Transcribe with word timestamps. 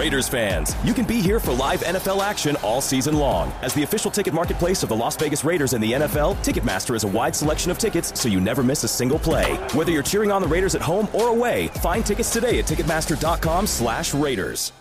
Raiders 0.00 0.30
fans, 0.30 0.74
you 0.82 0.94
can 0.94 1.04
be 1.04 1.20
here 1.20 1.38
for 1.38 1.52
live 1.52 1.82
NFL 1.82 2.22
action 2.22 2.56
all 2.62 2.80
season 2.80 3.18
long. 3.18 3.52
As 3.60 3.74
the 3.74 3.82
official 3.82 4.10
ticket 4.10 4.32
marketplace 4.32 4.82
of 4.82 4.88
the 4.88 4.96
Las 4.96 5.14
Vegas 5.14 5.44
Raiders 5.44 5.74
and 5.74 5.84
the 5.84 5.92
NFL, 5.92 6.36
Ticketmaster 6.36 6.94
is 6.94 7.04
a 7.04 7.08
wide 7.08 7.36
selection 7.36 7.70
of 7.70 7.76
tickets 7.76 8.18
so 8.18 8.26
you 8.26 8.40
never 8.40 8.62
miss 8.62 8.82
a 8.82 8.88
single 8.88 9.18
play. 9.18 9.56
Whether 9.74 9.92
you're 9.92 10.02
cheering 10.02 10.32
on 10.32 10.40
the 10.40 10.48
Raiders 10.48 10.74
at 10.74 10.80
home 10.80 11.06
or 11.12 11.28
away, 11.28 11.68
find 11.82 12.04
tickets 12.06 12.32
today 12.32 12.58
at 12.58 12.64
Ticketmaster.com 12.64 13.66
slash 13.66 14.14
Raiders. 14.14 14.72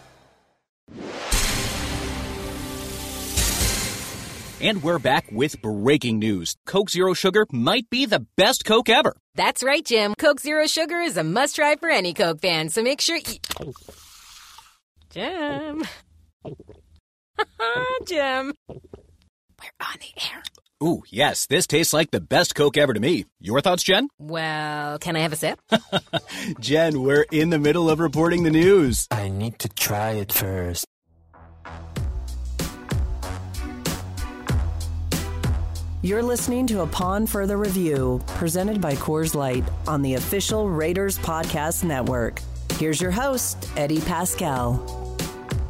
And 4.62 4.82
we're 4.82 5.00
back 5.00 5.26
with 5.34 5.62
breaking 5.62 6.20
news. 6.20 6.56
Coke 6.66 6.90
Zero 6.90 7.14
Sugar 7.14 7.46
might 7.52 7.90
be 7.90 8.06
the 8.06 8.26
best 8.38 8.64
Coke 8.64 8.88
ever. 8.88 9.18
That's 9.36 9.64
right, 9.64 9.84
Jim. 9.84 10.16
Coke 10.18 10.40
Zero 10.40 10.66
Sugar 10.66 11.02
is 11.02 11.18
a 11.18 11.26
must 11.26 11.58
try 11.58 11.76
for 11.76 11.90
any 11.90 12.14
Coke 12.14 12.40
fan, 12.40 12.70
so 12.70 12.82
make 12.82 13.02
sure 13.02 13.18
you. 13.18 13.74
Jim. 15.10 15.84
Jim. 18.08 18.54
We're 18.68 19.86
on 19.86 19.96
the 20.00 20.22
air. 20.32 20.44
Ooh, 20.82 21.04
yes, 21.10 21.46
this 21.48 21.68
tastes 21.68 21.94
like 21.94 22.10
the 22.12 22.22
best 22.22 22.56
Coke 22.56 22.78
ever 22.78 22.94
to 22.94 23.00
me. 23.00 23.26
Your 23.42 23.60
thoughts, 23.60 23.84
Jen? 23.84 24.08
Well, 24.18 24.98
can 25.00 25.18
I 25.18 25.20
have 25.20 25.34
a 25.34 25.36
sip? 25.36 25.60
Jen, 26.60 27.02
we're 27.02 27.26
in 27.32 27.50
the 27.50 27.60
middle 27.60 27.90
of 27.90 28.00
reporting 28.00 28.44
the 28.44 28.52
news. 28.52 29.06
I 29.12 29.28
need 29.28 29.60
to 29.60 29.70
try 29.70 30.12
it 30.12 30.32
first. 30.32 30.86
You're 36.02 36.24
listening 36.24 36.66
to 36.68 36.80
Upon 36.82 37.28
Further 37.28 37.58
Review, 37.58 38.22
presented 38.28 38.80
by 38.80 38.94
Coors 38.94 39.36
Light 39.36 39.66
on 39.86 40.02
the 40.02 40.14
official 40.14 40.70
Raiders 40.70 41.20
Podcast 41.20 41.84
Network. 41.84 42.40
Here's 42.76 43.02
your 43.02 43.12
host, 43.12 43.68
Eddie 43.76 44.00
Paskal. 44.00 45.09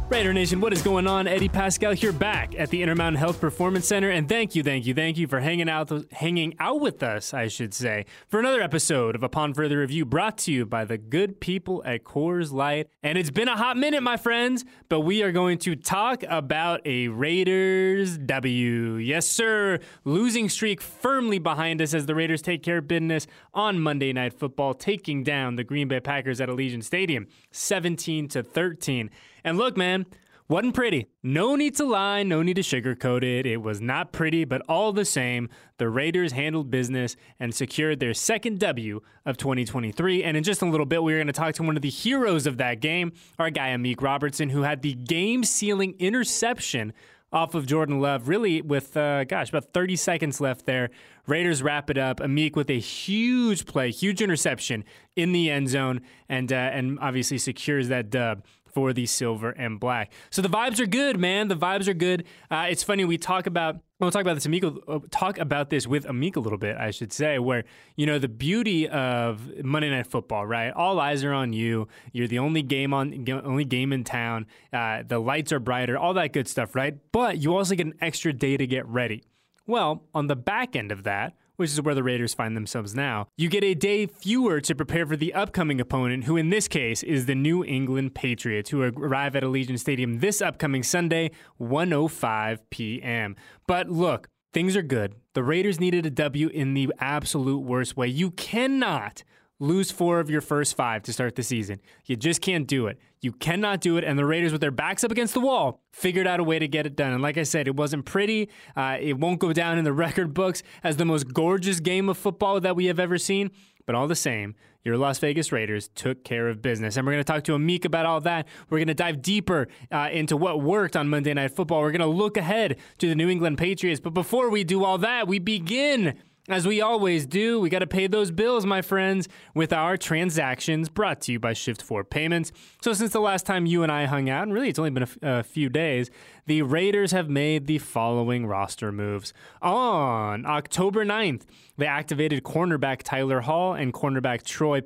Raider 0.09 0.33
Nation, 0.33 0.59
what 0.59 0.73
is 0.73 0.81
going 0.81 1.05
on? 1.05 1.27
Eddie 1.27 1.47
Paskal 1.47 1.93
here 1.93 2.11
back 2.11 2.55
at 2.57 2.71
the 2.71 2.81
Intermountain 2.81 3.19
Health 3.19 3.39
Performance 3.39 3.87
Center, 3.87 4.09
and 4.09 4.27
thank 4.27 4.55
you, 4.55 4.63
thank 4.63 4.87
you, 4.87 4.95
thank 4.95 5.19
you 5.19 5.27
for 5.27 5.39
hanging 5.39 5.69
out, 5.69 5.91
hanging 6.11 6.55
out 6.59 6.81
with 6.81 7.03
us, 7.03 7.31
I 7.31 7.47
should 7.47 7.75
say, 7.75 8.07
for 8.27 8.39
another 8.39 8.59
episode 8.59 9.13
of 9.13 9.21
Upon 9.21 9.53
Further 9.53 9.77
Review, 9.77 10.05
brought 10.05 10.39
to 10.39 10.51
you 10.51 10.65
by 10.65 10.83
the 10.83 10.97
good 10.97 11.39
people 11.39 11.83
at 11.85 12.03
Coors 12.05 12.51
Light. 12.51 12.87
And 13.03 13.19
it's 13.19 13.29
been 13.29 13.47
a 13.47 13.55
hot 13.55 13.77
minute, 13.77 14.01
my 14.01 14.17
friends, 14.17 14.65
but 14.89 15.01
we 15.01 15.21
are 15.21 15.31
going 15.31 15.59
to 15.59 15.75
talk 15.75 16.23
about 16.27 16.81
a 16.85 17.09
Raiders 17.09 18.17
W. 18.17 18.95
Yes, 18.95 19.27
sir, 19.27 19.77
losing 20.05 20.49
streak 20.49 20.81
firmly 20.81 21.37
behind 21.37 21.83
us 21.83 21.93
as 21.93 22.07
the 22.07 22.15
Raiders 22.15 22.41
take 22.41 22.63
care 22.63 22.79
of 22.79 22.87
business 22.87 23.27
on 23.53 23.79
Monday 23.79 24.11
Night 24.11 24.33
Football, 24.33 24.73
taking 24.73 25.23
down 25.23 25.55
the 25.55 25.63
Green 25.63 25.87
Bay 25.87 25.99
Packers 25.99 26.41
at 26.41 26.49
Allegiant 26.49 26.83
Stadium, 26.83 27.27
17 27.51 28.27
to 28.29 28.41
13. 28.41 29.11
And 29.43 29.57
look, 29.57 29.77
man, 29.77 30.05
wasn't 30.49 30.73
pretty. 30.73 31.05
No 31.21 31.55
need 31.55 31.75
to 31.75 31.85
lie, 31.85 32.23
no 32.23 32.41
need 32.41 32.55
to 32.55 32.63
sugarcoat 32.63 33.21
it. 33.23 33.45
It 33.45 33.61
was 33.61 33.79
not 33.79 34.11
pretty, 34.11 34.45
but 34.45 34.63
all 34.67 34.91
the 34.91 35.05
same, 35.05 35.47
the 35.77 35.87
Raiders 35.87 36.31
handled 36.31 36.71
business 36.71 37.15
and 37.39 37.53
secured 37.53 37.99
their 37.99 38.15
second 38.15 38.59
W 38.59 38.99
of 39.27 39.37
2023. 39.37 40.23
And 40.23 40.35
in 40.35 40.43
just 40.43 40.63
a 40.63 40.65
little 40.65 40.87
bit, 40.87 41.03
we're 41.03 41.17
going 41.17 41.27
to 41.27 41.33
talk 41.33 41.53
to 41.55 41.63
one 41.63 41.75
of 41.75 41.83
the 41.83 41.89
heroes 41.89 42.47
of 42.47 42.57
that 42.57 42.79
game, 42.79 43.11
our 43.37 43.51
guy 43.51 43.69
Amik 43.69 44.01
Robertson, 44.01 44.49
who 44.49 44.63
had 44.63 44.81
the 44.81 44.95
game 44.95 45.43
sealing 45.43 45.93
interception 45.99 46.93
off 47.31 47.53
of 47.53 47.67
Jordan 47.67 47.99
Love, 47.99 48.27
really 48.27 48.59
with, 48.63 48.97
uh, 48.97 49.23
gosh, 49.25 49.49
about 49.49 49.71
30 49.71 49.95
seconds 49.97 50.41
left 50.41 50.65
there. 50.65 50.89
Raiders 51.27 51.61
wrap 51.61 51.91
it 51.91 51.97
up. 51.99 52.19
Amik 52.21 52.55
with 52.55 52.71
a 52.71 52.79
huge 52.79 53.67
play, 53.67 53.91
huge 53.91 54.19
interception 54.19 54.83
in 55.15 55.31
the 55.31 55.51
end 55.51 55.69
zone, 55.69 56.01
and, 56.27 56.51
uh, 56.51 56.55
and 56.55 56.97
obviously 56.99 57.37
secures 57.37 57.87
that 57.89 58.09
dub 58.09 58.43
for 58.79 58.93
the 58.93 59.05
silver 59.05 59.49
and 59.49 59.77
black. 59.77 60.09
So 60.29 60.41
the 60.41 60.47
vibes 60.47 60.79
are 60.79 60.85
good, 60.85 61.19
man. 61.19 61.49
The 61.49 61.57
vibes 61.57 61.89
are 61.89 61.93
good. 61.93 62.23
Uh, 62.49 62.67
it's 62.69 62.81
funny 62.81 63.03
we 63.03 63.17
talk 63.17 63.45
about 63.45 63.81
we'll 63.99 64.09
talk 64.09 64.21
about 64.21 64.35
this 64.35 64.45
Amico 64.45 64.79
uh, 64.87 64.99
talk 65.11 65.37
about 65.37 65.69
this 65.69 65.85
with 65.85 66.05
Amik 66.05 66.37
a 66.37 66.39
little 66.39 66.57
bit, 66.57 66.77
I 66.77 66.91
should 66.91 67.11
say, 67.11 67.39
where 67.39 67.65
you 67.97 68.05
know 68.05 68.19
the 68.19 68.29
beauty 68.29 68.87
of 68.87 69.63
Monday 69.65 69.89
Night 69.89 70.07
Football, 70.07 70.47
right? 70.47 70.71
All 70.71 70.97
eyes 70.97 71.25
are 71.25 71.33
on 71.33 71.51
you. 71.51 71.89
You're 72.13 72.29
the 72.29 72.39
only 72.39 72.61
game 72.61 72.93
on 72.93 73.25
only 73.43 73.65
game 73.65 73.91
in 73.91 74.05
town. 74.05 74.47
Uh, 74.71 75.03
the 75.05 75.19
lights 75.19 75.51
are 75.51 75.59
brighter, 75.59 75.97
all 75.97 76.13
that 76.13 76.31
good 76.31 76.47
stuff, 76.47 76.73
right? 76.73 76.97
But 77.11 77.39
you 77.39 77.57
also 77.57 77.75
get 77.75 77.85
an 77.85 77.95
extra 77.99 78.31
day 78.31 78.55
to 78.55 78.65
get 78.65 78.87
ready. 78.87 79.23
Well, 79.67 80.05
on 80.15 80.27
the 80.27 80.37
back 80.37 80.77
end 80.77 80.93
of 80.93 81.03
that, 81.03 81.33
which 81.59 81.71
is 81.71 81.81
where 81.81 81.93
the 81.93 82.03
Raiders 82.03 82.33
find 82.33 82.55
themselves 82.55 82.95
now. 82.95 83.27
You 83.37 83.49
get 83.49 83.65
a 83.65 83.73
day 83.73 84.05
fewer 84.05 84.61
to 84.61 84.73
prepare 84.73 85.05
for 85.05 85.17
the 85.17 85.33
upcoming 85.33 85.81
opponent, 85.81 86.23
who 86.23 86.37
in 86.37 86.49
this 86.49 86.69
case 86.69 87.03
is 87.03 87.25
the 87.25 87.35
New 87.35 87.65
England 87.65 88.15
Patriots, 88.15 88.69
who 88.69 88.81
arrive 88.81 89.35
at 89.35 89.43
Allegiant 89.43 89.79
Stadium 89.79 90.19
this 90.19 90.41
upcoming 90.41 90.83
Sunday, 90.83 91.31
1:05 91.59 92.59
p.m. 92.69 93.35
But 93.67 93.89
look, 93.89 94.29
things 94.53 94.77
are 94.77 94.81
good. 94.81 95.15
The 95.33 95.43
Raiders 95.43 95.81
needed 95.81 96.05
a 96.05 96.09
W 96.09 96.47
in 96.47 96.75
the 96.75 96.93
absolute 96.99 97.59
worst 97.59 97.97
way. 97.97 98.07
You 98.07 98.31
cannot 98.31 99.23
lose 99.59 99.91
four 99.91 100.19
of 100.19 100.29
your 100.29 100.41
first 100.41 100.75
five 100.75 101.03
to 101.03 101.13
start 101.13 101.35
the 101.35 101.43
season. 101.43 101.81
You 102.05 102.15
just 102.15 102.41
can't 102.41 102.65
do 102.65 102.87
it. 102.87 102.97
You 103.21 103.33
cannot 103.33 103.81
do 103.81 103.97
it. 103.97 104.05
And 104.05 104.17
the 104.17 104.25
Raiders, 104.25 104.51
with 104.53 104.61
their 104.61 104.71
backs 104.71 105.03
up 105.03 105.11
against 105.11 105.33
the 105.33 105.41
wall, 105.41 105.81
figured 105.91 106.25
out 106.25 106.39
a 106.39 106.43
way 106.43 106.59
to 106.59 106.67
get 106.67 106.85
it 106.85 106.95
done. 106.95 107.11
And 107.11 107.21
like 107.21 107.37
I 107.37 107.43
said, 107.43 107.67
it 107.67 107.75
wasn't 107.75 108.05
pretty. 108.05 108.49
Uh, 108.75 108.97
it 108.99 109.17
won't 109.17 109.39
go 109.39 109.51
down 109.51 109.77
in 109.77 109.83
the 109.83 109.93
record 110.05 110.33
books 110.33 110.63
as 110.83 110.97
the 110.97 111.05
most 111.05 111.33
gorgeous 111.33 111.79
game 111.79 112.07
of 112.07 112.17
football 112.17 112.59
that 112.61 112.75
we 112.75 112.85
have 112.85 112.99
ever 112.99 113.17
seen. 113.17 113.51
But 113.85 113.95
all 113.95 114.07
the 114.07 114.15
same, 114.15 114.55
your 114.83 114.97
Las 114.97 115.17
Vegas 115.19 115.51
Raiders 115.51 115.89
took 115.95 116.23
care 116.23 116.47
of 116.47 116.61
business. 116.61 116.95
And 116.95 117.05
we're 117.05 117.13
going 117.13 117.23
to 117.23 117.31
talk 117.33 117.43
to 117.45 117.53
Amik 117.53 117.85
about 117.85 118.05
all 118.05 118.21
that. 118.21 118.47
We're 118.69 118.77
going 118.77 118.87
to 118.87 118.93
dive 118.93 119.21
deeper 119.21 119.67
uh, 119.91 120.09
into 120.11 120.37
what 120.37 120.61
worked 120.61 120.95
on 120.95 121.09
Monday 121.09 121.33
Night 121.33 121.51
Football. 121.51 121.81
We're 121.81 121.91
going 121.91 122.01
to 122.01 122.05
look 122.07 122.37
ahead 122.37 122.77
to 122.99 123.09
the 123.09 123.15
New 123.15 123.29
England 123.29 123.57
Patriots. 123.57 123.99
But 123.99 124.13
before 124.13 124.49
we 124.49 124.63
do 124.63 124.85
all 124.85 124.99
that, 124.99 125.27
we 125.27 125.39
begin 125.39 126.19
as 126.49 126.65
we 126.65 126.81
always 126.81 127.25
do, 127.25 127.59
we 127.59 127.69
got 127.69 127.79
to 127.79 127.87
pay 127.87 128.07
those 128.07 128.31
bills, 128.31 128.65
my 128.65 128.81
friends, 128.81 129.29
with 129.53 129.71
our 129.71 129.97
transactions 129.97 130.89
brought 130.89 131.21
to 131.21 131.31
you 131.31 131.39
by 131.39 131.53
Shift4 131.53 132.09
Payments. 132.09 132.51
So, 132.81 132.93
since 132.93 133.13
the 133.13 133.19
last 133.19 133.45
time 133.45 133.65
you 133.65 133.83
and 133.83 133.91
I 133.91 134.05
hung 134.05 134.29
out, 134.29 134.43
and 134.43 134.53
really 134.53 134.69
it's 134.69 134.79
only 134.79 134.91
been 134.91 135.03
a, 135.03 135.05
f- 135.05 135.17
a 135.21 135.43
few 135.43 135.69
days, 135.69 136.09
the 136.47 136.63
Raiders 136.63 137.11
have 137.11 137.29
made 137.29 137.67
the 137.67 137.77
following 137.77 138.47
roster 138.47 138.91
moves. 138.91 139.33
On 139.61 140.45
October 140.47 141.05
9th, 141.05 141.43
they 141.77 141.85
activated 141.85 142.43
cornerback 142.43 143.03
Tyler 143.03 143.41
Hall 143.41 143.73
and 143.73 143.93
cornerback 143.93 144.43
Troy, 144.43 144.81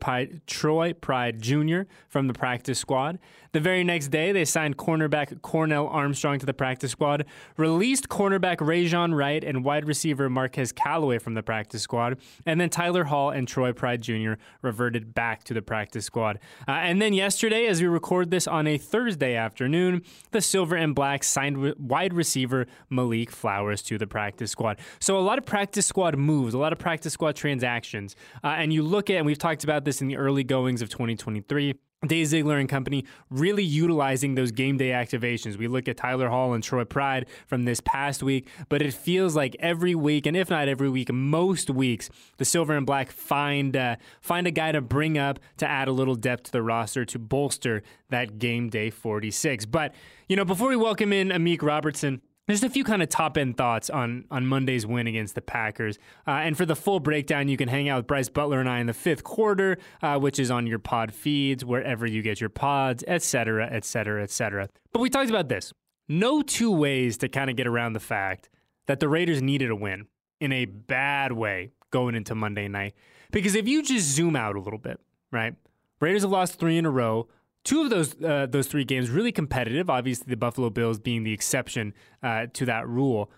Troy 0.46 0.94
Pride 0.94 1.42
Jr. 1.42 1.84
from 2.10 2.28
the 2.28 2.34
practice 2.34 2.80
squad. 2.80 3.18
The 3.54 3.60
very 3.60 3.84
next 3.84 4.10
day, 4.10 4.32
they 4.32 4.46
signed 4.46 4.78
cornerback 4.78 5.42
Cornell 5.42 5.88
Armstrong 5.88 6.40
to 6.40 6.46
the 6.46 6.54
practice 6.54 6.92
squad, 6.92 7.26
released 7.56 8.10
cornerback 8.10 8.58
Rajon 8.60 9.14
Wright 9.14 9.44
and 9.44 9.64
wide 9.64 9.88
receiver 9.88 10.30
Marquez 10.30 10.72
Callaway 10.72 11.20
from 11.20 11.36
the 11.36 11.44
practice 11.44 11.53
squad, 11.74 12.18
and 12.46 12.60
then 12.60 12.70
Tyler 12.70 13.06
Hall 13.06 13.30
and 13.30 13.48
Troy 13.48 13.74
Pride 13.74 14.02
Jr. 14.02 14.34
reverted 14.62 15.14
back 15.14 15.44
to 15.46 15.54
the 15.54 15.62
practice 15.62 16.06
squad. 16.06 16.40
Uh, 16.68 16.72
and 16.72 17.02
then 17.02 17.14
yesterday, 17.14 17.68
as 17.68 17.82
we 17.82 17.88
record 17.88 18.32
this 18.32 18.48
on 18.48 18.68
a 18.68 18.78
Thursday 18.78 19.36
afternoon, 19.36 20.02
the 20.32 20.42
Silver 20.42 20.76
and 20.76 20.96
Black 20.96 21.24
signed 21.24 21.76
wide 21.78 22.14
receiver 22.14 22.68
Malik 22.90 23.32
Flowers 23.32 23.82
to 23.84 23.98
the 23.98 24.08
practice 24.08 24.52
squad. 24.52 24.80
So 25.00 25.18
a 25.18 25.22
lot 25.22 25.38
of 25.38 25.46
practice 25.46 25.86
squad 25.86 26.18
moves, 26.18 26.54
a 26.54 26.58
lot 26.58 26.74
of 26.74 26.80
practice 26.80 27.14
squad 27.14 27.36
transactions. 27.36 28.16
Uh, 28.44 28.48
and 28.48 28.74
you 28.74 28.84
look 28.84 29.10
at, 29.10 29.18
and 29.18 29.26
we've 29.26 29.38
talked 29.38 29.64
about 29.64 29.86
this 29.86 30.02
in 30.02 30.08
the 30.08 30.18
early 30.18 30.44
goings 30.44 30.82
of 30.82 30.90
2023. 30.90 31.76
Dave 32.08 32.28
Ziegler 32.28 32.58
and 32.58 32.68
company 32.68 33.06
really 33.30 33.64
utilizing 33.64 34.36
those 34.36 34.52
game 34.52 34.78
day 34.78 34.90
activations. 34.90 35.58
We 35.58 35.68
look 35.68 35.88
at 35.88 35.98
Tyler 35.98 36.30
Hall 36.30 36.54
and 36.54 36.64
Troy 36.64 36.84
Pride 36.84 37.28
from 37.48 37.66
this 37.66 37.80
past 37.82 38.24
week, 38.24 38.48
but 38.70 38.82
it 38.82 38.94
feels 38.94 39.36
like 39.36 39.56
every 39.60 39.96
week, 39.96 40.26
and 40.26 40.36
if 40.36 40.50
not 40.50 40.68
every 40.68 40.90
week, 40.90 41.12
most 41.12 41.70
weeks, 41.70 42.10
the 42.38 42.46
Silver 42.46 42.76
and 42.76 42.86
Black 42.86 43.12
find 43.12 43.76
uh, 43.76 43.96
find 44.22 44.48
a 44.48 44.52
guy 44.52 44.72
to 44.72 44.82
bring 44.82 45.18
up 45.18 45.40
to 45.58 45.68
add 45.68 45.88
a 45.88 45.92
little 45.92 46.16
depth 46.16 46.44
to 46.44 46.52
the 46.52 46.62
roster 46.62 47.06
to 47.06 47.20
bolster 47.20 47.84
that 48.10 48.40
game 48.40 48.70
day 48.70 48.90
46. 48.90 49.66
But 49.66 49.94
you 50.28 50.36
know, 50.36 50.46
before 50.46 50.70
we 50.70 50.76
welcome 50.76 51.14
in 51.14 51.30
Amik 51.30 51.62
Robertson. 51.62 52.22
Just 52.50 52.64
a 52.64 52.70
few 52.70 52.84
kind 52.84 53.02
of 53.02 53.08
top 53.08 53.38
end 53.38 53.56
thoughts 53.56 53.90
on 53.90 54.26
on 54.30 54.46
Monday's 54.46 54.86
win 54.86 55.08
against 55.08 55.34
the 55.34 55.42
Packers. 55.42 55.98
Uh, 56.28 56.32
and 56.32 56.58
for 56.58 56.66
the 56.66 56.76
full 56.76 57.00
breakdown, 57.00 57.48
you 57.48 57.56
can 57.56 57.70
hang 57.70 57.88
out 57.88 58.00
with 58.00 58.08
Bryce 58.08 58.28
Butler 58.28 58.60
and 58.60 58.68
I 58.68 58.80
in 58.80 58.88
the 58.88 58.94
fifth 58.94 59.24
quarter, 59.24 59.78
uh, 60.02 60.20
which 60.20 60.40
is 60.40 60.52
on 60.52 60.68
your 60.68 60.80
pod 60.80 61.14
feeds, 61.14 61.64
wherever 61.64 62.06
you 62.06 62.22
get 62.22 62.42
your 62.42 62.50
pods, 62.50 63.02
et 63.08 63.24
cetera, 63.24 63.70
et 63.72 63.86
cetera, 63.86 64.22
et 64.22 64.30
cetera. 64.30 64.68
But 64.92 65.00
we 65.00 65.10
talked 65.10 65.30
about 65.30 65.48
this. 65.48 65.72
No 66.10 66.42
two 66.42 66.72
ways 66.72 67.18
to 67.20 67.30
kind 67.30 67.50
of 67.50 67.56
get 67.56 67.66
around 67.66 67.94
the 67.94 68.02
fact 68.02 68.50
that 68.88 69.00
the 69.00 69.08
Raiders 69.08 69.42
needed 69.42 69.70
a 69.70 69.76
win 69.76 70.08
in 70.42 70.52
a 70.52 70.66
bad 70.66 71.32
way 71.32 71.72
going 71.92 72.14
into 72.14 72.36
Monday 72.36 72.68
night. 72.68 72.94
Because 73.32 73.56
if 73.56 73.70
you 73.70 73.82
just 73.82 74.06
zoom 74.06 74.36
out 74.36 74.58
a 74.58 74.60
little 74.60 74.80
bit, 74.80 75.00
right? 75.32 75.56
Raiders 76.02 76.24
have 76.24 76.32
lost 76.32 76.60
three 76.60 76.78
in 76.78 76.86
a 76.86 76.92
row. 76.92 77.30
Two 77.64 77.82
of 77.82 77.90
those 77.90 78.22
uh, 78.22 78.48
those 78.50 78.68
three 78.68 78.84
games 78.84 79.10
really 79.10 79.32
competitive. 79.32 79.90
Obviously, 79.90 80.26
the 80.30 80.38
Buffalo 80.38 80.70
Bills 80.70 81.00
being 81.00 81.24
the 81.24 81.32
exception 81.34 81.94
uh, 82.22 82.48
to 82.54 82.66
that 82.66 82.88
rule. 82.88 83.32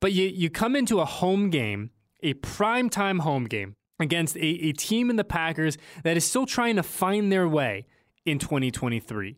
But 0.00 0.12
you 0.12 0.26
you 0.26 0.50
come 0.50 0.74
into 0.74 1.00
a 1.00 1.04
home 1.04 1.50
game, 1.50 1.90
a 2.22 2.34
primetime 2.34 3.20
home 3.20 3.44
game 3.44 3.76
against 4.00 4.36
a, 4.36 4.40
a 4.40 4.72
team 4.72 5.10
in 5.10 5.16
the 5.16 5.24
Packers 5.24 5.76
that 6.04 6.16
is 6.16 6.24
still 6.24 6.46
trying 6.46 6.76
to 6.76 6.82
find 6.82 7.30
their 7.32 7.48
way 7.48 7.86
in 8.24 8.38
2023. 8.38 9.36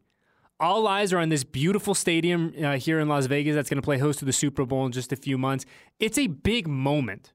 all 0.59 0.87
eyes 0.87 1.13
are 1.13 1.19
on 1.19 1.31
this 1.31 1.45
beautiful 1.45 1.95
stadium 1.95 2.53
uh, 2.63 2.77
here 2.77 3.01
in 3.01 3.09
Las 3.09 3.27
Vegas 3.27 3.55
that's 3.55 3.71
going 3.71 3.81
to 3.81 3.83
play 3.83 3.99
host 3.99 4.19
to 4.19 4.25
the 4.27 4.33
Super 4.33 4.67
Bowl 4.67 4.85
in 4.85 4.93
just 4.93 5.13
a 5.13 5.17
few 5.17 5.39
months. 5.39 5.65
It's 5.99 6.19
a 6.19 6.27
big 6.27 6.69
moment. 6.69 7.33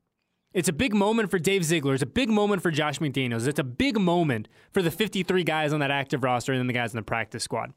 It's 0.56 0.70
a 0.70 0.74
big 0.74 0.96
moment 0.96 1.30
for 1.30 1.38
Dave 1.38 1.66
Ziegler. 1.66 1.96
It's 1.96 2.02
a 2.02 2.06
big 2.06 2.30
moment 2.30 2.62
for 2.62 2.72
Josh 2.72 3.00
McDaniels. 3.00 3.46
It's 3.46 3.60
a 3.60 3.64
big 3.64 4.00
moment 4.00 4.48
for 4.72 4.82
the 4.82 4.90
53 4.90 5.44
guys 5.44 5.74
on 5.74 5.82
that 5.82 5.92
active 5.92 6.24
roster 6.24 6.54
and 6.54 6.60
then 6.60 6.68
the 6.68 6.72
guys 6.74 6.94
in 6.94 6.96
the 6.96 7.04
practice 7.04 7.44
squad. 7.44 7.74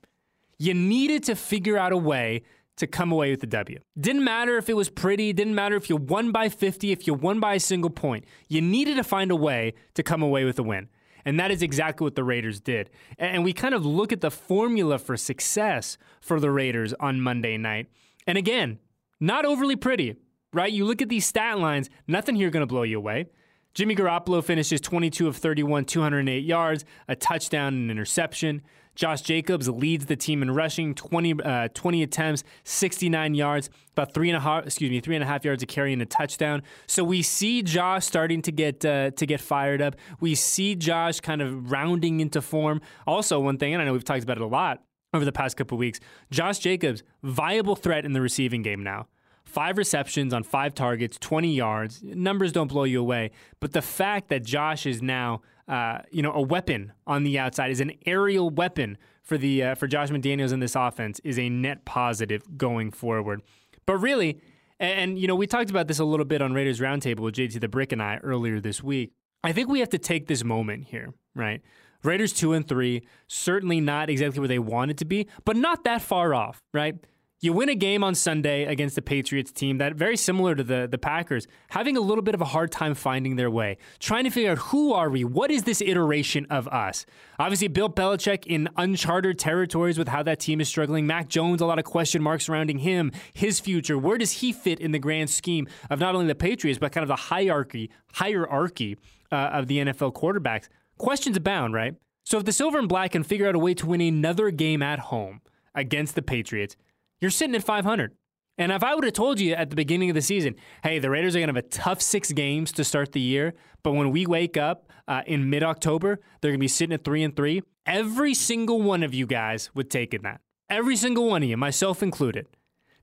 You 0.58 0.74
needed 0.74 1.24
to 1.24 1.34
figure 1.34 1.76
out 1.76 1.90
a 1.90 1.96
way 1.96 2.44
to 2.76 2.86
come 2.86 3.10
away 3.10 3.32
with 3.32 3.40
the 3.40 3.48
W. 3.48 3.80
Didn't 3.98 4.22
matter 4.22 4.56
if 4.58 4.68
it 4.68 4.76
was 4.76 4.90
pretty, 4.90 5.32
didn't 5.32 5.56
matter 5.56 5.74
if 5.74 5.90
you 5.90 5.96
won 5.96 6.30
by 6.30 6.48
50, 6.48 6.92
if 6.92 7.04
you 7.08 7.14
won 7.14 7.40
by 7.40 7.54
a 7.54 7.60
single 7.60 7.90
point. 7.90 8.24
You 8.46 8.60
needed 8.60 8.94
to 8.94 9.02
find 9.02 9.32
a 9.32 9.36
way 9.36 9.74
to 9.94 10.04
come 10.04 10.22
away 10.22 10.44
with 10.44 10.56
a 10.60 10.62
win. 10.62 10.88
And 11.24 11.38
that 11.40 11.50
is 11.50 11.62
exactly 11.62 12.04
what 12.04 12.14
the 12.14 12.22
Raiders 12.22 12.60
did. 12.60 12.90
And 13.18 13.42
we 13.42 13.52
kind 13.52 13.74
of 13.74 13.84
look 13.84 14.12
at 14.12 14.20
the 14.20 14.30
formula 14.30 15.00
for 15.00 15.16
success 15.16 15.98
for 16.20 16.38
the 16.38 16.52
Raiders 16.52 16.94
on 17.00 17.20
Monday 17.20 17.56
night. 17.56 17.88
And 18.24 18.38
again, 18.38 18.78
not 19.18 19.44
overly 19.44 19.74
pretty, 19.74 20.14
right? 20.52 20.72
You 20.72 20.84
look 20.84 21.02
at 21.02 21.08
these 21.08 21.26
stat 21.26 21.58
lines, 21.58 21.90
nothing 22.06 22.36
here 22.36 22.50
going 22.50 22.62
to 22.62 22.66
blow 22.66 22.82
you 22.82 22.98
away. 22.98 23.26
Jimmy 23.74 23.94
Garoppolo 23.94 24.42
finishes 24.42 24.80
22 24.80 25.28
of 25.28 25.36
31, 25.36 25.84
208 25.84 26.44
yards, 26.44 26.84
a 27.06 27.14
touchdown, 27.14 27.74
and 27.74 27.84
an 27.84 27.90
interception. 27.90 28.62
Josh 28.96 29.22
Jacobs 29.22 29.68
leads 29.68 30.06
the 30.06 30.16
team 30.16 30.42
in 30.42 30.50
rushing, 30.50 30.92
20, 30.92 31.40
uh, 31.44 31.68
20 31.72 32.02
attempts, 32.02 32.42
69 32.64 33.34
yards, 33.34 33.70
about 33.92 34.12
three 34.12 34.28
and 34.28 34.36
a 34.36 34.40
half, 34.40 34.66
excuse 34.66 34.90
me, 34.90 34.98
three 34.98 35.14
and 35.14 35.22
a 35.22 35.26
half 35.26 35.44
yards 35.44 35.62
of 35.62 35.68
carry 35.68 35.92
and 35.92 36.02
a 36.02 36.06
touchdown. 36.06 36.64
So 36.88 37.04
we 37.04 37.22
see 37.22 37.62
Josh 37.62 38.04
starting 38.04 38.42
to 38.42 38.50
get 38.50 38.84
uh, 38.84 39.12
to 39.12 39.26
get 39.26 39.40
fired 39.40 39.80
up. 39.80 39.94
We 40.18 40.34
see 40.34 40.74
Josh 40.74 41.20
kind 41.20 41.40
of 41.40 41.70
rounding 41.70 42.18
into 42.18 42.42
form. 42.42 42.80
Also, 43.06 43.38
one 43.38 43.58
thing, 43.58 43.72
and 43.72 43.80
I 43.80 43.84
know 43.84 43.92
we've 43.92 44.02
talked 44.02 44.24
about 44.24 44.38
it 44.38 44.42
a 44.42 44.46
lot 44.46 44.82
over 45.14 45.24
the 45.24 45.30
past 45.30 45.56
couple 45.56 45.78
weeks, 45.78 46.00
Josh 46.32 46.58
Jacobs, 46.58 47.04
viable 47.22 47.76
threat 47.76 48.04
in 48.04 48.14
the 48.14 48.20
receiving 48.20 48.62
game 48.62 48.82
now 48.82 49.06
five 49.48 49.78
receptions 49.78 50.34
on 50.34 50.42
five 50.42 50.74
targets, 50.74 51.18
20 51.18 51.54
yards. 51.54 52.02
Numbers 52.02 52.52
don't 52.52 52.68
blow 52.68 52.84
you 52.84 53.00
away, 53.00 53.30
but 53.60 53.72
the 53.72 53.82
fact 53.82 54.28
that 54.28 54.44
Josh 54.44 54.86
is 54.86 55.02
now, 55.02 55.40
uh, 55.66 55.98
you 56.10 56.22
know, 56.22 56.32
a 56.32 56.42
weapon 56.42 56.92
on 57.06 57.24
the 57.24 57.38
outside 57.38 57.70
is 57.70 57.80
an 57.80 57.92
aerial 58.06 58.50
weapon 58.50 58.98
for 59.22 59.38
the 59.38 59.62
uh, 59.62 59.74
for 59.74 59.86
Josh 59.86 60.10
McDaniels 60.10 60.52
in 60.52 60.60
this 60.60 60.74
offense 60.74 61.20
is 61.24 61.38
a 61.38 61.48
net 61.48 61.84
positive 61.84 62.42
going 62.56 62.90
forward. 62.90 63.42
But 63.86 63.98
really, 63.98 64.40
and 64.78 65.18
you 65.18 65.26
know, 65.26 65.34
we 65.34 65.46
talked 65.46 65.70
about 65.70 65.88
this 65.88 65.98
a 65.98 66.04
little 66.04 66.26
bit 66.26 66.40
on 66.40 66.52
Raiders 66.52 66.80
Roundtable 66.80 67.20
with 67.20 67.34
JT 67.34 67.60
the 67.60 67.68
Brick 67.68 67.92
and 67.92 68.02
I 68.02 68.18
earlier 68.22 68.60
this 68.60 68.82
week. 68.82 69.12
I 69.44 69.52
think 69.52 69.68
we 69.68 69.80
have 69.80 69.90
to 69.90 69.98
take 69.98 70.26
this 70.26 70.44
moment 70.44 70.84
here, 70.84 71.14
right? 71.34 71.62
Raiders 72.02 72.32
two 72.32 72.52
and 72.52 72.66
three, 72.66 73.02
certainly 73.26 73.80
not 73.80 74.08
exactly 74.08 74.40
where 74.40 74.48
they 74.48 74.58
wanted 74.58 74.98
to 74.98 75.04
be, 75.04 75.26
but 75.44 75.56
not 75.56 75.84
that 75.84 76.00
far 76.00 76.34
off, 76.34 76.62
right? 76.72 76.94
You 77.40 77.52
win 77.52 77.68
a 77.68 77.76
game 77.76 78.02
on 78.02 78.16
Sunday 78.16 78.64
against 78.64 78.96
the 78.96 79.02
Patriots 79.02 79.52
team 79.52 79.78
that 79.78 79.94
very 79.94 80.16
similar 80.16 80.56
to 80.56 80.64
the, 80.64 80.88
the 80.90 80.98
Packers, 80.98 81.46
having 81.68 81.96
a 81.96 82.00
little 82.00 82.22
bit 82.22 82.34
of 82.34 82.40
a 82.40 82.46
hard 82.46 82.72
time 82.72 82.96
finding 82.96 83.36
their 83.36 83.48
way, 83.48 83.78
trying 84.00 84.24
to 84.24 84.30
figure 84.30 84.50
out 84.50 84.58
who 84.58 84.92
are 84.92 85.08
we? 85.08 85.22
What 85.22 85.52
is 85.52 85.62
this 85.62 85.80
iteration 85.80 86.48
of 86.50 86.66
us? 86.66 87.06
Obviously, 87.38 87.68
Bill 87.68 87.88
Belichick 87.88 88.44
in 88.44 88.68
uncharted 88.76 89.38
territories 89.38 89.98
with 89.98 90.08
how 90.08 90.24
that 90.24 90.40
team 90.40 90.60
is 90.60 90.68
struggling. 90.68 91.06
Mac 91.06 91.28
Jones, 91.28 91.60
a 91.60 91.66
lot 91.66 91.78
of 91.78 91.84
question 91.84 92.20
marks 92.22 92.46
surrounding 92.46 92.78
him, 92.78 93.12
his 93.34 93.60
future. 93.60 93.96
Where 93.96 94.18
does 94.18 94.32
he 94.32 94.50
fit 94.50 94.80
in 94.80 94.90
the 94.90 94.98
grand 94.98 95.30
scheme 95.30 95.68
of 95.90 96.00
not 96.00 96.16
only 96.16 96.26
the 96.26 96.34
Patriots, 96.34 96.80
but 96.80 96.90
kind 96.90 97.04
of 97.04 97.08
the 97.08 97.14
hierarchy, 97.14 97.88
hierarchy 98.14 98.96
uh, 99.30 99.36
of 99.52 99.68
the 99.68 99.78
NFL 99.78 100.12
quarterbacks? 100.12 100.66
Questions 100.96 101.36
abound, 101.36 101.72
right? 101.72 101.94
So 102.24 102.38
if 102.38 102.44
the 102.44 102.52
Silver 102.52 102.80
and 102.80 102.88
Black 102.88 103.12
can 103.12 103.22
figure 103.22 103.46
out 103.46 103.54
a 103.54 103.60
way 103.60 103.74
to 103.74 103.86
win 103.86 104.00
another 104.00 104.50
game 104.50 104.82
at 104.82 104.98
home 104.98 105.40
against 105.72 106.16
the 106.16 106.22
Patriots, 106.22 106.76
you're 107.20 107.30
sitting 107.30 107.54
at 107.54 107.64
500. 107.64 108.12
And 108.58 108.72
if 108.72 108.82
I 108.82 108.94
would 108.94 109.04
have 109.04 109.12
told 109.12 109.38
you 109.38 109.54
at 109.54 109.70
the 109.70 109.76
beginning 109.76 110.10
of 110.10 110.14
the 110.14 110.22
season, 110.22 110.56
hey, 110.82 110.98
the 110.98 111.10
Raiders 111.10 111.36
are 111.36 111.38
going 111.38 111.48
to 111.48 111.54
have 111.54 111.64
a 111.64 111.68
tough 111.68 112.02
six 112.02 112.32
games 112.32 112.72
to 112.72 112.84
start 112.84 113.12
the 113.12 113.20
year, 113.20 113.54
but 113.84 113.92
when 113.92 114.10
we 114.10 114.26
wake 114.26 114.56
up 114.56 114.90
uh, 115.06 115.22
in 115.26 115.48
mid 115.48 115.62
October, 115.62 116.18
they're 116.40 116.50
going 116.50 116.58
to 116.58 116.64
be 116.64 116.68
sitting 116.68 116.92
at 116.92 117.04
three 117.04 117.22
and 117.22 117.36
three, 117.36 117.62
every 117.86 118.34
single 118.34 118.82
one 118.82 119.04
of 119.04 119.14
you 119.14 119.26
guys 119.26 119.70
would 119.74 119.90
take 119.90 120.12
in 120.12 120.22
that. 120.22 120.40
Every 120.68 120.96
single 120.96 121.28
one 121.28 121.42
of 121.42 121.48
you, 121.48 121.56
myself 121.56 122.02
included. 122.02 122.46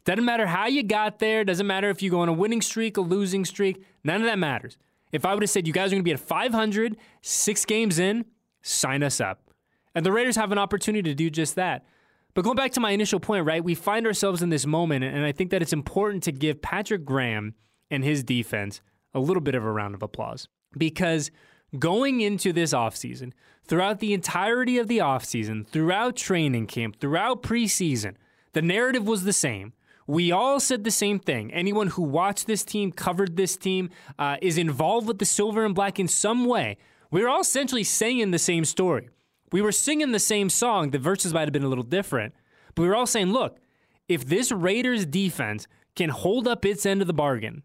Doesn't 0.04 0.26
matter 0.26 0.46
how 0.46 0.68
you 0.68 0.84
got 0.84 1.20
there, 1.20 1.44
doesn't 1.44 1.66
matter 1.66 1.90
if 1.90 2.04
you 2.04 2.12
go 2.12 2.20
on 2.20 2.30
a 2.30 2.34
winning 2.34 2.62
streak, 2.62 2.98
a 2.98 3.02
losing 3.02 3.44
streak, 3.44 3.84
none 4.04 4.18
of 4.18 4.28
that 4.28 4.38
matters. 4.38 4.78
If 5.12 5.26
I 5.26 5.34
would 5.34 5.42
have 5.42 5.50
said 5.50 5.66
you 5.66 5.74
guys 5.74 5.88
are 5.88 5.96
going 5.96 6.02
to 6.02 6.04
be 6.04 6.12
at 6.12 6.20
500, 6.20 6.98
six 7.22 7.66
games 7.66 7.98
in, 7.98 8.26
sign 8.62 9.02
us 9.02 9.22
up. 9.22 9.50
And 9.96 10.06
the 10.06 10.12
Raiders 10.12 10.36
have 10.36 10.52
an 10.52 10.58
opportunity 10.58 11.10
to 11.10 11.16
do 11.16 11.30
just 11.30 11.56
that. 11.56 11.86
But 12.36 12.44
going 12.44 12.58
back 12.58 12.74
to 12.74 12.82
my 12.82 12.92
initial 12.92 13.22
point, 13.22 13.46
right, 13.46 13.64
we 13.64 13.76
find 13.76 14.06
ourselves 14.06 14.44
in 14.44 14.50
this 14.50 14.66
moment, 14.66 15.06
and 15.06 15.26
I 15.26 15.32
think 15.32 15.52
that 15.52 15.62
it's 15.62 15.72
important 15.72 16.22
to 16.24 16.34
give 16.34 16.62
Patrick 16.62 17.06
Graham 17.06 17.56
and 17.90 18.04
his 18.04 18.24
defense 18.26 18.82
a 19.14 19.20
little 19.20 19.42
bit 19.42 19.56
of 19.56 19.64
a 19.64 19.72
round 19.72 19.96
of 19.96 20.04
applause 20.04 20.50
because 20.78 21.32
going 21.80 22.20
into 22.20 22.52
this 22.52 22.74
offseason, 22.74 23.32
throughout 23.66 24.00
the 24.00 24.14
entirety 24.14 24.78
of 24.78 24.90
the 24.90 24.98
offseason, 24.98 25.66
throughout 25.66 26.18
training 26.18 26.68
camp, 26.68 27.00
throughout 27.00 27.42
preseason, 27.42 28.16
the 28.52 28.62
narrative 28.62 29.08
was 29.08 29.24
the 29.24 29.34
same. 29.34 29.72
We 30.06 30.34
all 30.34 30.60
said 30.60 30.84
the 30.84 30.92
same 30.92 31.20
thing. 31.20 31.54
Anyone 31.54 31.88
who 31.88 32.04
watched 32.04 32.48
this 32.48 32.66
team, 32.66 32.92
covered 32.92 33.38
this 33.38 33.56
team, 33.56 33.90
uh, 34.20 34.36
is 34.42 34.58
involved 34.58 35.08
with 35.08 35.20
the 35.20 35.26
silver 35.26 35.64
and 35.64 35.74
black 35.74 36.02
in 36.02 36.10
some 36.10 36.46
way. 36.46 36.76
We 37.12 37.24
are 37.24 37.30
all 37.30 37.42
essentially 37.42 37.86
saying 37.86 38.32
the 38.32 38.40
same 38.40 38.66
story. 38.66 39.10
We 39.52 39.62
were 39.62 39.72
singing 39.72 40.12
the 40.12 40.20
same 40.20 40.50
song. 40.50 40.92
The 40.92 41.00
verses 41.00 41.34
might 41.34 41.42
have 41.42 41.54
been 41.54 41.64
a 41.64 41.70
little 41.70 41.84
different, 41.84 42.34
but 42.74 42.84
we 42.84 42.88
were 42.88 42.96
all 42.96 43.06
saying, 43.06 43.32
look, 43.32 43.60
if 44.08 44.26
this 44.26 44.52
Raiders 44.52 45.06
defense 45.06 45.68
can 45.96 46.10
hold 46.10 46.48
up 46.48 46.66
its 46.66 46.86
end 46.86 47.02
of 47.02 47.08
the 47.08 47.14
bargain, 47.14 47.64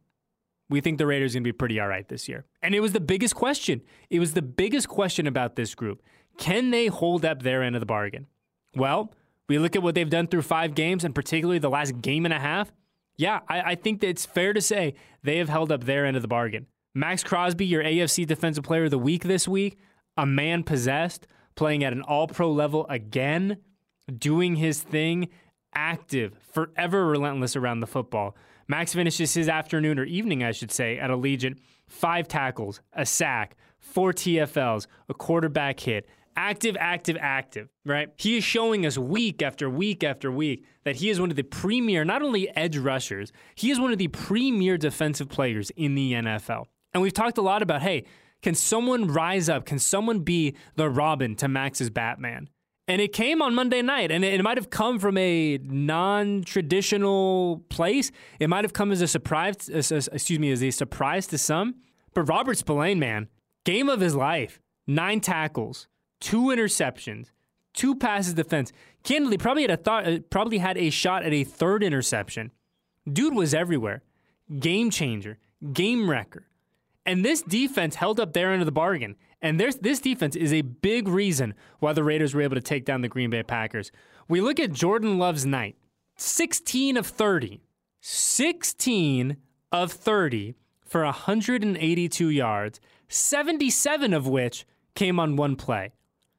we 0.69 0.81
think 0.81 0.99
the 0.99 1.07
Raiders 1.07 1.33
are 1.33 1.39
going 1.39 1.45
to 1.45 1.49
be 1.49 1.53
pretty 1.53 1.81
all 1.81 1.89
right 1.89 2.09
this 2.09 2.29
year. 2.29 2.45
And 2.63 2.75
it 2.75 2.81
was 2.81 2.93
the 2.93 3.01
biggest 3.01 3.35
question. 3.35 3.83
It 4.09 4.21
was 4.21 4.35
the 4.35 4.43
biggest 4.43 4.89
question 4.89 5.27
about 5.27 5.57
this 5.57 5.75
group. 5.75 6.03
Can 6.39 6.71
they 6.71 6.87
hold 6.87 7.25
up 7.25 7.43
their 7.43 7.63
end 7.63 7.75
of 7.77 7.81
the 7.81 7.87
bargain? 7.87 8.27
Well, 8.77 9.13
we 9.49 9.59
look 9.59 9.75
at 9.75 9.83
what 9.83 9.97
they've 9.97 10.09
done 10.09 10.29
through 10.29 10.43
five 10.43 10.77
games, 10.77 11.03
and 11.03 11.15
particularly 11.15 11.59
the 11.59 11.69
last 11.69 12.01
game 12.01 12.25
and 12.25 12.33
a 12.33 12.39
half. 12.39 12.71
Yeah, 13.17 13.41
I, 13.49 13.73
I 13.73 13.75
think 13.75 14.01
that 14.01 14.09
it's 14.09 14.25
fair 14.25 14.53
to 14.53 14.61
say 14.61 14.95
they 15.25 15.39
have 15.39 15.49
held 15.49 15.73
up 15.73 15.85
their 15.85 16.07
end 16.07 16.17
of 16.17 16.23
the 16.23 16.29
bargain. 16.29 16.67
Maxx 16.95 17.25
Crosby, 17.25 17.67
your 17.67 17.83
AFC 17.83 18.27
Defensive 18.27 18.65
Player 18.65 18.85
of 18.85 18.91
the 18.91 18.99
Week 18.99 19.25
this 19.25 19.47
week, 19.47 19.77
a 20.17 20.25
man 20.25 20.63
possessed, 20.63 21.27
playing 21.61 21.85
at 21.85 21.93
an 21.93 22.01
all 22.01 22.27
pro 22.27 22.51
level 22.51 22.87
again, 22.89 23.59
doing 24.17 24.57
his 24.57 24.81
thing, 24.81 25.29
active, 25.75 26.33
forever 26.55 27.07
relentless 27.07 27.55
around 27.55 27.81
the 27.81 27.87
football. 27.87 28.35
Max 28.67 28.95
finishes 28.95 29.35
his 29.35 29.47
afternoon 29.47 29.99
or 29.99 30.05
evening, 30.05 30.43
I 30.43 30.53
should 30.53 30.73
say, 30.73 30.99
at 30.99 31.11
Allegiant. 31.11 31.59
Five 31.87 32.29
tackles, 32.29 32.81
a 32.95 33.05
sack, 33.05 33.59
four 33.79 34.15
TFLs, 34.15 34.87
a 35.11 35.13
quarterback 35.13 35.81
hit. 35.81 36.09
Active, 36.35 36.79
active, 36.81 37.19
active, 37.21 37.69
right? 37.85 38.09
He 38.17 38.39
is 38.39 38.45
showing 38.45 38.87
us 38.87 38.97
week 38.97 39.43
after 39.43 39.69
week 39.69 40.03
after 40.03 40.33
week 40.33 40.65
that 40.85 40.97
he 40.97 41.11
is 41.11 41.21
one 41.21 41.29
of 41.29 41.37
the 41.37 41.43
premier, 41.43 42.07
not 42.07 42.23
only 42.23 42.49
edge 42.57 42.79
rushers, 42.79 43.33
he 43.55 43.71
is 43.71 43.79
one 43.79 43.93
of 43.93 43.99
the 43.99 44.09
premier 44.09 44.79
defensive 44.79 45.29
players 45.29 45.69
in 45.77 45.95
the 45.95 46.15
NFL. 46.15 46.65
And 46.95 47.03
we've 47.03 47.13
talked 47.13 47.37
a 47.37 47.43
lot 47.43 47.61
about, 47.61 47.83
hey, 47.83 48.07
can 48.43 48.55
someone 48.55 49.07
rise 49.07 49.49
up? 49.49 49.67
Can 49.67 49.79
someone 49.79 50.21
be 50.21 50.55
the 50.77 50.89
Robin 50.89 51.37
to 51.37 51.49
Max's 51.49 51.91
Batman? 51.91 52.49
And 52.89 53.01
it 53.01 53.13
came 53.13 53.41
on 53.41 53.55
Monday 53.55 53.83
night, 53.83 54.11
and 54.11 54.25
it, 54.25 54.43
might 54.43 54.57
have 54.57 54.71
come 54.71 54.99
from 54.99 55.17
a 55.17 55.61
non-traditional 55.63 57.63
place. 57.69 58.11
It 58.41 58.49
might 58.49 58.65
have 58.65 58.73
come 58.73 58.91
as 58.91 59.01
a 59.01 59.07
surprise, 59.07 59.69
excuse 59.69 60.41
me, 60.41 60.51
as 60.51 60.61
a 60.61 60.73
surprise 60.73 61.29
to 61.29 61.39
some. 61.39 61.77
But 62.15 62.25
Robert 62.25 62.59
Spillane, 62.59 62.99
man, 62.99 63.29
game 63.65 63.89
of 63.89 64.01
his 64.01 64.17
life: 64.17 64.61
nine 64.89 65.21
tackles, 65.21 65.87
two 66.21 66.47
interceptions, 66.47 67.31
two 67.75 67.95
passes 67.95 68.35
defense. 68.35 68.73
Candidly, 69.05 69.39
probably 69.39 69.63
had 69.63 69.71
a 69.71 69.77
thought, 69.77 70.09
uh, 70.09 70.19
probably 70.29 70.59
had 70.59 70.77
a 70.77 70.91
shot 70.91 71.23
at 71.23 71.33
a 71.33 71.45
third 71.45 71.85
interception. 71.85 72.51
Dude 73.11 73.37
was 73.37 73.55
everywhere. 73.55 74.03
Game 74.59 74.91
changer, 74.91 75.39
game 75.73 76.11
wrecker. 76.11 76.50
And 77.11 77.25
this 77.25 77.43
defense 77.43 77.97
held 77.97 78.21
up 78.21 78.35
their 78.35 78.53
end 78.53 78.63
of 78.63 78.67
the 78.67 78.71
bargain. 78.71 79.17
And 79.43 79.59
this 79.59 79.99
defense 79.99 80.37
is 80.37 80.53
a 80.53 80.61
big 80.61 81.09
reason 81.09 81.55
why 81.81 81.93
the 81.93 82.05
Raiders 82.05 82.35
were 82.35 82.43
able 82.43 82.55
to 82.55 82.61
take 82.61 82.85
down 82.85 83.01
the 83.01 83.09
Green 83.09 83.31
Bay 83.31 83.43
Packers. 83.43 83.91
We 84.29 84.41
look 84.41 84.61
at 84.61 84.73
Jordan 84.73 85.19
Love's 85.19 85.45
night 85.45 85.75
16 86.19 86.97
of 86.97 87.09
30. 87.09 87.63
16 88.01 89.39
of 89.73 89.91
30 89.91 90.55
for 90.87 91.03
182 91.03 92.29
yards, 92.29 92.79
77 93.09 94.15
of 94.15 94.29
which 94.29 94.65
came 94.95 95.19
on 95.19 95.35
one 95.35 95.57
play. 95.57 95.91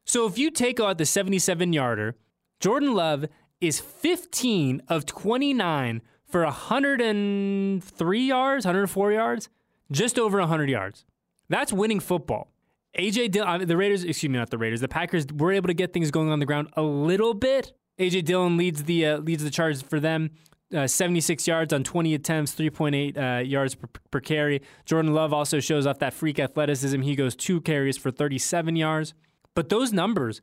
So 0.05 0.25
if 0.25 0.37
you 0.37 0.49
take 0.49 0.79
out 0.79 0.97
the 0.97 1.05
77 1.05 1.73
yarder, 1.73 2.15
Jordan 2.61 2.93
Love 2.93 3.25
is 3.59 3.81
15 3.81 4.83
of 4.87 5.05
29 5.05 6.01
for 6.23 6.45
103 6.45 8.25
yards, 8.25 8.65
104 8.65 9.11
yards 9.11 9.49
just 9.91 10.17
over 10.17 10.39
100 10.39 10.69
yards. 10.69 11.05
That's 11.49 11.73
winning 11.73 11.99
football. 11.99 12.51
AJ 12.97 13.31
Dillon, 13.31 13.67
the 13.67 13.77
Raiders, 13.77 14.03
excuse 14.03 14.29
me, 14.29 14.37
not 14.37 14.49
the 14.49 14.57
Raiders, 14.57 14.81
the 14.81 14.87
Packers 14.87 15.25
were 15.33 15.51
able 15.51 15.67
to 15.67 15.73
get 15.73 15.93
things 15.93 16.11
going 16.11 16.29
on 16.29 16.39
the 16.39 16.45
ground 16.45 16.69
a 16.75 16.81
little 16.81 17.33
bit 17.33 17.73
AJ 18.01 18.25
Dillon 18.25 18.57
leads 18.57 18.83
the 18.83 19.05
uh, 19.05 19.17
leads 19.17 19.43
the 19.43 19.51
charge 19.51 19.83
for 19.83 19.99
them. 19.99 20.31
Uh, 20.75 20.87
76 20.87 21.45
yards 21.47 21.73
on 21.73 21.83
20 21.83 22.13
attempts, 22.13 22.55
3.8 22.55 23.17
uh, 23.17 23.43
yards 23.43 23.75
per, 23.75 23.87
per, 24.09 24.19
carry. 24.21 24.61
Jordan 24.85 25.13
Love 25.13 25.33
also 25.33 25.59
shows 25.59 25.85
off 25.85 25.99
that 25.99 26.13
freak 26.13 26.39
athleticism. 26.39 27.01
He 27.01 27.13
goes 27.13 27.35
two 27.35 27.59
carries 27.59 27.97
for 27.97 28.09
37 28.09 28.77
yards. 28.77 29.13
But 29.53 29.67
those 29.67 29.91
numbers, 29.91 30.39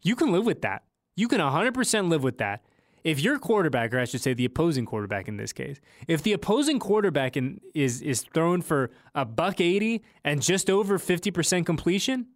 you 0.00 0.14
can 0.14 0.30
live 0.30 0.46
with 0.46 0.62
that. 0.62 0.84
You 1.16 1.26
can 1.26 1.40
100% 1.40 2.08
live 2.08 2.22
with 2.22 2.38
that. 2.38 2.64
If 3.04 3.20
your 3.20 3.38
quarterback, 3.38 3.92
or 3.92 3.98
I 3.98 4.04
should 4.04 4.20
say 4.20 4.32
the 4.34 4.44
opposing 4.44 4.86
quarterback 4.86 5.28
in 5.28 5.36
this 5.36 5.52
case, 5.52 5.80
if 6.06 6.22
the 6.22 6.32
opposing 6.32 6.78
quarterback 6.78 7.36
in, 7.36 7.60
is 7.74 8.00
is 8.00 8.22
thrown 8.22 8.62
for 8.62 8.90
a 9.14 9.24
buck 9.24 9.60
80 9.60 10.02
and 10.24 10.40
just 10.40 10.70
over 10.70 10.98
50% 10.98 11.66
completion 11.66 12.26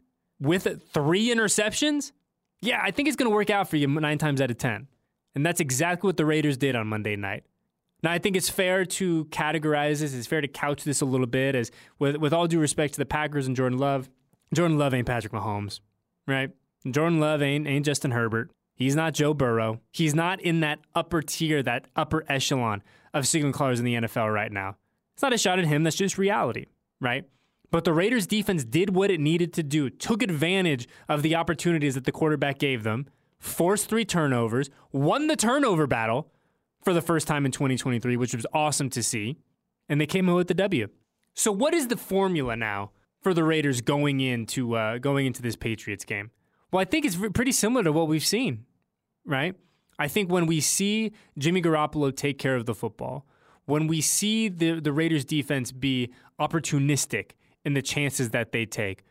with 0.40 0.82
three 0.92 1.28
interceptions, 1.28 2.12
yeah, 2.60 2.80
I 2.82 2.90
think 2.90 3.08
it's 3.08 3.16
going 3.16 3.30
to 3.30 3.34
work 3.34 3.50
out 3.50 3.68
for 3.68 3.76
you 3.76 3.86
nine 3.86 4.18
times 4.18 4.40
out 4.40 4.50
of 4.50 4.58
10. 4.58 4.88
And 5.34 5.44
that's 5.44 5.60
exactly 5.60 6.08
what 6.08 6.16
the 6.16 6.24
Raiders 6.24 6.56
did 6.56 6.74
on 6.74 6.86
Monday 6.86 7.14
night. 7.14 7.44
Now, 8.02 8.12
I 8.12 8.18
think 8.18 8.36
it's 8.36 8.48
fair 8.48 8.84
to 8.84 9.24
categorize 9.26 10.00
this, 10.00 10.14
it's 10.14 10.26
fair 10.26 10.40
to 10.40 10.48
couch 10.48 10.84
this 10.84 11.00
a 11.00 11.04
little 11.04 11.26
bit 11.26 11.54
as, 11.54 11.70
with, 11.98 12.16
with 12.16 12.32
all 12.32 12.46
due 12.46 12.60
respect 12.60 12.94
to 12.94 12.98
the 12.98 13.06
Packers 13.06 13.46
and 13.46 13.56
Jordan 13.56 13.78
Love, 13.78 14.08
Jordan 14.54 14.78
Love 14.78 14.94
ain't 14.94 15.06
Patrick 15.06 15.32
Mahomes, 15.32 15.80
right? 16.26 16.50
Jordan 16.90 17.20
Love 17.20 17.42
ain't, 17.42 17.66
ain't 17.66 17.84
Justin 17.84 18.12
Herbert. 18.12 18.50
He's 18.76 18.94
not 18.94 19.14
Joe 19.14 19.34
Burrow. 19.34 19.80
He's 19.90 20.14
not 20.14 20.40
in 20.40 20.60
that 20.60 20.80
upper 20.94 21.22
tier, 21.22 21.62
that 21.62 21.86
upper 21.96 22.24
echelon 22.28 22.82
of 23.12 23.26
signal 23.26 23.52
callers 23.52 23.78
in 23.78 23.86
the 23.86 23.94
NFL 23.94 24.32
right 24.32 24.52
now. 24.52 24.76
It's 25.14 25.22
not 25.22 25.32
a 25.32 25.38
shot 25.38 25.58
at 25.58 25.64
him, 25.64 25.82
that's 25.82 25.96
just 25.96 26.18
reality, 26.18 26.66
right? 27.00 27.24
But 27.70 27.84
the 27.84 27.94
Raiders 27.94 28.26
defense 28.26 28.64
did 28.64 28.94
what 28.94 29.10
it 29.10 29.18
needed 29.18 29.54
to 29.54 29.62
do, 29.62 29.88
took 29.88 30.22
advantage 30.22 30.86
of 31.08 31.22
the 31.22 31.34
opportunities 31.34 31.94
that 31.94 32.04
the 32.04 32.12
quarterback 32.12 32.58
gave 32.58 32.82
them, 32.82 33.06
forced 33.38 33.88
three 33.88 34.04
turnovers, 34.04 34.68
won 34.92 35.26
the 35.26 35.36
turnover 35.36 35.86
battle 35.86 36.30
for 36.84 36.92
the 36.92 37.02
first 37.02 37.26
time 37.26 37.46
in 37.46 37.52
2023, 37.52 38.16
which 38.18 38.34
was 38.34 38.46
awesome 38.52 38.90
to 38.90 39.02
see, 39.02 39.38
and 39.88 39.98
they 39.98 40.06
came 40.06 40.28
out 40.28 40.36
with 40.36 40.48
the 40.48 40.54
W. 40.54 40.88
So, 41.34 41.50
what 41.50 41.72
is 41.72 41.88
the 41.88 41.96
formula 41.96 42.56
now 42.56 42.92
for 43.22 43.32
the 43.32 43.42
Raiders 43.42 43.80
going 43.80 44.20
into 44.20 44.74
uh, 44.76 44.98
going 44.98 45.26
into 45.26 45.40
this 45.40 45.56
Patriots 45.56 46.04
game? 46.04 46.30
Well, 46.70 46.80
I 46.80 46.84
think 46.84 47.06
it's 47.06 47.16
pretty 47.16 47.52
similar 47.52 47.82
to 47.84 47.92
what 47.92 48.06
we've 48.06 48.24
seen, 48.24 48.65
right? 49.26 49.54
I 49.98 50.08
think 50.08 50.30
when 50.30 50.46
we 50.46 50.60
see 50.60 51.12
Jimmy 51.38 51.62
Garoppolo 51.62 52.14
take 52.14 52.38
care 52.38 52.56
of 52.56 52.66
the 52.66 52.74
football, 52.74 53.26
when 53.64 53.86
we 53.86 54.00
see 54.00 54.48
the 54.48 54.80
the 54.80 54.92
Raiders 54.92 55.24
defense 55.24 55.72
be 55.72 56.12
opportunistic 56.40 57.32
in 57.64 57.74
the 57.74 57.82
chances 57.82 58.30
that 58.30 58.52
they 58.52 58.64
take, 58.64 59.02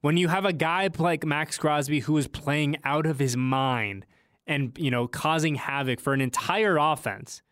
when 0.00 0.16
you 0.16 0.28
have 0.28 0.44
a 0.44 0.52
guy 0.52 0.88
like 0.98 1.24
Maxx 1.24 1.58
Crosby 1.58 2.00
who 2.00 2.16
is 2.16 2.28
playing 2.28 2.76
out 2.84 3.06
of 3.06 3.18
his 3.18 3.36
mind 3.36 4.06
and, 4.46 4.76
you 4.78 4.90
know, 4.90 5.08
causing 5.08 5.56
havoc 5.56 5.98
for 6.00 6.12
an 6.12 6.20
entire 6.20 6.76
offense, 6.76 7.42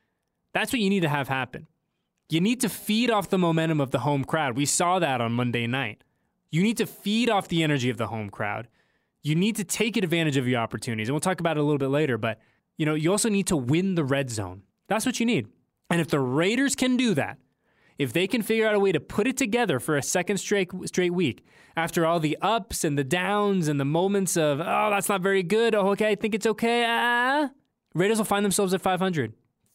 that's 0.52 0.73
what 0.73 0.80
you 0.80 0.88
need 0.88 1.00
to 1.00 1.09
have 1.09 1.26
happen. 1.26 1.66
You 2.28 2.40
need 2.40 2.61
to 2.61 2.68
feed 2.68 3.11
off 3.11 3.28
the 3.28 3.38
momentum 3.38 3.80
of 3.80 3.90
the 3.90 4.00
home 4.00 4.25
crowd. 4.25 4.56
We 4.56 4.66
saw 4.66 4.99
that 5.00 5.21
on 5.21 5.33
Monday 5.33 5.66
night. 5.66 6.04
You 6.50 6.62
need 6.62 6.76
to 6.76 6.87
feed 6.87 7.28
off 7.28 7.49
the 7.49 7.64
energy 7.64 7.90
of 7.90 7.97
the 7.97 8.06
home 8.06 8.30
crowd. 8.30 8.68
You 9.24 9.34
need 9.34 9.56
to 9.56 9.64
take 9.64 9.96
advantage 9.96 10.36
of 10.36 10.46
your 10.46 10.60
opportunities. 10.60 11.08
And 11.08 11.14
we'll 11.14 11.20
talk 11.20 11.40
about 11.40 11.56
it 11.56 11.60
a 11.60 11.64
little 11.64 11.78
bit 11.78 11.88
later, 11.88 12.16
but 12.16 12.38
you 12.76 12.86
know, 12.86 12.94
you 12.94 13.10
also 13.10 13.28
need 13.28 13.46
to 13.48 13.56
win 13.56 13.94
the 13.96 14.04
red 14.04 14.30
zone. 14.30 14.62
That's 14.86 15.06
what 15.06 15.18
you 15.18 15.26
need. 15.26 15.48
And 15.90 16.00
if 16.00 16.08
the 16.08 16.20
Raiders 16.20 16.76
can 16.76 16.96
do 16.96 17.14
that, 17.14 17.38
if 17.98 18.12
they 18.12 18.26
can 18.26 18.42
figure 18.42 18.68
out 18.68 18.74
a 18.74 18.78
way 18.78 18.92
to 18.92 19.00
put 19.00 19.26
it 19.26 19.36
together 19.36 19.80
for 19.80 19.96
a 19.96 20.02
second 20.02 20.38
straight 20.38 20.70
straight 20.86 21.14
week, 21.14 21.44
after 21.76 22.04
all 22.04 22.20
the 22.20 22.36
ups 22.42 22.84
and 22.84 22.98
the 22.98 23.04
downs 23.04 23.68
and 23.68 23.80
the 23.80 23.84
moments 23.84 24.36
of 24.36 24.60
oh 24.60 24.90
that's 24.90 25.08
not 25.08 25.20
very 25.20 25.42
good, 25.42 25.74
oh 25.74 25.88
okay 25.90 26.10
I 26.10 26.14
think 26.16 26.34
it's 26.34 26.46
okay, 26.46 26.84
ah, 26.86 27.50
Raiders 27.94 28.18
will 28.18 28.24
find 28.24 28.44
themselves 28.44 28.74
at 28.74 28.82
500, 28.82 29.32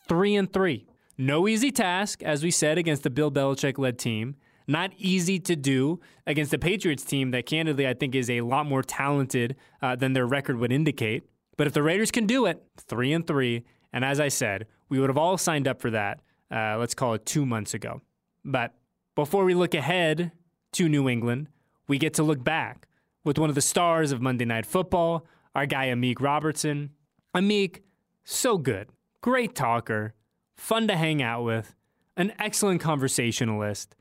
three 0.08 0.36
and 0.36 0.52
three. 0.52 0.86
No 1.18 1.48
easy 1.48 1.72
task, 1.72 2.22
as 2.24 2.44
we 2.44 2.52
said 2.52 2.78
against 2.78 3.04
the 3.04 3.10
Bill 3.10 3.32
Belichick 3.32 3.78
led 3.78 3.98
team. 3.98 4.36
Not 4.70 4.92
easy 5.00 5.40
to 5.40 5.56
do 5.56 6.00
against 6.28 6.52
the 6.52 6.60
Patriots 6.60 7.04
team 7.04 7.32
that, 7.32 7.48
candidly, 7.48 7.88
I 7.88 7.96
think 7.96 8.14
is 8.14 8.30
a 8.30 8.42
lot 8.42 8.68
more 8.68 8.84
talented 8.84 9.56
uh, 9.82 9.96
than 9.96 10.14
their 10.14 10.28
record 10.28 10.58
would 10.58 10.72
indicate. 10.72 11.24
But 11.58 11.66
if 11.66 11.74
the 11.74 11.82
Raiders 11.82 12.12
can 12.12 12.28
do 12.28 12.46
it, 12.46 12.62
three 12.78 13.12
and 13.12 13.26
three, 13.26 13.64
and 13.92 14.06
as 14.06 14.20
I 14.20 14.28
said, 14.28 14.68
we 14.88 15.00
would 15.00 15.10
have 15.10 15.18
all 15.18 15.40
signed 15.40 15.68
up 15.68 15.82
for 15.82 15.90
that. 15.90 16.22
Uh, 16.52 16.78
let's 16.78 16.94
call 16.94 17.16
it 17.16 17.26
two 17.26 17.48
months 17.48 17.74
ago. 17.74 18.02
But 18.46 18.76
before 19.16 19.44
we 19.44 19.56
look 19.56 19.74
ahead 19.74 20.34
to 20.74 20.88
New 20.88 21.10
England, 21.10 21.48
we 21.88 21.98
get 21.98 22.14
to 22.14 22.24
look 22.24 22.44
back 22.44 22.88
with 23.24 23.40
one 23.40 23.50
of 23.50 23.56
the 23.56 23.62
stars 23.62 24.12
of 24.12 24.22
Monday 24.22 24.46
Night 24.46 24.68
Football, 24.68 25.26
our 25.56 25.66
guy 25.66 25.88
Amik 25.88 26.22
Robertson. 26.22 26.92
Amik, 27.34 27.80
so 28.24 28.60
good, 28.60 28.90
great 29.22 29.56
talker, 29.56 30.14
fun 30.56 30.88
to 30.88 30.96
hang 30.96 31.24
out 31.24 31.44
with, 31.44 31.76
an 32.16 32.34
excellent 32.38 32.82
conversationalist, 32.82 33.96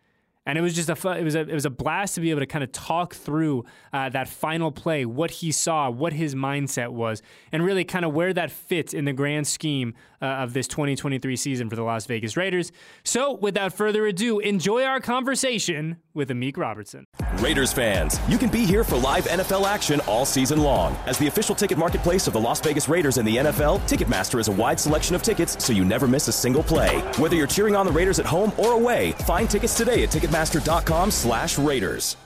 and 0.48 0.56
it 0.56 0.62
was 0.62 0.74
just 0.74 0.88
a 0.88 1.10
it 1.10 1.22
was 1.22 1.34
a 1.34 1.40
it 1.40 1.52
was 1.52 1.66
a 1.66 1.70
blast 1.70 2.14
to 2.14 2.22
be 2.22 2.30
able 2.30 2.40
to 2.40 2.46
kind 2.46 2.64
of 2.64 2.72
talk 2.72 3.14
through 3.14 3.66
uh, 3.92 4.08
that 4.08 4.28
final 4.28 4.72
play, 4.72 5.04
what 5.04 5.30
he 5.30 5.52
saw, 5.52 5.90
what 5.90 6.14
his 6.14 6.34
mindset 6.34 6.88
was, 6.88 7.20
and 7.52 7.62
really 7.62 7.84
kind 7.84 8.06
of 8.06 8.14
where 8.14 8.32
that 8.32 8.50
fits 8.50 8.94
in 8.94 9.04
the 9.04 9.12
grand 9.12 9.46
scheme 9.46 9.92
uh, 10.22 10.24
of 10.24 10.54
this 10.54 10.66
2023 10.66 11.36
season 11.36 11.68
for 11.68 11.76
the 11.76 11.82
Las 11.82 12.06
Vegas 12.06 12.34
Raiders. 12.34 12.72
So, 13.04 13.34
without 13.34 13.74
further 13.74 14.06
ado, 14.06 14.38
enjoy 14.38 14.84
our 14.84 15.00
conversation 15.00 15.98
with 16.18 16.28
Amik 16.28 16.58
Robertson. 16.58 17.06
Raiders 17.38 17.72
fans, 17.72 18.20
you 18.28 18.36
can 18.36 18.50
be 18.50 18.66
here 18.66 18.84
for 18.84 18.96
live 18.96 19.24
NFL 19.24 19.64
action 19.64 20.00
all 20.00 20.26
season 20.26 20.60
long. 20.60 20.94
As 21.06 21.16
the 21.16 21.28
official 21.28 21.54
ticket 21.54 21.78
marketplace 21.78 22.26
of 22.26 22.34
the 22.34 22.40
Las 22.40 22.60
Vegas 22.60 22.88
Raiders 22.88 23.16
and 23.16 23.26
the 23.26 23.36
NFL, 23.36 23.80
Ticketmaster 23.88 24.36
has 24.36 24.48
a 24.48 24.52
wide 24.52 24.78
selection 24.78 25.14
of 25.14 25.22
tickets 25.22 25.64
so 25.64 25.72
you 25.72 25.84
never 25.84 26.06
miss 26.06 26.28
a 26.28 26.32
single 26.32 26.62
play. 26.62 26.98
Whether 27.18 27.36
you're 27.36 27.46
cheering 27.46 27.74
on 27.74 27.86
the 27.86 27.92
Raiders 27.92 28.18
at 28.18 28.26
home 28.26 28.52
or 28.58 28.72
away, 28.72 29.12
find 29.24 29.48
tickets 29.48 29.74
today 29.74 30.02
at 30.02 30.10
Ticketmaster.com 30.10 31.10
slash 31.10 31.58
Raiders. 31.58 32.16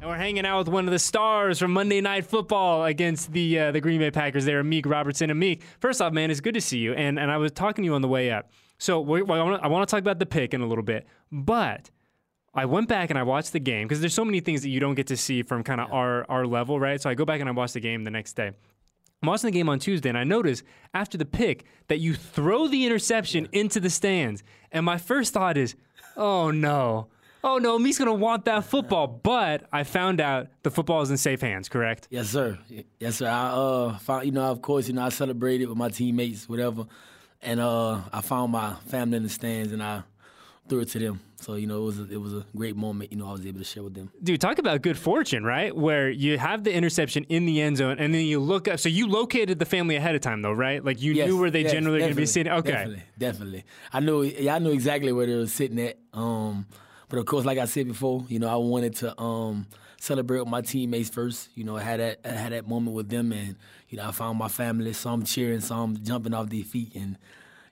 And 0.00 0.10
we're 0.10 0.18
hanging 0.18 0.44
out 0.44 0.58
with 0.58 0.68
one 0.68 0.84
of 0.86 0.92
the 0.92 0.98
stars 0.98 1.58
from 1.58 1.72
Monday 1.72 2.02
Night 2.02 2.26
Football 2.26 2.84
against 2.84 3.32
the 3.32 3.58
uh, 3.58 3.72
the 3.72 3.80
Green 3.80 4.00
Bay 4.00 4.10
Packers. 4.10 4.44
There, 4.44 4.62
Amik 4.62 4.84
Robertson. 4.84 5.30
Amik, 5.30 5.62
first 5.80 6.02
off, 6.02 6.12
man, 6.12 6.30
it's 6.30 6.40
good 6.40 6.52
to 6.52 6.60
see 6.60 6.76
you. 6.76 6.92
And 6.92 7.18
and 7.18 7.30
I 7.30 7.38
was 7.38 7.52
talking 7.52 7.84
to 7.84 7.86
you 7.86 7.94
on 7.94 8.02
the 8.02 8.08
way 8.08 8.30
up. 8.30 8.50
So 8.84 9.00
we, 9.00 9.20
I 9.22 9.66
want 9.66 9.88
to 9.88 9.90
talk 9.90 10.00
about 10.00 10.18
the 10.18 10.26
pick 10.26 10.52
in 10.52 10.60
a 10.60 10.66
little 10.66 10.84
bit, 10.84 11.06
but 11.32 11.90
I 12.52 12.66
went 12.66 12.86
back 12.86 13.08
and 13.08 13.18
I 13.18 13.22
watched 13.22 13.54
the 13.54 13.58
game 13.58 13.88
because 13.88 14.00
there's 14.00 14.12
so 14.12 14.26
many 14.26 14.40
things 14.40 14.60
that 14.60 14.68
you 14.68 14.78
don't 14.78 14.94
get 14.94 15.06
to 15.06 15.16
see 15.16 15.42
from 15.42 15.64
kind 15.64 15.80
of 15.80 15.90
our 15.90 16.30
our 16.30 16.46
level, 16.46 16.78
right? 16.78 17.00
So 17.00 17.08
I 17.08 17.14
go 17.14 17.24
back 17.24 17.40
and 17.40 17.48
I 17.48 17.52
watch 17.52 17.72
the 17.72 17.80
game 17.80 18.04
the 18.04 18.10
next 18.10 18.34
day. 18.34 18.48
I'm 18.48 19.26
watching 19.26 19.48
the 19.48 19.52
game 19.52 19.70
on 19.70 19.78
Tuesday, 19.78 20.10
and 20.10 20.18
I 20.18 20.24
notice 20.24 20.62
after 20.92 21.16
the 21.16 21.24
pick 21.24 21.64
that 21.88 22.00
you 22.00 22.12
throw 22.12 22.68
the 22.68 22.84
interception 22.84 23.48
into 23.52 23.80
the 23.80 23.88
stands. 23.88 24.42
And 24.70 24.84
my 24.84 24.98
first 24.98 25.32
thought 25.32 25.56
is, 25.56 25.76
oh 26.14 26.50
no. 26.50 27.08
Oh 27.42 27.56
no, 27.56 27.78
Me's 27.78 27.98
gonna 27.98 28.12
want 28.12 28.44
that 28.44 28.64
football. 28.66 29.06
But 29.22 29.66
I 29.72 29.84
found 29.84 30.20
out 30.20 30.48
the 30.62 30.70
football 30.70 31.00
is 31.00 31.10
in 31.10 31.16
safe 31.16 31.40
hands, 31.40 31.70
correct? 31.70 32.08
Yes, 32.10 32.28
sir. 32.28 32.58
Yes, 33.00 33.16
sir. 33.16 33.28
I 33.28 33.48
uh 33.48 33.96
found 33.96 34.26
you 34.26 34.32
know, 34.32 34.50
of 34.50 34.60
course, 34.60 34.88
you 34.88 34.92
know, 34.92 35.04
I 35.04 35.08
celebrated 35.08 35.70
with 35.70 35.78
my 35.78 35.88
teammates, 35.88 36.50
whatever. 36.50 36.84
And 37.44 37.60
uh 37.60 38.00
I 38.12 38.20
found 38.20 38.52
my 38.52 38.74
family 38.88 39.16
in 39.18 39.22
the 39.22 39.28
stands 39.28 39.72
and 39.72 39.82
I 39.82 40.02
threw 40.68 40.80
it 40.80 40.88
to 40.88 40.98
them. 40.98 41.20
So 41.36 41.56
you 41.56 41.66
know, 41.66 41.82
it 41.82 41.84
was 41.84 42.00
a, 42.00 42.12
it 42.12 42.20
was 42.20 42.32
a 42.32 42.46
great 42.56 42.74
moment. 42.74 43.12
You 43.12 43.18
know, 43.18 43.28
I 43.28 43.32
was 43.32 43.44
able 43.44 43.58
to 43.58 43.64
share 43.64 43.82
with 43.82 43.94
them. 43.94 44.10
Dude, 44.22 44.40
talk 44.40 44.58
about 44.58 44.80
good 44.80 44.96
fortune, 44.96 45.44
right? 45.44 45.76
Where 45.76 46.08
you 46.08 46.38
have 46.38 46.64
the 46.64 46.72
interception 46.72 47.24
in 47.28 47.44
the 47.44 47.60
end 47.60 47.76
zone, 47.76 47.98
and 47.98 48.14
then 48.14 48.24
you 48.24 48.40
look 48.40 48.66
up. 48.66 48.78
So 48.78 48.88
you 48.88 49.06
located 49.06 49.58
the 49.58 49.66
family 49.66 49.96
ahead 49.96 50.14
of 50.14 50.22
time, 50.22 50.40
though, 50.40 50.52
right? 50.52 50.82
Like 50.82 51.02
you 51.02 51.12
yes, 51.12 51.28
knew 51.28 51.38
where 51.38 51.50
they 51.50 51.62
yes, 51.62 51.72
generally 51.72 51.98
going 51.98 52.12
to 52.12 52.16
be 52.16 52.24
sitting. 52.24 52.50
Okay, 52.50 52.70
definitely, 52.70 53.02
definitely. 53.18 53.64
I 53.92 54.00
knew. 54.00 54.22
Yeah, 54.22 54.54
I 54.54 54.58
knew 54.58 54.72
exactly 54.72 55.12
where 55.12 55.26
they 55.26 55.36
were 55.36 55.46
sitting 55.46 55.78
at. 55.80 55.98
Um, 56.14 56.66
but 57.10 57.18
of 57.18 57.26
course, 57.26 57.44
like 57.44 57.58
I 57.58 57.66
said 57.66 57.86
before, 57.86 58.24
you 58.28 58.38
know, 58.38 58.48
I 58.48 58.56
wanted 58.56 58.96
to 58.96 59.20
um, 59.20 59.66
celebrate 60.04 60.40
with 60.40 60.48
my 60.48 60.60
teammates 60.60 61.08
first. 61.08 61.48
You 61.54 61.64
know, 61.64 61.76
I 61.76 61.82
had 61.82 62.00
that 62.00 62.20
I 62.24 62.28
had 62.28 62.52
that 62.52 62.68
moment 62.68 62.94
with 62.94 63.08
them, 63.08 63.32
and 63.32 63.56
you 63.88 63.96
know, 63.96 64.08
I 64.08 64.12
found 64.12 64.38
my 64.38 64.48
family. 64.48 64.92
Some 64.92 65.24
cheering, 65.24 65.60
some 65.60 65.96
jumping 66.02 66.34
off 66.34 66.50
their 66.50 66.62
feet, 66.62 66.94
and 66.94 67.16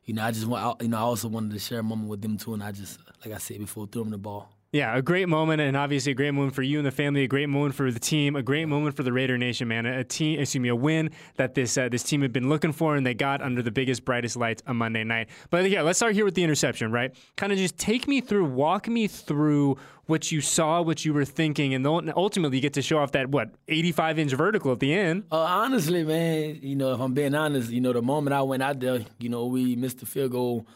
you 0.05 0.15
know, 0.15 0.23
I 0.23 0.31
just 0.31 0.47
want, 0.47 0.81
you 0.83 0.89
know, 0.89 0.97
I 0.97 1.01
also 1.01 1.29
wanted 1.29 1.53
to 1.53 1.59
share 1.59 1.81
a 1.81 1.83
moment 1.83 2.09
with 2.09 2.23
them 2.23 2.39
too, 2.39 2.55
and 2.55 2.63
I 2.63 2.73
just, 2.73 2.99
like 3.25 3.35
I 3.35 3.39
said 3.39 3.59
before, 3.59 3.87
threw 3.87 4.03
them 4.03 4.11
the 4.11 4.19
ball. 4.19 4.51
Yeah, 4.75 4.97
a 4.97 5.03
great 5.03 5.29
moment, 5.29 5.61
and 5.61 5.77
obviously 5.77 6.13
a 6.13 6.15
great 6.15 6.31
moment 6.31 6.55
for 6.55 6.63
you 6.63 6.79
and 6.79 6.87
the 6.87 6.91
family. 6.91 7.25
A 7.25 7.29
great 7.29 7.51
moment 7.51 7.75
for 7.75 7.91
the 7.91 8.01
team. 8.01 8.37
A 8.37 8.43
great 8.43 8.65
moment 8.65 8.97
for 8.97 9.03
the 9.03 9.13
Raider 9.13 9.37
Nation, 9.37 9.69
man. 9.69 9.85
A 9.85 10.03
team, 10.03 10.41
excuse 10.41 10.63
me, 10.63 10.71
a 10.71 10.75
win 10.75 11.11
that 11.37 11.55
this 11.55 11.77
uh, 11.77 11.91
this 11.91 12.03
team 12.03 12.23
had 12.23 12.33
been 12.33 12.49
looking 12.49 12.73
for, 12.73 12.97
and 12.97 13.05
they 13.05 13.13
got 13.13 13.43
under 13.43 13.61
the 13.61 13.71
biggest, 13.71 14.07
brightest 14.07 14.35
lights 14.35 14.63
on 14.67 14.77
Monday 14.77 15.05
night. 15.05 15.29
But 15.51 15.69
yeah, 15.69 15.83
let's 15.83 15.99
start 15.99 16.15
here 16.15 16.25
with 16.25 16.35
the 16.35 16.43
interception, 16.43 16.91
right? 16.91 17.15
Kind 17.37 17.53
of 17.53 17.59
just 17.59 17.77
take 17.77 18.09
me 18.09 18.23
through, 18.23 18.47
walk 18.47 18.89
me 18.89 19.09
through 19.09 19.77
what 20.07 20.33
you 20.33 20.41
saw, 20.41 20.81
what 20.81 21.05
you 21.05 21.13
were 21.13 21.27
thinking, 21.27 21.75
and 21.75 21.87
ultimately 21.87 22.57
you 22.57 22.63
get 22.63 22.73
to 22.73 22.81
show 22.81 22.97
off 22.97 23.13
that 23.13 23.29
what 23.29 23.51
85 23.69 24.21
inch 24.21 24.33
vertical 24.33 24.73
at 24.73 24.81
the 24.81 24.95
end. 24.95 25.25
Uh, 25.31 25.37
honestly, 25.37 26.03
man, 26.03 26.61
you 26.63 26.77
know, 26.77 26.95
if 26.95 27.01
I'm 27.01 27.13
being 27.13 27.35
honest, 27.35 27.69
you 27.69 27.83
know, 27.83 27.93
the 27.93 28.01
moment 28.01 28.33
I 28.33 28.41
went 28.41 28.63
out 28.63 28.81
there, 28.81 29.05
you 29.19 29.29
know, 29.29 29.45
we 29.45 29.77
missed 29.77 29.99
the 29.99 30.07
field 30.07 30.33
goal 30.33 30.67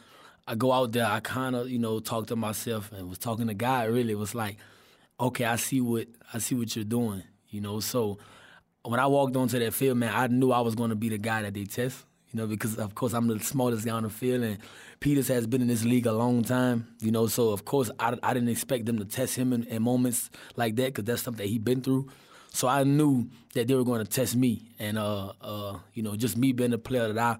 I 0.46 0.54
go 0.54 0.72
out 0.72 0.92
there, 0.92 1.06
I 1.06 1.20
kind 1.20 1.56
of, 1.56 1.68
you 1.68 1.78
know, 1.78 1.98
talk 1.98 2.28
to 2.28 2.36
myself 2.36 2.92
and 2.92 3.08
was 3.08 3.18
talking 3.18 3.48
to 3.48 3.54
God. 3.54 3.88
Really, 3.90 4.12
it 4.12 4.18
was 4.18 4.34
like, 4.34 4.58
okay, 5.18 5.44
I 5.44 5.56
see 5.56 5.80
what 5.80 6.06
I 6.32 6.38
see 6.38 6.54
what 6.54 6.74
you're 6.76 6.84
doing, 6.84 7.24
you 7.50 7.60
know. 7.60 7.80
So 7.80 8.18
when 8.82 9.00
I 9.00 9.06
walked 9.06 9.36
onto 9.36 9.58
that 9.58 9.74
field, 9.74 9.98
man, 9.98 10.12
I 10.14 10.28
knew 10.28 10.52
I 10.52 10.60
was 10.60 10.76
going 10.76 10.90
to 10.90 10.96
be 10.96 11.08
the 11.08 11.18
guy 11.18 11.42
that 11.42 11.54
they 11.54 11.64
test. 11.64 12.04
You 12.32 12.42
know, 12.42 12.46
because 12.46 12.76
of 12.76 12.94
course 12.94 13.12
I'm 13.12 13.28
the 13.28 13.40
smallest 13.40 13.86
guy 13.86 13.92
on 13.92 14.02
the 14.02 14.10
field, 14.10 14.42
and 14.42 14.58
Peters 15.00 15.28
has 15.28 15.46
been 15.46 15.62
in 15.62 15.68
this 15.68 15.84
league 15.84 16.06
a 16.06 16.12
long 16.12 16.44
time. 16.44 16.86
You 17.00 17.10
know, 17.10 17.26
so 17.26 17.50
of 17.50 17.64
course 17.64 17.90
I, 17.98 18.16
I 18.22 18.34
didn't 18.34 18.50
expect 18.50 18.86
them 18.86 18.98
to 18.98 19.04
test 19.04 19.36
him 19.36 19.52
in, 19.52 19.64
in 19.64 19.82
moments 19.82 20.30
like 20.54 20.76
that 20.76 20.86
because 20.86 21.04
that's 21.04 21.22
something 21.22 21.44
that 21.44 21.50
he 21.50 21.58
been 21.58 21.82
through. 21.82 22.08
So 22.52 22.68
I 22.68 22.84
knew 22.84 23.28
that 23.54 23.68
they 23.68 23.74
were 23.74 23.84
going 23.84 24.04
to 24.04 24.10
test 24.10 24.36
me, 24.36 24.62
and 24.78 24.96
uh, 24.96 25.32
uh, 25.40 25.78
you 25.94 26.02
know, 26.02 26.14
just 26.14 26.36
me 26.36 26.52
being 26.52 26.70
the 26.70 26.78
player 26.78 27.12
that 27.12 27.18
I 27.18 27.38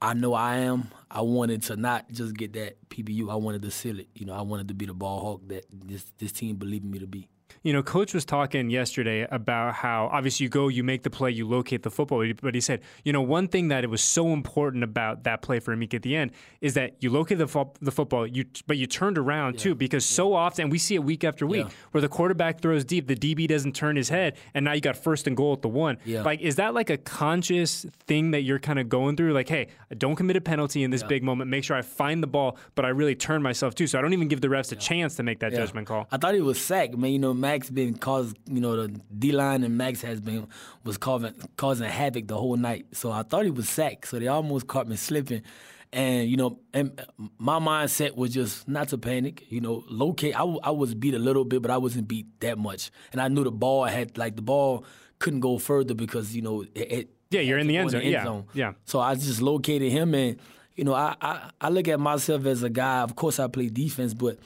I 0.00 0.14
know 0.14 0.34
I 0.34 0.56
am. 0.56 0.90
I 1.10 1.22
wanted 1.22 1.62
to 1.64 1.76
not 1.76 2.10
just 2.10 2.36
get 2.36 2.52
that 2.52 2.88
PBU. 2.90 3.30
I 3.30 3.36
wanted 3.36 3.62
to 3.62 3.70
seal 3.70 3.98
it. 3.98 4.08
You 4.14 4.26
know, 4.26 4.34
I 4.34 4.42
wanted 4.42 4.68
to 4.68 4.74
be 4.74 4.86
the 4.86 4.94
ball 4.94 5.20
hawk 5.20 5.48
that 5.48 5.64
this 5.72 6.04
this 6.18 6.32
team 6.32 6.56
believed 6.56 6.84
me 6.84 6.98
to 6.98 7.06
be. 7.06 7.28
You 7.66 7.72
know, 7.72 7.82
coach 7.82 8.14
was 8.14 8.24
talking 8.24 8.70
yesterday 8.70 9.26
about 9.28 9.74
how 9.74 10.08
obviously 10.12 10.44
you 10.44 10.48
go, 10.48 10.68
you 10.68 10.84
make 10.84 11.02
the 11.02 11.10
play, 11.10 11.32
you 11.32 11.48
locate 11.48 11.82
the 11.82 11.90
football. 11.90 12.24
But 12.40 12.54
he 12.54 12.60
said, 12.60 12.80
you 13.04 13.12
know, 13.12 13.22
one 13.22 13.48
thing 13.48 13.66
that 13.68 13.82
it 13.82 13.90
was 13.90 14.02
so 14.02 14.28
important 14.28 14.84
about 14.84 15.24
that 15.24 15.42
play 15.42 15.58
for 15.58 15.74
Amik 15.74 15.92
at 15.92 16.02
the 16.02 16.14
end 16.14 16.30
is 16.60 16.74
that 16.74 16.94
you 17.00 17.10
locate 17.10 17.38
the, 17.38 17.48
fo- 17.48 17.72
the 17.80 17.90
football, 17.90 18.24
you 18.24 18.44
but 18.68 18.76
you 18.76 18.86
turned 18.86 19.18
around 19.18 19.54
yeah. 19.54 19.60
too 19.62 19.74
because 19.74 20.08
yeah. 20.08 20.14
so 20.14 20.32
often 20.32 20.70
we 20.70 20.78
see 20.78 20.94
it 20.94 21.02
week 21.02 21.24
after 21.24 21.44
week 21.44 21.66
yeah. 21.66 21.72
where 21.90 22.00
the 22.00 22.08
quarterback 22.08 22.60
throws 22.60 22.84
deep, 22.84 23.08
the 23.08 23.16
DB 23.16 23.48
doesn't 23.48 23.74
turn 23.74 23.96
his 23.96 24.10
head, 24.10 24.36
and 24.54 24.64
now 24.64 24.72
you 24.72 24.80
got 24.80 24.96
first 24.96 25.26
and 25.26 25.36
goal 25.36 25.52
at 25.52 25.62
the 25.62 25.68
one. 25.68 25.98
Like, 26.06 26.42
is 26.42 26.54
that 26.56 26.72
like 26.72 26.88
a 26.88 26.96
conscious 26.96 27.84
thing 28.06 28.30
that 28.30 28.42
you're 28.42 28.60
kind 28.60 28.78
of 28.78 28.88
going 28.88 29.16
through? 29.16 29.32
Like, 29.32 29.48
hey, 29.48 29.66
I 29.90 29.96
don't 29.96 30.14
commit 30.14 30.36
a 30.36 30.40
penalty 30.40 30.84
in 30.84 30.92
this 30.92 31.02
big 31.02 31.24
moment. 31.24 31.50
Make 31.50 31.64
sure 31.64 31.76
I 31.76 31.82
find 31.82 32.22
the 32.22 32.28
ball, 32.28 32.58
but 32.76 32.84
I 32.84 32.90
really 32.90 33.16
turn 33.16 33.42
myself 33.42 33.74
too, 33.74 33.88
so 33.88 33.98
I 33.98 34.02
don't 34.02 34.12
even 34.12 34.28
give 34.28 34.40
the 34.40 34.46
refs 34.46 34.70
a 34.70 34.76
chance 34.76 35.16
to 35.16 35.24
make 35.24 35.40
that 35.40 35.50
judgment 35.50 35.88
call. 35.88 36.06
I 36.12 36.16
thought 36.18 36.36
it 36.36 36.42
was 36.42 36.60
sacked, 36.60 36.96
man. 36.96 37.10
You 37.10 37.18
know, 37.18 37.34
Max 37.56 37.70
been 37.70 37.96
caused, 37.96 38.36
you 38.46 38.60
know, 38.60 38.86
the 38.86 39.00
D 39.18 39.32
line 39.32 39.64
and 39.64 39.78
Max 39.78 40.02
has 40.02 40.20
been 40.20 40.46
was 40.84 40.98
causing 40.98 41.32
causing 41.56 41.88
havoc 41.88 42.28
the 42.28 42.36
whole 42.36 42.56
night. 42.56 42.86
So 42.92 43.10
I 43.10 43.22
thought 43.22 43.44
he 43.44 43.50
was 43.50 43.66
sacked. 43.66 44.08
So 44.08 44.18
they 44.18 44.28
almost 44.28 44.66
caught 44.66 44.86
me 44.86 44.96
slipping. 44.96 45.42
And 45.90 46.28
you 46.28 46.36
know, 46.36 46.58
and 46.74 47.00
my 47.38 47.58
mindset 47.58 48.14
was 48.14 48.34
just 48.34 48.68
not 48.68 48.88
to 48.88 48.98
panic. 48.98 49.50
You 49.50 49.62
know, 49.62 49.84
locate. 49.88 50.38
I, 50.38 50.42
I 50.42 50.70
was 50.70 50.94
beat 50.94 51.14
a 51.14 51.18
little 51.18 51.46
bit, 51.46 51.62
but 51.62 51.70
I 51.70 51.78
wasn't 51.78 52.08
beat 52.08 52.26
that 52.40 52.58
much. 52.58 52.90
And 53.12 53.22
I 53.22 53.28
knew 53.28 53.42
the 53.44 53.50
ball 53.50 53.84
had 53.84 54.18
like 54.18 54.36
the 54.36 54.42
ball 54.42 54.84
couldn't 55.18 55.40
go 55.40 55.56
further 55.58 55.94
because 55.94 56.36
you 56.36 56.42
know 56.42 56.62
it. 56.74 56.92
it 56.92 57.10
yeah, 57.30 57.40
you're 57.40 57.58
in 57.58 57.66
the 57.66 57.76
end 57.78 57.90
zone. 57.90 58.00
The 58.00 58.04
end 58.04 58.12
yeah, 58.12 58.24
zone. 58.24 58.44
yeah. 58.52 58.72
So 58.84 59.00
I 59.00 59.14
just 59.14 59.40
located 59.40 59.90
him, 59.90 60.14
and 60.14 60.36
you 60.74 60.84
know, 60.84 60.94
I, 60.94 61.16
I 61.22 61.50
I 61.60 61.68
look 61.70 61.88
at 61.88 61.98
myself 61.98 62.44
as 62.44 62.62
a 62.62 62.70
guy. 62.70 63.00
Of 63.00 63.16
course, 63.16 63.40
I 63.40 63.48
play 63.48 63.68
defense, 63.68 64.12
but 64.12 64.38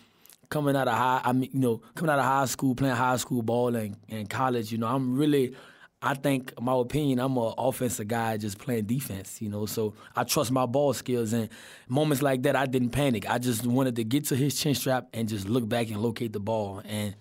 coming 0.51 0.77
out 0.77 0.89
of 0.89 0.95
high, 0.95 1.21
I 1.25 1.33
mean, 1.33 1.49
you 1.53 1.61
know, 1.61 1.81
coming 1.95 2.11
out 2.13 2.19
of 2.19 2.25
high 2.25 2.45
school, 2.45 2.75
playing 2.75 2.97
high 2.97 3.17
school 3.17 3.41
ball 3.41 3.75
and, 3.77 3.97
and 4.09 4.29
college, 4.29 4.73
you 4.73 4.79
know, 4.79 4.89
I'm 4.89 5.17
really, 5.17 5.55
I 6.03 6.15
think, 6.15 6.61
my 6.61 6.77
opinion, 6.77 7.21
I'm 7.21 7.37
an 7.39 7.55
offensive 7.57 8.09
guy 8.09 8.37
just 8.37 8.59
playing 8.59 8.87
defense, 8.87 9.41
you 9.41 9.49
know. 9.49 9.65
So 9.67 9.95
I 10.17 10.25
trust 10.25 10.51
my 10.51 10.67
ball 10.67 10.93
skills. 10.93 11.33
And 11.33 11.49
moments 11.89 12.21
like 12.21 12.43
that, 12.43 12.57
I 12.57 12.67
didn't 12.67 12.91
panic. 12.91 13.31
I 13.31 13.39
just 13.39 13.65
wanted 13.65 13.97
to 13.97 14.05
get 14.05 14.25
to 14.27 14.37
his 14.37 14.61
chin 14.61 14.75
strap 14.75 15.09
and 15.15 15.29
just 15.29 15.49
look 15.49 15.69
back 15.69 15.89
and 15.89 16.03
locate 16.03 16.33
the 16.33 16.41
ball. 16.41 16.83
And 16.85 17.15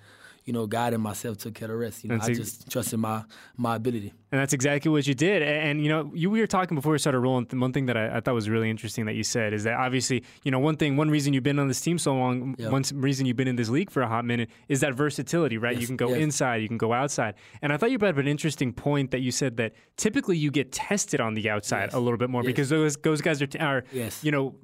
you 0.49 0.53
know, 0.53 0.65
God 0.65 0.95
and 0.95 1.03
myself 1.03 1.37
took 1.37 1.53
care 1.53 1.67
of 1.67 1.73
the 1.73 1.77
rest. 1.77 2.03
You 2.03 2.09
know, 2.09 2.17
I 2.19 2.33
just 2.33 2.71
trusted 2.71 2.97
my 2.97 3.23
my 3.55 3.75
ability. 3.75 4.11
And 4.31 4.41
that's 4.41 4.51
exactly 4.51 4.89
what 4.89 5.05
you 5.05 5.13
did. 5.13 5.43
And, 5.43 5.69
and, 5.69 5.83
you 5.83 5.89
know, 5.89 6.11
you 6.15 6.31
we 6.31 6.39
were 6.39 6.47
talking 6.47 6.73
before 6.73 6.91
we 6.91 6.97
started 6.97 7.19
rolling. 7.19 7.45
One 7.51 7.71
thing 7.71 7.85
that 7.85 7.95
I, 7.95 8.17
I, 8.17 8.19
thought 8.19 8.33
was 8.33 8.49
really 8.49 8.67
interesting 8.67 9.05
that 9.05 9.13
you 9.13 9.23
said 9.23 9.53
is 9.53 9.63
that 9.65 9.75
obviously, 9.75 10.23
you 10.41 10.49
know, 10.49 10.57
one 10.57 10.75
thing, 10.75 10.97
one 10.97 11.11
reason 11.11 11.33
you've 11.33 11.43
been 11.43 11.59
on 11.59 11.67
this 11.67 11.81
team 11.81 11.99
so 11.99 12.15
long, 12.15 12.55
yep. 12.57 12.71
one 12.71 12.83
reason 12.95 13.27
you've 13.27 13.37
been 13.37 13.47
in 13.47 13.57
this 13.57 13.69
league 13.69 13.91
for 13.91 14.01
a 14.01 14.07
hot 14.07 14.25
minute 14.25 14.49
is 14.69 14.79
that 14.79 14.95
versatility, 14.95 15.59
right? 15.59 15.73
Yes. 15.73 15.81
You 15.81 15.87
can 15.87 15.97
go 15.97 16.09
yes. 16.09 16.21
inside, 16.21 16.63
you 16.63 16.67
can 16.67 16.79
go 16.79 16.93
outside. 16.93 17.35
And 17.61 17.71
I 17.71 17.77
thought 17.77 17.91
you 17.91 17.99
brought 17.99 18.15
up 18.15 18.17
an 18.17 18.27
interesting 18.27 18.73
point 18.73 19.11
that 19.11 19.19
you 19.19 19.31
said 19.31 19.57
that 19.57 19.73
typically 19.97 20.37
you 20.37 20.49
get 20.49 20.71
tested 20.71 21.21
on 21.21 21.35
the 21.35 21.47
outside 21.47 21.85
yes. 21.85 21.93
a 21.93 21.99
little 21.99 22.17
bit 22.17 22.31
more 22.31 22.41
because 22.41 22.69
those 22.69 22.95
those 22.97 23.21
guys 23.21 23.39
are, 23.39 23.47
are 23.59 23.83
you 24.23 24.31
know, 24.31 24.55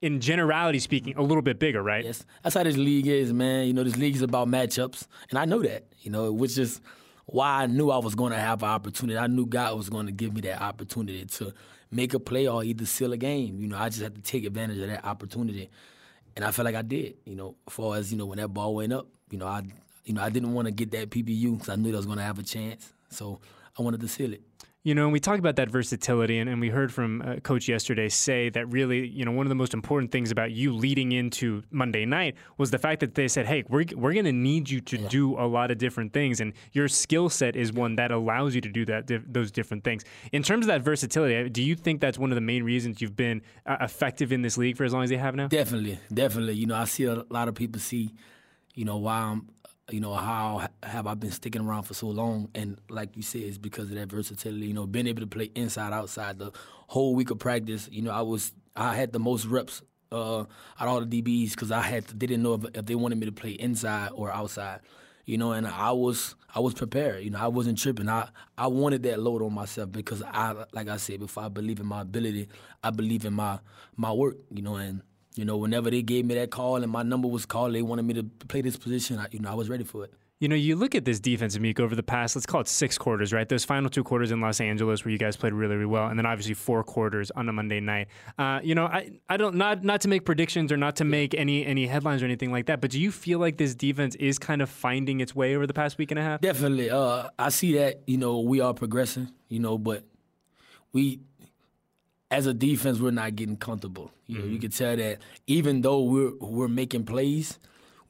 in 0.00 0.20
generality 0.20 0.78
speaking, 0.78 1.16
a 1.16 1.22
little 1.22 1.42
bit 1.42 1.58
bigger, 1.58 1.82
right? 1.82 2.04
Yes, 2.04 2.24
that's 2.42 2.54
how 2.54 2.62
this 2.62 2.76
league 2.76 3.06
is, 3.06 3.32
man. 3.32 3.66
You 3.66 3.72
know, 3.72 3.84
this 3.84 3.96
league 3.96 4.14
is 4.14 4.22
about 4.22 4.48
matchups, 4.48 5.06
and 5.30 5.38
I 5.38 5.44
know 5.44 5.62
that. 5.62 5.86
You 6.00 6.10
know, 6.10 6.32
which 6.32 6.56
is 6.58 6.80
why 7.26 7.62
I 7.62 7.66
knew 7.66 7.90
I 7.90 7.98
was 7.98 8.14
going 8.14 8.32
to 8.32 8.38
have 8.38 8.62
an 8.62 8.68
opportunity. 8.68 9.18
I 9.18 9.26
knew 9.26 9.46
God 9.46 9.76
was 9.76 9.90
going 9.90 10.06
to 10.06 10.12
give 10.12 10.34
me 10.34 10.40
that 10.42 10.62
opportunity 10.62 11.24
to 11.26 11.52
make 11.90 12.14
a 12.14 12.20
play 12.20 12.46
or 12.46 12.62
either 12.62 12.86
seal 12.86 13.12
a 13.12 13.16
game. 13.16 13.60
You 13.60 13.68
know, 13.68 13.78
I 13.78 13.88
just 13.88 14.02
had 14.02 14.14
to 14.14 14.22
take 14.22 14.44
advantage 14.44 14.78
of 14.78 14.88
that 14.88 15.04
opportunity, 15.04 15.68
and 16.36 16.44
I 16.44 16.52
felt 16.52 16.66
like 16.66 16.76
I 16.76 16.82
did. 16.82 17.16
You 17.24 17.34
know, 17.34 17.56
as 17.66 17.72
far 17.72 17.96
as 17.96 18.12
you 18.12 18.18
know, 18.18 18.26
when 18.26 18.38
that 18.38 18.48
ball 18.48 18.76
went 18.76 18.92
up, 18.92 19.08
you 19.30 19.38
know, 19.38 19.46
I, 19.46 19.62
you 20.04 20.14
know, 20.14 20.22
I 20.22 20.30
didn't 20.30 20.52
want 20.52 20.66
to 20.66 20.72
get 20.72 20.92
that 20.92 21.10
PBU 21.10 21.54
because 21.54 21.68
I 21.68 21.76
knew 21.76 21.92
I 21.92 21.96
was 21.96 22.06
going 22.06 22.18
to 22.18 22.24
have 22.24 22.38
a 22.38 22.44
chance, 22.44 22.92
so 23.10 23.40
I 23.78 23.82
wanted 23.82 24.00
to 24.00 24.08
seal 24.08 24.32
it. 24.32 24.42
You 24.84 24.94
know, 24.94 25.04
and 25.04 25.12
we 25.12 25.18
talk 25.18 25.40
about 25.40 25.56
that 25.56 25.70
versatility, 25.70 26.38
and, 26.38 26.48
and 26.48 26.60
we 26.60 26.68
heard 26.70 26.94
from 26.94 27.20
uh, 27.20 27.36
Coach 27.40 27.68
yesterday 27.68 28.08
say 28.08 28.48
that 28.50 28.72
really, 28.72 29.06
you 29.08 29.24
know, 29.24 29.32
one 29.32 29.44
of 29.44 29.48
the 29.48 29.56
most 29.56 29.74
important 29.74 30.12
things 30.12 30.30
about 30.30 30.52
you 30.52 30.72
leading 30.72 31.10
into 31.12 31.64
Monday 31.70 32.06
night 32.06 32.36
was 32.58 32.70
the 32.70 32.78
fact 32.78 33.00
that 33.00 33.16
they 33.16 33.26
said, 33.26 33.44
hey, 33.44 33.64
we're, 33.68 33.84
we're 33.96 34.12
going 34.12 34.24
to 34.24 34.32
need 34.32 34.70
you 34.70 34.80
to 34.82 34.96
yeah. 34.96 35.08
do 35.08 35.36
a 35.36 35.46
lot 35.46 35.72
of 35.72 35.78
different 35.78 36.12
things. 36.12 36.40
And 36.40 36.52
your 36.72 36.86
skill 36.86 37.28
set 37.28 37.56
is 37.56 37.72
one 37.72 37.96
that 37.96 38.12
allows 38.12 38.54
you 38.54 38.60
to 38.60 38.68
do 38.68 38.84
that 38.86 39.10
those 39.26 39.50
different 39.50 39.82
things. 39.82 40.04
In 40.30 40.44
terms 40.44 40.64
of 40.64 40.68
that 40.68 40.82
versatility, 40.82 41.50
do 41.50 41.62
you 41.62 41.74
think 41.74 42.00
that's 42.00 42.16
one 42.16 42.30
of 42.30 42.36
the 42.36 42.40
main 42.40 42.62
reasons 42.62 43.02
you've 43.02 43.16
been 43.16 43.42
uh, 43.66 43.78
effective 43.80 44.32
in 44.32 44.42
this 44.42 44.56
league 44.56 44.76
for 44.76 44.84
as 44.84 44.94
long 44.94 45.02
as 45.02 45.10
you 45.10 45.18
have 45.18 45.34
now? 45.34 45.48
Definitely, 45.48 45.98
definitely. 46.14 46.54
You 46.54 46.66
know, 46.66 46.76
I 46.76 46.84
see 46.84 47.04
a 47.04 47.24
lot 47.30 47.48
of 47.48 47.56
people 47.56 47.80
see, 47.80 48.14
you 48.74 48.84
know, 48.84 48.96
why 48.96 49.18
I'm 49.18 49.48
you 49.90 50.00
know, 50.00 50.12
how 50.14 50.68
have 50.82 51.06
I 51.06 51.14
been 51.14 51.30
sticking 51.30 51.62
around 51.62 51.84
for 51.84 51.94
so 51.94 52.08
long? 52.08 52.48
And 52.54 52.78
like 52.90 53.16
you 53.16 53.22
said, 53.22 53.42
it's 53.42 53.58
because 53.58 53.90
of 53.90 53.96
that 53.96 54.10
versatility. 54.10 54.66
You 54.66 54.74
know, 54.74 54.86
being 54.86 55.06
able 55.06 55.20
to 55.20 55.26
play 55.26 55.50
inside, 55.54 55.92
outside 55.92 56.38
the 56.38 56.52
whole 56.88 57.14
week 57.14 57.30
of 57.30 57.38
practice. 57.38 57.88
You 57.90 58.02
know, 58.02 58.10
I 58.10 58.20
was 58.22 58.52
I 58.76 58.94
had 58.94 59.12
the 59.12 59.18
most 59.18 59.46
reps 59.46 59.82
uh, 60.12 60.40
out 60.40 60.46
of 60.80 60.88
all 60.88 61.04
the 61.04 61.22
DBs 61.22 61.50
because 61.50 61.70
I 61.72 61.80
had 61.82 62.06
to, 62.08 62.16
they 62.16 62.26
didn't 62.26 62.42
know 62.42 62.54
if, 62.54 62.64
if 62.74 62.86
they 62.86 62.94
wanted 62.94 63.18
me 63.18 63.26
to 63.26 63.32
play 63.32 63.52
inside 63.52 64.10
or 64.14 64.30
outside. 64.32 64.80
You 65.24 65.36
know, 65.36 65.52
and 65.52 65.66
I 65.66 65.92
was 65.92 66.34
I 66.54 66.60
was 66.60 66.72
prepared. 66.74 67.22
You 67.22 67.30
know, 67.30 67.38
I 67.38 67.48
wasn't 67.48 67.78
tripping. 67.78 68.08
I 68.08 68.28
I 68.56 68.66
wanted 68.66 69.02
that 69.02 69.20
load 69.20 69.42
on 69.42 69.52
myself 69.52 69.92
because 69.92 70.22
I, 70.22 70.64
like 70.72 70.88
I 70.88 70.96
said 70.96 71.20
before, 71.20 71.42
I 71.44 71.48
believe 71.48 71.80
in 71.80 71.86
my 71.86 72.00
ability. 72.00 72.48
I 72.82 72.90
believe 72.90 73.26
in 73.26 73.34
my 73.34 73.58
my 73.96 74.10
work. 74.12 74.36
You 74.50 74.62
know, 74.62 74.76
and 74.76 75.02
you 75.38 75.44
know, 75.44 75.56
whenever 75.56 75.88
they 75.88 76.02
gave 76.02 76.24
me 76.24 76.34
that 76.34 76.50
call 76.50 76.82
and 76.82 76.90
my 76.90 77.04
number 77.04 77.28
was 77.28 77.46
called, 77.46 77.72
they 77.72 77.80
wanted 77.80 78.02
me 78.02 78.12
to 78.14 78.24
play 78.24 78.60
this 78.60 78.76
position. 78.76 79.20
I, 79.20 79.28
you 79.30 79.38
know, 79.38 79.48
I 79.48 79.54
was 79.54 79.68
ready 79.68 79.84
for 79.84 80.02
it. 80.02 80.12
You 80.40 80.48
know, 80.48 80.56
you 80.56 80.74
look 80.74 80.96
at 80.96 81.04
this 81.04 81.20
defense, 81.20 81.56
Amik, 81.56 81.78
over 81.78 81.94
the 81.94 82.02
past, 82.02 82.34
let's 82.34 82.44
call 82.44 82.60
it 82.60 82.66
six 82.66 82.98
quarters, 82.98 83.32
right? 83.32 83.48
Those 83.48 83.64
final 83.64 83.88
two 83.88 84.02
quarters 84.02 84.32
in 84.32 84.40
Los 84.40 84.60
Angeles 84.60 85.04
where 85.04 85.12
you 85.12 85.18
guys 85.18 85.36
played 85.36 85.52
really, 85.52 85.76
really 85.76 85.86
well, 85.86 86.08
and 86.08 86.18
then 86.18 86.26
obviously 86.26 86.54
four 86.54 86.82
quarters 86.82 87.30
on 87.36 87.48
a 87.48 87.52
Monday 87.52 87.78
night. 87.78 88.08
Uh, 88.36 88.58
you 88.64 88.74
know, 88.74 88.86
I, 88.86 89.12
I 89.28 89.36
don't 89.36 89.54
not 89.54 89.84
not 89.84 90.00
to 90.00 90.08
make 90.08 90.24
predictions 90.24 90.72
or 90.72 90.76
not 90.76 90.96
to 90.96 91.04
make 91.04 91.34
any 91.34 91.64
any 91.64 91.86
headlines 91.86 92.20
or 92.20 92.24
anything 92.24 92.50
like 92.50 92.66
that, 92.66 92.80
but 92.80 92.90
do 92.90 93.00
you 93.00 93.12
feel 93.12 93.38
like 93.38 93.58
this 93.58 93.76
defense 93.76 94.16
is 94.16 94.40
kind 94.40 94.60
of 94.60 94.68
finding 94.68 95.20
its 95.20 95.36
way 95.36 95.54
over 95.54 95.68
the 95.68 95.74
past 95.74 95.98
week 95.98 96.10
and 96.10 96.18
a 96.18 96.22
half? 96.22 96.40
Definitely. 96.40 96.90
Uh, 96.90 97.28
I 97.38 97.50
see 97.50 97.74
that. 97.74 98.02
You 98.08 98.16
know, 98.16 98.40
we 98.40 98.60
are 98.60 98.74
progressing. 98.74 99.30
You 99.48 99.60
know, 99.60 99.78
but 99.78 100.04
we 100.92 101.20
as 102.30 102.46
a 102.46 102.54
defense, 102.54 102.98
we're 102.98 103.10
not 103.10 103.36
getting 103.36 103.56
comfortable. 103.56 104.10
You 104.26 104.38
know, 104.38 104.44
mm-hmm. 104.44 104.52
you 104.52 104.58
can 104.58 104.70
tell 104.70 104.96
that 104.96 105.18
even 105.46 105.80
though 105.80 106.02
we're 106.02 106.32
we're 106.40 106.68
making 106.68 107.04
plays, 107.04 107.58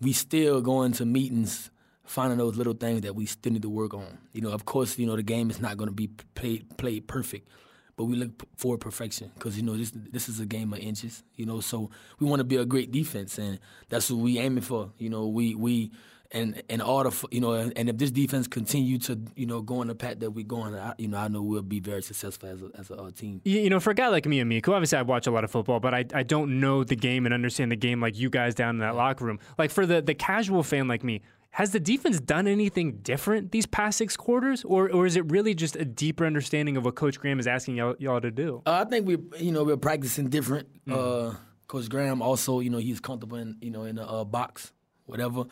we 0.01 0.13
still 0.13 0.61
go 0.61 0.83
into 0.83 1.05
meetings 1.05 1.71
finding 2.09 2.39
those 2.39 2.57
little 2.57 2.73
things 2.73 3.03
that 3.03 3.15
we 3.15 3.27
still 3.27 3.53
need 3.53 3.63
to 3.63 3.69
work 3.69 3.93
on. 3.95 4.19
You 4.33 4.41
know, 4.41 4.51
of 4.51 4.65
course, 4.65 4.99
you 4.99 5.07
know 5.07 5.17
the 5.17 5.23
game 5.23 5.51
is 5.51 5.61
not 5.61 5.77
going 5.77 5.89
to 5.89 5.95
be 5.95 6.09
played 6.35 6.77
played 6.77 7.07
perfect, 7.07 7.49
but 7.97 8.05
we 8.05 8.17
look 8.17 8.31
for 8.57 8.79
perfection 8.79 9.31
because 9.35 9.57
you 9.57 9.63
know 9.63 9.77
this 9.77 9.93
this 9.95 10.29
is 10.29 10.41
a 10.41 10.47
game 10.47 10.73
of 10.73 10.81
inches. 10.81 11.23
You 11.37 11.47
know, 11.47 11.61
so 11.61 11.91
we 12.19 12.27
want 12.27 12.41
to 12.41 12.45
be 12.45 12.57
a 12.57 12.65
great 12.65 12.91
defense, 12.91 13.39
and 13.39 13.61
that's 13.89 14.11
what 14.11 14.21
we 14.21 14.39
aiming 14.39 14.65
for. 14.65 14.91
You 14.99 15.11
know, 15.11 15.29
we 15.29 15.55
we 15.55 15.93
and 16.31 16.63
in 16.69 16.81
order 16.81 17.11
for 17.11 17.29
you 17.31 17.41
know, 17.41 17.53
and 17.55 17.89
if 17.89 17.97
this 17.97 18.11
defense 18.11 18.47
continue 18.47 18.99
to 18.99 19.19
you 19.35 19.47
know 19.47 19.63
go 19.63 19.81
on 19.81 19.87
the 19.87 19.95
path 19.95 20.19
that 20.21 20.31
we're 20.31 20.45
going, 20.45 20.75
I, 20.75 20.95
you 20.99 21.09
know, 21.09 21.19
I 21.19 21.29
know 21.29 21.43
we'll 21.43 21.63
be 21.63 21.81
very 21.81 22.03
successful 22.03 22.49
as 22.49 22.63
a, 22.63 22.71
as 22.79 22.91
a 22.91 22.97
uh, 22.97 23.11
team. 23.11 23.41
You 23.45 23.71
know, 23.71 23.81
for 23.81 23.91
a 23.91 23.95
guy 23.95 24.09
like 24.09 24.27
me 24.27 24.41
and 24.41 24.53
who 24.53 24.73
obviously 24.73 24.99
I 24.99 25.03
watch 25.03 25.27
a 25.27 25.31
lot 25.31 25.45
of 25.45 25.51
football, 25.51 25.81
but 25.81 25.95
I, 25.95 26.05
I 26.13 26.23
don't 26.23 26.61
know 26.61 26.85
the 26.85 26.97
game 26.97 27.25
and 27.25 27.35
understand 27.35 27.73
the 27.73 27.77
game 27.77 28.01
like 28.01 28.19
you 28.19 28.29
guys 28.29 28.55
down 28.55 28.77
in 28.77 28.81
that 28.81 28.95
locker 28.95 29.25
room. 29.25 29.39
Like 29.57 29.71
for 29.71 29.87
the 29.87 30.03
the 30.03 30.15
casual 30.15 30.63
fan 30.63 30.87
like 30.87 31.03
me, 31.03 31.23
has 31.51 31.71
the 31.71 31.81
defense 31.81 32.21
done 32.21 32.47
anything 32.47 32.99
different 32.99 33.51
these 33.51 33.67
past 33.67 33.99
six 33.99 34.17
quarters, 34.17 34.65
or 34.65 34.91
or 34.91 35.07
is 35.07 35.17
it 35.17 35.31
really 35.31 35.55
just 35.55 35.77
a 35.77 35.85
deeper 35.85 36.27
understanding 36.27 36.77
of 36.77 36.85
what 36.85 36.95
Coach 36.95 37.19
Graham 37.19 37.41
is 37.41 37.47
asking 37.47 37.77
y'all, 37.77 37.97
y'all 37.99 38.21
to 38.21 38.31
do? 38.31 38.63
Uh, 38.67 38.85
I 38.87 38.89
think 38.89 39.07
we, 39.07 39.17
you 39.39 39.53
know, 39.53 39.65
we're 39.65 39.77
practicing 39.79 40.29
different. 40.29 40.69
Mm. 40.87 41.33
Uh, 41.33 41.37
Coach 41.67 41.89
Graham 41.89 42.23
also, 42.23 42.61
you 42.61 42.71
know, 42.71 42.79
he's 42.79 43.01
comfortable 43.01 43.37
in, 43.37 43.57
you 43.61 43.71
know, 43.71 43.85
in 43.85 43.97
the 43.97 44.07
uh, 44.07 44.25
box, 44.25 44.73
whatever. 45.07 45.45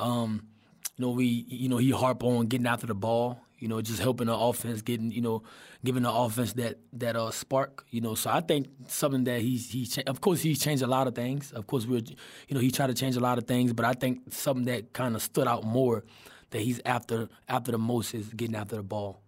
Um, 0.00 0.46
you 0.96 1.06
know, 1.06 1.10
we 1.12 1.24
you 1.48 1.68
know 1.68 1.78
he 1.78 1.90
harp 1.90 2.22
on 2.24 2.46
getting 2.46 2.66
after 2.66 2.86
the 2.86 2.94
ball. 2.94 3.40
You 3.58 3.68
know, 3.68 3.82
just 3.82 4.00
helping 4.00 4.26
the 4.28 4.34
offense, 4.34 4.80
getting 4.80 5.12
you 5.12 5.20
know, 5.20 5.42
giving 5.84 6.02
the 6.02 6.10
offense 6.12 6.54
that 6.54 6.78
that 6.94 7.16
uh, 7.16 7.30
spark. 7.30 7.84
You 7.90 8.00
know, 8.00 8.14
so 8.14 8.30
I 8.30 8.40
think 8.40 8.68
something 8.88 9.24
that 9.24 9.42
he's 9.42 9.70
he 9.70 9.86
cha- 9.86 10.02
of 10.06 10.20
course 10.20 10.40
he's 10.40 10.58
changed 10.60 10.82
a 10.82 10.86
lot 10.86 11.06
of 11.06 11.14
things. 11.14 11.52
Of 11.52 11.66
course 11.66 11.86
we're 11.86 12.02
you 12.48 12.54
know 12.54 12.60
he 12.60 12.70
tried 12.70 12.88
to 12.88 12.94
change 12.94 13.16
a 13.16 13.20
lot 13.20 13.38
of 13.38 13.44
things, 13.46 13.72
but 13.72 13.84
I 13.84 13.92
think 13.92 14.32
something 14.32 14.64
that 14.66 14.92
kind 14.92 15.14
of 15.14 15.22
stood 15.22 15.46
out 15.46 15.64
more 15.64 16.04
that 16.50 16.60
he's 16.60 16.80
after 16.84 17.28
after 17.48 17.72
the 17.72 17.78
most 17.78 18.14
is 18.14 18.28
getting 18.28 18.56
after 18.56 18.76
the 18.76 18.82
ball. 18.82 19.20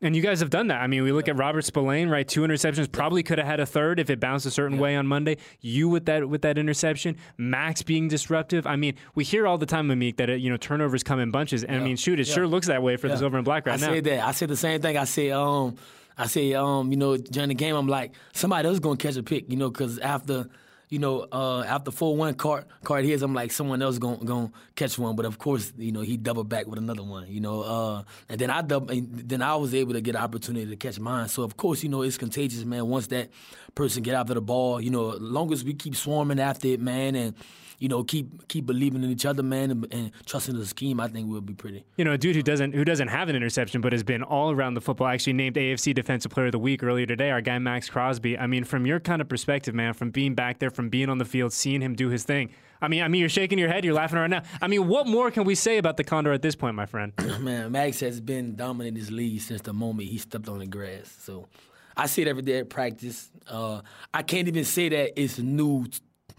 And 0.00 0.14
you 0.14 0.22
guys 0.22 0.38
have 0.38 0.50
done 0.50 0.68
that. 0.68 0.80
I 0.80 0.86
mean, 0.86 1.02
we 1.02 1.10
look 1.10 1.26
at 1.26 1.36
Robert 1.36 1.62
Spillane, 1.64 2.08
right? 2.08 2.26
Two 2.26 2.42
interceptions, 2.42 2.90
probably 2.90 3.24
could 3.24 3.38
have 3.38 3.48
had 3.48 3.58
a 3.58 3.66
third 3.66 3.98
if 3.98 4.10
it 4.10 4.20
bounced 4.20 4.46
a 4.46 4.50
certain 4.50 4.78
way 4.78 4.94
on 4.94 5.08
Monday. 5.08 5.38
You 5.60 5.88
with 5.88 6.06
that 6.06 6.28
with 6.28 6.42
that 6.42 6.56
interception, 6.56 7.16
Max 7.36 7.82
being 7.82 8.06
disruptive. 8.06 8.64
I 8.64 8.76
mean, 8.76 8.94
we 9.16 9.24
hear 9.24 9.44
all 9.48 9.58
the 9.58 9.66
time, 9.66 9.88
Amik, 9.88 10.16
that 10.18 10.30
uh, 10.30 10.34
you 10.34 10.50
know 10.50 10.56
turnovers 10.56 11.02
come 11.02 11.18
in 11.18 11.32
bunches. 11.32 11.64
And 11.64 11.76
I 11.76 11.84
mean, 11.84 11.96
shoot, 11.96 12.20
it 12.20 12.26
sure 12.28 12.46
looks 12.46 12.68
that 12.68 12.80
way 12.80 12.96
for 12.96 13.08
the 13.08 13.16
Silver 13.16 13.38
and 13.38 13.44
Black 13.44 13.66
right 13.66 13.72
I 13.72 13.86
now. 13.86 13.92
said 13.92 14.04
that. 14.04 14.24
I 14.24 14.30
said 14.30 14.48
the 14.50 14.56
same 14.56 14.80
thing. 14.80 14.96
I 14.96 15.02
said, 15.04 15.32
um, 15.32 15.74
I 16.16 16.26
say, 16.26 16.54
um, 16.54 16.92
you 16.92 16.96
know, 16.96 17.16
during 17.16 17.48
the 17.48 17.56
game, 17.56 17.74
I'm 17.74 17.88
like, 17.88 18.12
somebody 18.32 18.66
else 18.68 18.74
is 18.74 18.80
gonna 18.80 18.96
catch 18.96 19.16
a 19.16 19.22
pick, 19.24 19.50
you 19.50 19.56
know, 19.56 19.68
because 19.68 19.98
after, 19.98 20.48
you 20.88 20.98
know, 20.98 21.26
uh, 21.30 21.64
after 21.66 21.90
four 21.90 22.16
one 22.16 22.34
card 22.34 22.64
card 22.82 23.04
hits, 23.04 23.22
I'm 23.22 23.34
like, 23.34 23.52
someone 23.52 23.82
else 23.82 23.98
gonna 23.98 24.24
gonna 24.24 24.50
catch 24.74 24.98
one. 24.98 25.16
But 25.16 25.26
of 25.26 25.38
course, 25.38 25.72
you 25.76 25.92
know, 25.92 26.00
he 26.00 26.16
doubled 26.16 26.48
back 26.48 26.66
with 26.66 26.78
another 26.78 27.02
one, 27.02 27.26
you 27.28 27.40
know, 27.40 27.62
uh, 27.62 28.02
and 28.28 28.40
then 28.40 28.50
I 28.50 28.62
double, 28.62 28.94
then 28.94 29.42
I 29.42 29.56
was 29.56 29.74
able 29.74 29.92
to 29.92 30.00
get 30.00 30.14
an 30.14 30.22
opportunity 30.22 30.66
to 30.66 30.76
catch 30.76 30.98
mine. 30.98 31.28
So 31.28 31.42
of 31.42 31.56
course, 31.56 31.82
you 31.82 31.88
know, 31.88 32.02
it's 32.02 32.18
contagious, 32.18 32.64
man. 32.64 32.86
Once 32.86 33.08
that 33.08 33.28
person 33.74 34.02
get 34.02 34.14
after 34.14 34.34
the 34.34 34.40
ball, 34.40 34.80
you 34.80 34.90
know, 34.90 35.12
as 35.12 35.20
long 35.20 35.52
as 35.52 35.64
we 35.64 35.74
keep 35.74 35.94
swarming 35.94 36.40
after 36.40 36.68
it, 36.68 36.80
man, 36.80 37.14
and 37.14 37.34
you 37.78 37.88
know, 37.88 38.02
keep 38.02 38.48
keep 38.48 38.66
believing 38.66 39.04
in 39.04 39.10
each 39.10 39.24
other, 39.24 39.42
man, 39.42 39.70
and, 39.70 39.86
and 39.92 40.10
trusting 40.26 40.58
the 40.58 40.66
scheme, 40.66 41.00
I 41.00 41.08
think 41.08 41.30
we'll 41.30 41.40
be 41.40 41.54
pretty. 41.54 41.84
You 41.96 42.04
know, 42.04 42.12
a 42.12 42.18
dude 42.18 42.34
who 42.34 42.42
doesn't 42.42 42.74
who 42.74 42.84
doesn't 42.84 43.08
have 43.08 43.28
an 43.28 43.36
interception 43.36 43.80
but 43.80 43.92
has 43.92 44.02
been 44.02 44.22
all 44.22 44.50
around 44.50 44.74
the 44.74 44.80
football. 44.80 45.06
Actually 45.06 45.34
named 45.34 45.56
AFC 45.56 45.94
Defensive 45.94 46.32
Player 46.32 46.46
of 46.46 46.52
the 46.52 46.58
Week 46.58 46.82
earlier 46.82 47.06
today. 47.06 47.30
Our 47.30 47.40
guy 47.40 47.58
Maxx 47.58 47.88
Crosby. 47.88 48.36
I 48.36 48.46
mean, 48.46 48.64
from 48.64 48.84
your 48.84 48.98
kind 48.98 49.22
of 49.22 49.28
perspective, 49.28 49.74
man, 49.74 49.94
from 49.94 50.10
being 50.10 50.34
back 50.34 50.58
there, 50.58 50.70
from 50.78 50.90
being 50.90 51.08
on 51.08 51.18
the 51.18 51.24
field, 51.24 51.52
seeing 51.52 51.80
him 51.80 51.96
do 51.96 52.08
his 52.08 52.22
thing. 52.22 52.50
I 52.80 52.86
mean, 52.86 53.02
I 53.02 53.08
mean, 53.08 53.18
you're 53.18 53.28
shaking 53.28 53.58
your 53.58 53.68
head, 53.68 53.84
you're 53.84 53.94
laughing 53.94 54.16
right 54.16 54.30
now. 54.30 54.44
I 54.62 54.68
mean, 54.68 54.86
what 54.86 55.08
more 55.08 55.28
can 55.32 55.42
we 55.42 55.56
say 55.56 55.76
about 55.76 55.96
the 55.96 56.04
Condor 56.04 56.30
at 56.30 56.40
this 56.40 56.54
point, 56.54 56.76
my 56.76 56.86
friend? 56.86 57.12
Man, 57.40 57.72
Max 57.72 57.98
has 57.98 58.20
been 58.20 58.54
dominant 58.54 58.96
in 58.96 59.02
this 59.02 59.10
league 59.10 59.40
since 59.40 59.60
the 59.62 59.72
moment 59.72 60.08
he 60.08 60.18
stepped 60.18 60.48
on 60.48 60.60
the 60.60 60.68
grass. 60.68 61.12
So 61.20 61.48
I 61.96 62.06
see 62.06 62.22
it 62.22 62.28
every 62.28 62.42
day 62.42 62.58
at 62.58 62.70
practice. 62.70 63.28
Uh, 63.48 63.80
I 64.14 64.22
can't 64.22 64.46
even 64.46 64.64
say 64.64 64.88
that 64.88 65.20
it's 65.20 65.40
new 65.40 65.86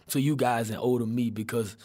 to 0.08 0.22
you 0.22 0.38
guys 0.38 0.70
and 0.70 0.80
old 0.80 1.02
to 1.02 1.06
me 1.06 1.32
because, 1.32 1.76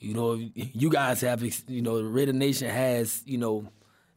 you 0.00 0.14
know, 0.14 0.34
you 0.34 0.90
guys 0.90 1.20
have, 1.20 1.44
you 1.68 1.82
know, 1.82 1.98
the 1.98 2.04
Raider 2.04 2.32
Nation 2.32 2.68
has, 2.68 3.22
you 3.24 3.38
know, 3.38 3.68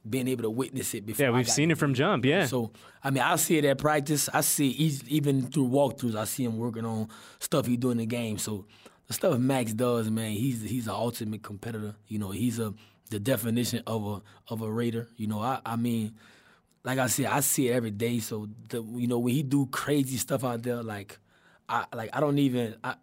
been 0.07 0.27
able 0.27 0.43
to 0.43 0.49
witness 0.49 0.93
it 0.93 1.05
before. 1.05 1.25
Yeah, 1.25 1.31
we've 1.31 1.49
seen 1.49 1.71
it 1.71 1.77
from 1.77 1.93
jump. 1.93 2.25
Yeah. 2.25 2.45
So 2.45 2.71
I 3.03 3.09
mean, 3.09 3.23
I 3.23 3.35
see 3.35 3.57
it 3.57 3.65
at 3.65 3.77
practice. 3.77 4.29
I 4.33 4.41
see 4.41 4.69
even 5.07 5.47
through 5.47 5.69
walkthroughs. 5.69 6.15
I 6.15 6.25
see 6.25 6.43
him 6.43 6.57
working 6.57 6.85
on 6.85 7.09
stuff 7.39 7.65
he 7.65 7.77
do 7.77 7.91
in 7.91 7.97
the 7.97 8.05
game. 8.05 8.37
So 8.37 8.65
the 9.07 9.13
stuff 9.13 9.37
Max 9.39 9.73
does, 9.73 10.09
man, 10.09 10.31
he's 10.31 10.61
he's 10.61 10.87
an 10.87 10.93
ultimate 10.93 11.43
competitor. 11.43 11.95
You 12.07 12.19
know, 12.19 12.31
he's 12.31 12.59
a 12.59 12.73
the 13.09 13.19
definition 13.19 13.83
of 13.87 14.05
a 14.05 14.53
of 14.53 14.61
a 14.61 14.71
Raider. 14.71 15.07
You 15.17 15.27
know, 15.27 15.39
I 15.41 15.59
I 15.65 15.75
mean, 15.75 16.15
like 16.83 16.99
I 16.99 17.07
said, 17.07 17.25
I 17.25 17.41
see 17.41 17.69
it 17.69 17.73
every 17.73 17.91
day. 17.91 18.19
So 18.19 18.47
the 18.69 18.83
you 18.83 19.07
know 19.07 19.19
when 19.19 19.33
he 19.33 19.43
do 19.43 19.65
crazy 19.67 20.17
stuff 20.17 20.43
out 20.43 20.63
there, 20.63 20.81
like 20.83 21.17
I 21.67 21.85
like 21.93 22.09
I 22.13 22.19
don't 22.19 22.39
even 22.39 22.75
I 22.83 22.95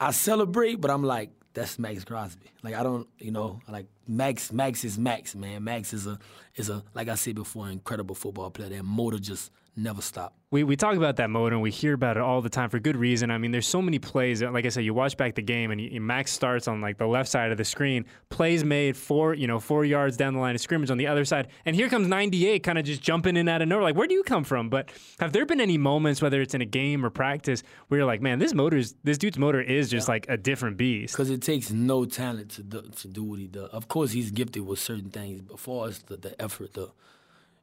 I 0.00 0.12
celebrate, 0.12 0.80
but 0.80 0.90
I'm 0.90 1.02
like 1.02 1.30
that's 1.58 1.78
Maxx 1.78 2.04
Crosby. 2.04 2.46
Like 2.62 2.74
I 2.74 2.82
don't, 2.82 3.08
you 3.18 3.30
know, 3.30 3.60
like 3.68 3.86
Max. 4.06 4.52
Max 4.52 4.84
is 4.84 4.98
Max, 4.98 5.34
man. 5.34 5.64
Max 5.64 5.92
is 5.92 6.06
a 6.06 6.18
is 6.54 6.70
a 6.70 6.84
like 6.94 7.08
I 7.08 7.16
said 7.16 7.34
before, 7.34 7.68
incredible 7.68 8.14
football 8.14 8.50
player. 8.50 8.68
That 8.68 8.84
motor 8.84 9.18
just 9.18 9.50
never 9.78 10.02
stop. 10.02 10.34
We, 10.50 10.64
we 10.64 10.76
talk 10.76 10.96
about 10.96 11.16
that 11.16 11.28
motor 11.28 11.54
and 11.54 11.62
we 11.62 11.70
hear 11.70 11.92
about 11.92 12.16
it 12.16 12.22
all 12.22 12.40
the 12.40 12.48
time 12.48 12.70
for 12.70 12.78
good 12.78 12.96
reason. 12.96 13.30
I 13.30 13.36
mean, 13.36 13.50
there's 13.50 13.66
so 13.66 13.82
many 13.82 13.98
plays. 13.98 14.40
that, 14.40 14.52
Like 14.52 14.64
I 14.64 14.70
said, 14.70 14.82
you 14.82 14.94
watch 14.94 15.16
back 15.16 15.34
the 15.34 15.42
game 15.42 15.70
and 15.70 15.80
you, 15.80 16.00
Max 16.00 16.32
starts 16.32 16.66
on 16.66 16.80
like 16.80 16.96
the 16.96 17.06
left 17.06 17.28
side 17.30 17.52
of 17.52 17.58
the 17.58 17.64
screen. 17.64 18.06
Plays 18.30 18.64
made 18.64 18.96
four, 18.96 19.34
you 19.34 19.46
know, 19.46 19.60
four 19.60 19.84
yards 19.84 20.16
down 20.16 20.32
the 20.32 20.40
line 20.40 20.54
of 20.54 20.60
scrimmage 20.62 20.90
on 20.90 20.96
the 20.96 21.06
other 21.06 21.24
side, 21.24 21.48
and 21.66 21.76
here 21.76 21.88
comes 21.88 22.08
98, 22.08 22.62
kind 22.62 22.78
of 22.78 22.84
just 22.84 23.02
jumping 23.02 23.36
in 23.36 23.46
out 23.48 23.60
of 23.60 23.68
nowhere. 23.68 23.84
Like, 23.84 23.96
where 23.96 24.08
do 24.08 24.14
you 24.14 24.22
come 24.22 24.42
from? 24.42 24.70
But 24.70 24.90
have 25.20 25.32
there 25.32 25.44
been 25.44 25.60
any 25.60 25.76
moments, 25.76 26.22
whether 26.22 26.40
it's 26.40 26.54
in 26.54 26.62
a 26.62 26.66
game 26.66 27.04
or 27.04 27.10
practice, 27.10 27.62
where 27.88 27.98
you're 27.98 28.06
like, 28.06 28.22
man, 28.22 28.38
this 28.38 28.54
motor's 28.54 28.94
this 29.04 29.18
dude's 29.18 29.38
motor 29.38 29.60
is 29.60 29.90
just 29.90 30.08
like 30.08 30.26
a 30.28 30.36
different 30.38 30.78
beast. 30.78 31.14
Because 31.14 31.30
it 31.30 31.42
takes 31.42 31.70
no 31.70 32.06
talent 32.06 32.50
to 32.52 32.62
do, 32.62 32.82
to 32.82 33.08
do 33.08 33.22
what 33.22 33.38
he 33.38 33.46
does. 33.46 33.68
Of 33.70 33.88
course, 33.88 34.12
he's 34.12 34.30
gifted 34.30 34.66
with 34.66 34.78
certain 34.78 35.10
things. 35.10 35.42
But 35.42 35.60
for 35.60 35.86
us, 35.86 35.98
the, 35.98 36.16
the 36.16 36.40
effort, 36.40 36.72
the 36.72 36.90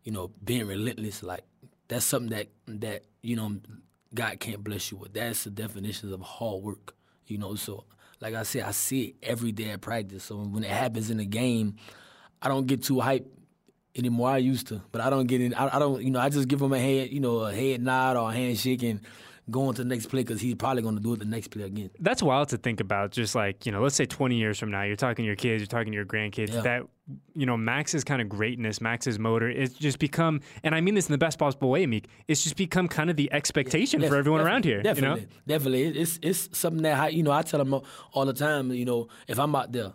you 0.06 0.12
know, 0.12 0.32
being 0.44 0.68
relentless, 0.68 1.24
like 1.24 1.44
that's 1.88 2.06
something 2.06 2.30
that 2.30 2.48
that 2.68 3.04
you 3.22 3.36
know 3.36 3.58
God 4.14 4.40
can't 4.40 4.64
bless 4.64 4.92
you 4.92 4.98
with. 4.98 5.14
That's 5.14 5.44
the 5.44 5.50
definition 5.50 6.14
of 6.14 6.22
hard 6.22 6.64
work. 6.64 6.96
You 7.28 7.38
know, 7.38 7.56
so 7.56 7.86
like 8.22 8.34
I 8.34 8.44
said, 8.44 8.64
I 8.64 8.72
see 8.72 9.04
it 9.06 9.16
every 9.24 9.52
day 9.52 9.72
at 9.72 9.82
practice. 9.82 10.24
So 10.24 10.38
when 10.38 10.64
it 10.64 10.70
happens 10.70 11.10
in 11.10 11.18
the 11.18 11.26
game, 11.26 11.76
I 12.42 12.48
don't 12.48 12.68
get 12.68 12.84
too 12.84 12.96
hyped 12.96 13.26
anymore. 13.96 14.30
I 14.30 14.38
used 14.38 14.68
to, 14.68 14.82
but 14.92 15.02
I 15.02 15.10
don't 15.10 15.28
get 15.28 15.42
in. 15.42 15.54
I, 15.54 15.76
I 15.76 15.80
don't, 15.80 16.02
you 16.02 16.12
know, 16.12 16.20
I 16.20 16.30
just 16.30 16.48
give 16.48 16.60
them 16.60 16.74
a 16.74 16.80
head, 16.80 17.12
you 17.12 17.20
know, 17.20 17.40
a 17.40 17.54
head 17.54 17.82
nod 17.82 18.18
or 18.18 18.30
a 18.30 18.34
handshake 18.34 18.84
and 18.84 19.02
go 19.52 19.68
on 19.68 19.76
to 19.76 19.84
the 19.84 19.88
next 19.90 20.08
play 20.08 20.22
because 20.22 20.42
he's 20.42 20.56
probably 20.56 20.82
going 20.82 20.96
to 20.96 21.02
do 21.02 21.14
it 21.14 21.20
the 21.20 21.26
next 21.26 21.50
play 21.50 21.64
again. 21.64 21.92
That's 22.00 22.24
wild 22.24 22.50
to 22.50 22.58
think 22.58 22.80
about. 22.80 23.12
Just 23.12 23.36
like, 23.36 23.66
you 23.66 23.72
know, 23.72 23.82
let's 23.82 23.96
say 23.96 24.06
20 24.06 24.36
years 24.36 24.58
from 24.58 24.72
now, 24.72 24.82
you're 24.84 24.96
talking 24.96 25.24
to 25.24 25.28
your 25.28 25.36
kids, 25.36 25.62
you're 25.62 25.68
talking 25.68 25.92
to 25.92 25.96
your 25.96 26.06
grandkids, 26.06 26.52
Yeah. 26.54 26.62
that, 26.62 26.84
you 27.36 27.46
know, 27.46 27.56
Max's 27.56 28.04
kind 28.04 28.22
of 28.22 28.30
greatness, 28.30 28.82
Max's 28.82 29.20
motor, 29.20 29.48
it's 29.48 29.76
just 29.76 30.00
become, 30.00 30.42
and 30.64 30.74
I 30.74 30.82
mean 30.82 30.96
this 30.96 31.08
in 31.08 31.12
the 31.12 31.20
best 31.20 31.38
possible 31.38 31.70
way, 31.70 31.86
Meek, 31.86 32.08
it's 32.28 32.44
just 32.44 32.56
become 32.56 32.88
kind 32.88 33.10
of 33.12 33.16
the 33.18 33.32
expectation 33.32 34.02
for 34.02 34.16
everyone 34.16 34.42
around 34.42 34.66
here. 34.66 34.82
Definitely, 34.82 35.22
You 35.22 35.28
know? 35.28 35.32
definitely. 35.46 35.84
It's 36.02 36.20
it's 36.24 36.50
something 36.58 36.82
that 36.84 36.98
I, 37.00 37.08
you 37.10 37.22
know 37.22 37.32
I 37.32 37.44
tell 37.44 37.64
them 37.64 37.80
all 38.14 38.26
the 38.26 38.34
time. 38.34 38.72
You 38.72 38.86
know, 38.86 39.08
if 39.28 39.38
I'm 39.40 39.56
out 39.56 39.72
there, 39.72 39.94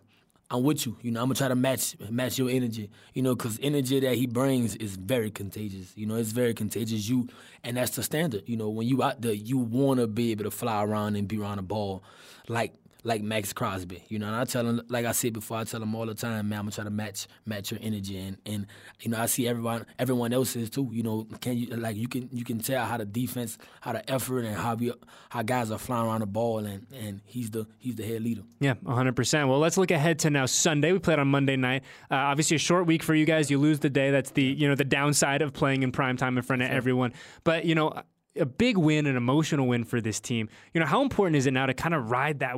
I'm 0.50 0.64
with 0.64 0.84
you. 0.84 0.96
You 1.00 1.12
know, 1.12 1.20
I'm 1.20 1.26
gonna 1.26 1.36
try 1.36 1.48
to 1.48 1.54
match 1.54 1.96
match 2.10 2.38
your 2.38 2.50
energy. 2.50 2.90
You 3.14 3.22
know, 3.22 3.36
because 3.36 3.58
energy 3.62 4.00
that 4.00 4.16
he 4.16 4.26
brings 4.26 4.74
is 4.76 4.96
very 4.96 5.30
contagious. 5.30 5.92
You 5.96 6.06
know, 6.06 6.16
it's 6.16 6.32
very 6.32 6.54
contagious. 6.54 7.08
You 7.08 7.28
and 7.62 7.76
that's 7.76 7.92
the 7.92 8.02
standard. 8.02 8.42
You 8.46 8.56
know, 8.56 8.68
when 8.68 8.88
you 8.88 9.02
out 9.02 9.20
there, 9.20 9.32
you 9.32 9.58
wanna 9.58 10.06
be 10.08 10.32
able 10.32 10.44
to 10.44 10.50
fly 10.50 10.82
around 10.82 11.16
and 11.16 11.28
be 11.28 11.38
around 11.38 11.58
the 11.58 11.62
ball, 11.62 12.02
like 12.48 12.72
like 13.04 13.22
Maxx 13.22 13.52
Crosby. 13.52 14.04
You 14.08 14.18
know, 14.18 14.26
and 14.26 14.36
I 14.36 14.44
tell 14.44 14.66
him, 14.66 14.82
like 14.88 15.06
I 15.06 15.12
said 15.12 15.32
before, 15.32 15.58
I 15.58 15.64
tell 15.64 15.82
him 15.82 15.94
all 15.94 16.06
the 16.06 16.14
time, 16.14 16.48
man, 16.48 16.58
I'm 16.58 16.64
gonna 16.66 16.72
try 16.72 16.84
to 16.84 16.90
match 16.90 17.26
match 17.46 17.70
your 17.70 17.80
energy, 17.82 18.18
and 18.18 18.36
and 18.46 18.66
you 19.00 19.10
know, 19.10 19.18
I 19.18 19.26
see 19.26 19.48
everyone 19.48 19.86
everyone 19.98 20.32
else's 20.32 20.70
too. 20.70 20.88
You 20.92 21.02
know, 21.02 21.26
can 21.40 21.56
you 21.56 21.66
like 21.68 21.96
you 21.96 22.08
can 22.08 22.28
you 22.32 22.44
can 22.44 22.60
tell 22.60 22.84
how 22.84 22.96
the 22.96 23.04
defense, 23.04 23.58
how 23.80 23.92
the 23.92 24.10
effort, 24.10 24.44
and 24.44 24.56
how 24.56 24.74
we 24.74 24.92
how 25.30 25.42
guys 25.42 25.70
are 25.70 25.78
flying 25.78 26.06
around 26.06 26.20
the 26.20 26.26
ball, 26.26 26.58
and 26.58 26.86
and 26.92 27.20
he's 27.24 27.50
the 27.50 27.66
he's 27.78 27.96
the 27.96 28.04
head 28.04 28.22
leader. 28.22 28.42
Yeah, 28.60 28.74
100%. 28.74 29.48
Well, 29.48 29.58
let's 29.58 29.76
look 29.76 29.90
ahead 29.90 30.18
to 30.20 30.30
now 30.30 30.46
Sunday. 30.46 30.92
We 30.92 30.98
played 30.98 31.18
on 31.18 31.28
Monday 31.28 31.56
night. 31.56 31.82
Uh, 32.10 32.16
obviously, 32.16 32.56
a 32.56 32.58
short 32.58 32.86
week 32.86 33.02
for 33.02 33.14
you 33.14 33.24
guys. 33.24 33.50
You 33.50 33.58
lose 33.58 33.80
the 33.80 33.90
day. 33.90 34.10
That's 34.10 34.30
the 34.32 34.42
you 34.42 34.68
know 34.68 34.74
the 34.74 34.84
downside 34.84 35.42
of 35.42 35.52
playing 35.52 35.82
in 35.82 35.92
prime 35.92 36.16
time 36.16 36.36
in 36.36 36.42
front 36.42 36.62
of 36.62 36.70
everyone. 36.70 37.12
But 37.44 37.64
you 37.64 37.74
know, 37.74 38.02
a 38.36 38.46
big 38.46 38.76
win, 38.76 39.06
an 39.06 39.16
emotional 39.16 39.66
win 39.66 39.84
for 39.84 40.00
this 40.00 40.20
team. 40.20 40.48
You 40.72 40.80
know, 40.80 40.86
how 40.86 41.02
important 41.02 41.36
is 41.36 41.46
it 41.46 41.52
now 41.52 41.66
to 41.66 41.74
kind 41.74 41.94
of 41.94 42.10
ride 42.10 42.40
that 42.40 42.54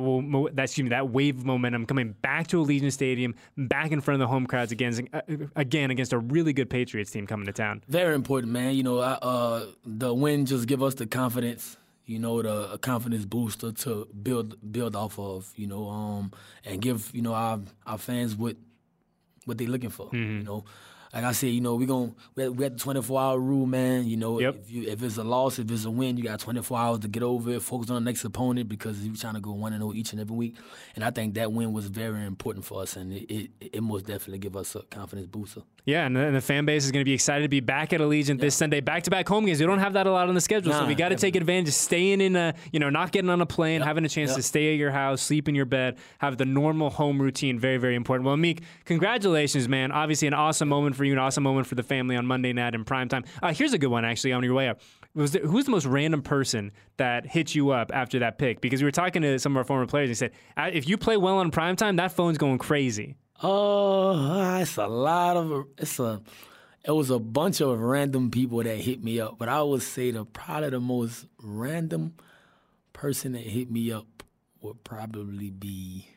that 0.53 0.63
excuse 0.63 0.83
me 0.83 0.89
that 0.89 1.09
wave 1.09 1.39
of 1.39 1.45
momentum 1.45 1.85
coming 1.85 2.13
back 2.21 2.47
to 2.47 2.63
Allegiant 2.63 2.91
Stadium, 2.91 3.35
back 3.57 3.91
in 3.91 4.01
front 4.01 4.21
of 4.21 4.27
the 4.27 4.31
home 4.31 4.45
crowds 4.45 4.71
again, 4.71 5.07
uh, 5.13 5.21
again 5.55 5.89
against 5.89 6.13
a 6.13 6.19
really 6.19 6.53
good 6.53 6.69
Patriots 6.69 7.11
team 7.11 7.25
coming 7.25 7.45
to 7.47 7.53
town. 7.53 7.83
Very 7.87 8.13
important, 8.13 8.53
man. 8.53 8.75
You 8.75 8.83
know, 8.83 8.99
I, 8.99 9.13
uh, 9.13 9.65
the 9.85 10.13
win 10.13 10.45
just 10.45 10.67
give 10.67 10.83
us 10.83 10.95
the 10.95 11.07
confidence. 11.07 11.77
You 12.05 12.19
know, 12.19 12.41
the 12.41 12.73
a 12.73 12.77
confidence 12.77 13.25
booster 13.25 13.71
to 13.71 14.07
build 14.21 14.57
build 14.71 14.95
off 14.95 15.17
of. 15.17 15.51
You 15.55 15.67
know, 15.67 15.87
um, 15.89 16.31
and 16.65 16.81
give 16.81 17.09
you 17.13 17.21
know 17.21 17.33
our 17.33 17.59
our 17.87 17.97
fans 17.97 18.35
what 18.35 18.57
what 19.45 19.57
they're 19.57 19.67
looking 19.67 19.89
for. 19.89 20.07
Mm-hmm. 20.07 20.37
You 20.39 20.43
know, 20.43 20.65
like 21.13 21.23
I 21.23 21.31
said, 21.31 21.47
you 21.49 21.61
know, 21.61 21.75
we 21.75 21.85
gon' 21.85 22.15
we 22.35 22.45
at 22.45 22.57
the 22.73 22.79
24 22.79 23.21
hour 23.21 23.39
rule, 23.39 23.65
man. 23.65 24.07
You 24.07 24.17
know, 24.17 24.39
Yep. 24.39 24.55
if 24.61 24.71
you 24.71 24.83
if 24.89 25.03
it's 25.03 25.17
a 25.17 25.23
loss, 25.23 25.59
if 25.59 25.69
it's 25.69 25.85
a 25.85 25.91
win, 25.91 26.17
you 26.17 26.23
got 26.23 26.39
24 26.39 26.77
hours 26.79 26.99
to 26.99 27.07
get 27.07 27.21
over 27.23 27.51
it. 27.51 27.61
Focus 27.61 27.89
on 27.91 28.03
the 28.03 28.09
next 28.09 28.23
opponent 28.25 28.67
because 28.67 29.05
you're 29.05 29.15
trying 29.15 29.35
to 29.35 29.39
go 29.41 29.51
one 29.51 29.73
and 29.73 29.81
zero 29.81 29.93
each 29.93 30.11
and 30.11 30.19
every 30.21 30.35
week. 30.35 30.55
And 30.95 31.03
I 31.03 31.11
think 31.11 31.35
that 31.35 31.51
win 31.51 31.71
was 31.73 31.87
very 31.87 32.25
important 32.25 32.65
for 32.65 32.81
us, 32.81 32.95
and 32.95 33.13
it 33.13 33.31
it, 33.31 33.51
it 33.59 33.83
most 33.83 34.05
definitely 34.05 34.39
give 34.39 34.55
us 34.55 34.75
a 34.75 34.81
confidence 34.83 35.27
booster. 35.27 35.61
Yeah, 35.85 36.05
and 36.05 36.15
the, 36.15 36.21
and 36.21 36.33
the 36.35 36.39
fan 36.41 36.65
base 36.65 36.85
is 36.85 36.91
going 36.91 37.01
to 37.01 37.05
be 37.05 37.13
excited 37.13 37.43
to 37.43 37.49
be 37.49 37.59
back 37.59 37.91
at 37.91 37.99
Allegiant 37.99 38.39
this 38.39 38.55
Sunday. 38.55 38.79
Back 38.79 39.03
to 39.03 39.11
back 39.11 39.27
home 39.27 39.45
games. 39.45 39.59
We 39.59 39.65
don't 39.65 39.79
have 39.79 39.93
that 39.93 40.07
a 40.07 40.11
lot 40.11 40.29
on 40.29 40.33
the 40.35 40.39
schedule, 40.39 40.71
so 40.71 40.85
we 40.85 40.95
got 40.95 41.09
to 41.09 41.17
take 41.17 41.35
advantage 41.35 41.67
of 41.67 41.73
staying 41.73 42.21
in 42.21 42.37
a, 42.37 42.53
you 42.71 42.79
know, 42.79 42.89
not 42.89 43.11
getting 43.11 43.29
on 43.29 43.41
a 43.41 43.45
plane, 43.45 43.81
having 43.81 44.05
a 44.05 44.09
chance 44.09 44.29
Yep. 44.29 44.37
to 44.37 44.43
stay 44.43 44.71
at 44.71 44.77
your 44.79 44.91
house, 44.91 45.21
sleep 45.21 45.49
in 45.49 45.55
your 45.55 45.65
bed, 45.65 45.97
have 46.19 46.37
the 46.37 46.45
normal 46.45 46.89
home 46.89 47.21
routine. 47.21 47.59
Very, 47.59 47.75
very 47.77 47.95
important. 47.95 48.25
Well, 48.25 48.37
Meek, 48.37 48.61
congratulations, 48.85 49.67
man. 49.67 49.91
Obviously, 49.91 50.27
an 50.29 50.33
awesome 50.33 50.69
moment 50.69 50.95
for 50.95 51.02
you, 51.03 51.13
an 51.13 51.19
awesome 51.19 51.43
moment 51.43 51.67
for 51.67 51.75
the 51.75 51.83
family 51.83 52.15
on 52.15 52.25
Monday 52.25 52.53
night 52.53 52.75
in 52.75 52.83
prime 52.83 53.09
time. 53.09 53.23
Uh, 53.41 53.53
here's 53.53 53.73
a 53.73 53.77
good 53.77 53.87
one, 53.87 54.05
actually, 54.05 54.33
on 54.33 54.43
your 54.43 54.53
way 54.53 54.69
up. 54.69 54.79
Was 55.15 55.31
there, 55.31 55.41
who's 55.45 55.65
the 55.65 55.71
most 55.71 55.85
random 55.85 56.21
person 56.21 56.71
that 56.97 57.25
hit 57.25 57.53
you 57.53 57.69
up 57.71 57.91
after 57.93 58.19
that 58.19 58.37
pick? 58.37 58.61
Because 58.61 58.81
we 58.81 58.85
were 58.85 58.91
talking 58.91 59.21
to 59.21 59.37
some 59.39 59.53
of 59.53 59.57
our 59.57 59.63
former 59.63 59.85
players. 59.85 60.09
He 60.09 60.15
said, 60.15 60.31
"Uh, 60.57 60.69
if 60.73 60.87
you 60.87 60.97
play 60.97 61.17
well 61.17 61.37
on 61.37 61.51
prime 61.51 61.75
time, 61.75 61.97
that 61.97 62.11
phone's 62.11 62.37
going 62.37 62.57
crazy. 62.57 63.15
Oh, 63.41 64.57
it's 64.57 64.77
a 64.77 64.87
lot 64.87 65.37
of 65.37 65.65
it's 65.77 65.99
a. 65.99 66.21
It 66.85 66.91
was 66.91 67.09
a 67.09 67.19
bunch 67.19 67.61
of 67.61 67.79
random 67.79 68.29
people 68.29 68.61
that 68.61 68.75
hit 68.75 69.01
me 69.01 69.21
up, 69.21 69.37
but 69.37 69.47
I 69.47 69.61
would 69.61 69.81
say 69.81 70.11
the 70.11 70.25
probably 70.25 70.69
the 70.69 70.81
most 70.81 71.27
random 71.41 72.15
person 72.91 73.31
that 73.33 73.43
hit 73.43 73.71
me 73.71 73.91
up 73.91 74.23
would 74.61 74.83
probably 74.83 75.49
be. 75.49 76.07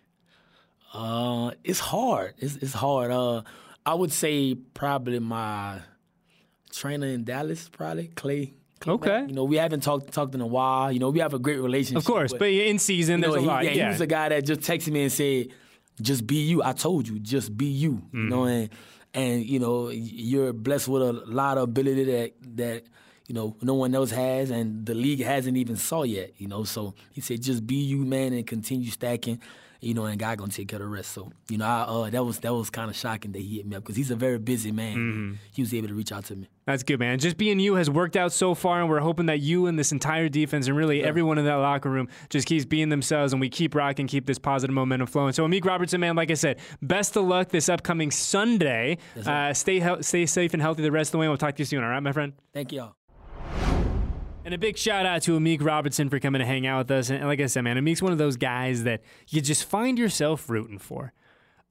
Uh, 0.93 1.51
it's 1.63 1.81
hard. 1.81 2.35
It's 2.39 2.57
it's 2.57 2.73
hard. 2.73 3.11
Uh, 3.11 3.43
I 3.87 3.95
would 3.95 4.13
say 4.13 4.55
probably 4.55 5.19
my 5.21 5.79
trainer 6.71 7.07
in 7.07 7.25
Dallas, 7.25 7.69
probably 7.69 8.09
Clay. 8.09 8.55
Clay 8.81 8.95
Okay. 8.95 9.09
Mack. 9.21 9.29
You 9.31 9.35
know, 9.35 9.45
we 9.45 9.57
haven't 9.57 9.81
talked 9.83 10.13
talked 10.13 10.35
in 10.35 10.41
a 10.43 10.47
while. 10.47 10.93
You 10.93 10.99
know, 10.99 11.11
we 11.11 11.21
have 11.21 11.33
a 11.35 11.39
great 11.39 11.61
relationship. 11.61 11.99
Of 11.99 12.05
course, 12.05 12.33
but 12.33 12.49
in 12.49 12.79
season, 12.79 13.21
you 13.21 13.27
know, 13.27 13.33
there's 13.33 13.39
a 13.39 13.41
he, 13.41 13.47
lot. 13.47 13.65
yeah, 13.65 13.71
Yeah, 13.71 13.83
he 13.85 13.89
was 13.89 13.99
the 13.99 14.07
guy 14.07 14.29
that 14.29 14.45
just 14.45 14.61
texted 14.61 14.93
me 14.93 15.03
and 15.05 15.13
said, 15.13 15.49
"Just 16.03 16.27
be 16.27 16.37
you." 16.37 16.63
I 16.63 16.73
told 16.73 17.09
you, 17.09 17.19
just 17.19 17.57
be 17.57 17.67
you. 17.67 18.03
You 18.13 18.21
know, 18.25 18.41
Mm-hmm. 18.43 18.49
and 18.49 18.71
and 19.15 19.47
you 19.47 19.59
know, 19.61 19.89
you're 19.89 20.53
blessed 20.53 20.89
with 20.89 21.03
a 21.03 21.13
lot 21.13 21.57
of 21.57 21.65
ability 21.65 22.05
that 22.05 22.33
that 22.57 22.83
you 23.29 23.35
know 23.35 23.57
no 23.63 23.75
one 23.75 23.95
else 23.95 24.11
has, 24.11 24.51
and 24.51 24.85
the 24.85 24.95
league 24.95 25.23
hasn't 25.23 25.57
even 25.57 25.77
saw 25.77 26.03
yet. 26.03 26.33
You 26.37 26.49
know, 26.49 26.65
so 26.65 26.95
he 27.13 27.23
said, 27.23 27.41
"Just 27.43 27.67
be 27.67 27.77
you, 27.77 28.05
man, 28.05 28.35
and 28.35 28.47
continue 28.47 28.91
stacking." 28.91 29.41
You 29.81 29.95
know, 29.95 30.05
and 30.07 30.19
God 30.19 30.39
gonna 30.39 30.53
take 30.53 30.69
care 30.69 30.79
of 30.79 30.83
the 30.83 30.89
rest. 30.89 31.13
So, 31.13 31.33
you 31.49 31.59
know, 31.59 31.67
I, 31.67 31.83
uh, 31.83 32.11
that 32.11 32.25
was 32.25 32.39
that 32.41 32.55
was 32.55 32.71
kind 32.71 32.91
of 32.91 32.97
shocking 32.97 33.33
that 33.33 33.41
he 33.41 33.57
hit 33.57 33.67
me 33.67 33.77
up 33.77 33.83
because 33.83 33.97
he's 33.97 34.11
a 34.11 34.17
very 34.17 34.39
busy 34.39 34.73
man. 34.73 34.97
Mm-hmm. 34.97 35.35
He 35.53 35.63
was 35.63 35.75
able 35.75 35.89
to 35.89 35.95
reach 35.95 36.13
out 36.13 36.25
to 36.27 36.37
me. 36.37 36.49
That's 36.67 36.83
good, 36.83 36.99
man. 36.99 37.19
Just 37.21 37.37
being 37.37 37.61
you 37.61 37.75
has 37.77 37.89
worked 37.89 38.17
out 38.17 38.33
so 38.33 38.55
far, 38.55 38.81
and 38.81 38.91
we're 38.91 39.01
hoping 39.01 39.27
that 39.27 39.39
you 39.39 39.67
and 39.67 39.79
this 39.79 39.93
entire 39.93 40.29
defense 40.29 40.67
and 40.67 40.77
really 40.77 41.05
everyone 41.05 41.39
in 41.39 41.45
that 41.45 41.55
locker 41.55 41.89
room 41.89 42.09
just 42.29 42.49
keeps 42.49 42.65
being 42.65 42.89
themselves, 42.89 43.33
and 43.33 43.41
we 43.41 43.49
keep 43.49 43.75
rocking, 43.75 44.09
keep 44.09 44.27
this 44.27 44.39
positive 44.39 44.75
momentum 44.75 45.07
flowing. 45.07 45.33
So, 45.33 45.47
Amik 45.47 45.65
Robertson, 45.65 46.01
man, 46.01 46.17
like 46.17 46.31
I 46.31 46.35
said, 46.35 46.59
best 46.83 47.17
of 47.17 47.25
luck 47.25 47.51
this 47.51 47.69
upcoming 47.69 48.11
Sunday. 48.11 48.99
Uh, 49.25 49.55
stay 49.55 49.79
hel- 49.79 50.03
stay 50.03 50.27
safe 50.27 50.55
and 50.55 50.63
healthy 50.63 50.83
the 50.83 50.91
rest 50.91 51.09
of 51.09 51.13
the 51.13 51.19
way. 51.19 51.27
And 51.27 51.31
we'll 51.31 51.39
talk 51.39 51.55
to 51.57 51.61
you 51.61 51.67
soon. 51.67 51.85
All 51.85 51.91
right, 51.91 52.03
my 52.03 52.13
friend. 52.13 52.33
Thank 52.53 52.73
y'all. 52.73 52.95
And 54.47 54.55
a 54.55 54.59
big 54.59 54.79
shout 54.79 55.07
out 55.07 55.23
to 55.23 55.37
Amik 55.37 55.61
Robertson 55.61 56.09
for 56.09 56.21
coming 56.21 56.39
to 56.39 56.47
hang 56.47 56.69
out 56.69 56.79
with 56.79 56.91
us. 56.93 57.11
And 57.11 57.27
like 57.27 57.41
I 57.41 57.47
said, 57.47 57.63
man, 57.63 57.77
Amik's 57.77 58.01
one 58.01 58.13
of 58.13 58.19
those 58.19 58.37
guys 58.37 58.85
that 58.85 59.01
you 59.27 59.41
just 59.41 59.65
find 59.65 59.99
yourself 59.99 60.49
rooting 60.49 60.79
for. 60.79 61.13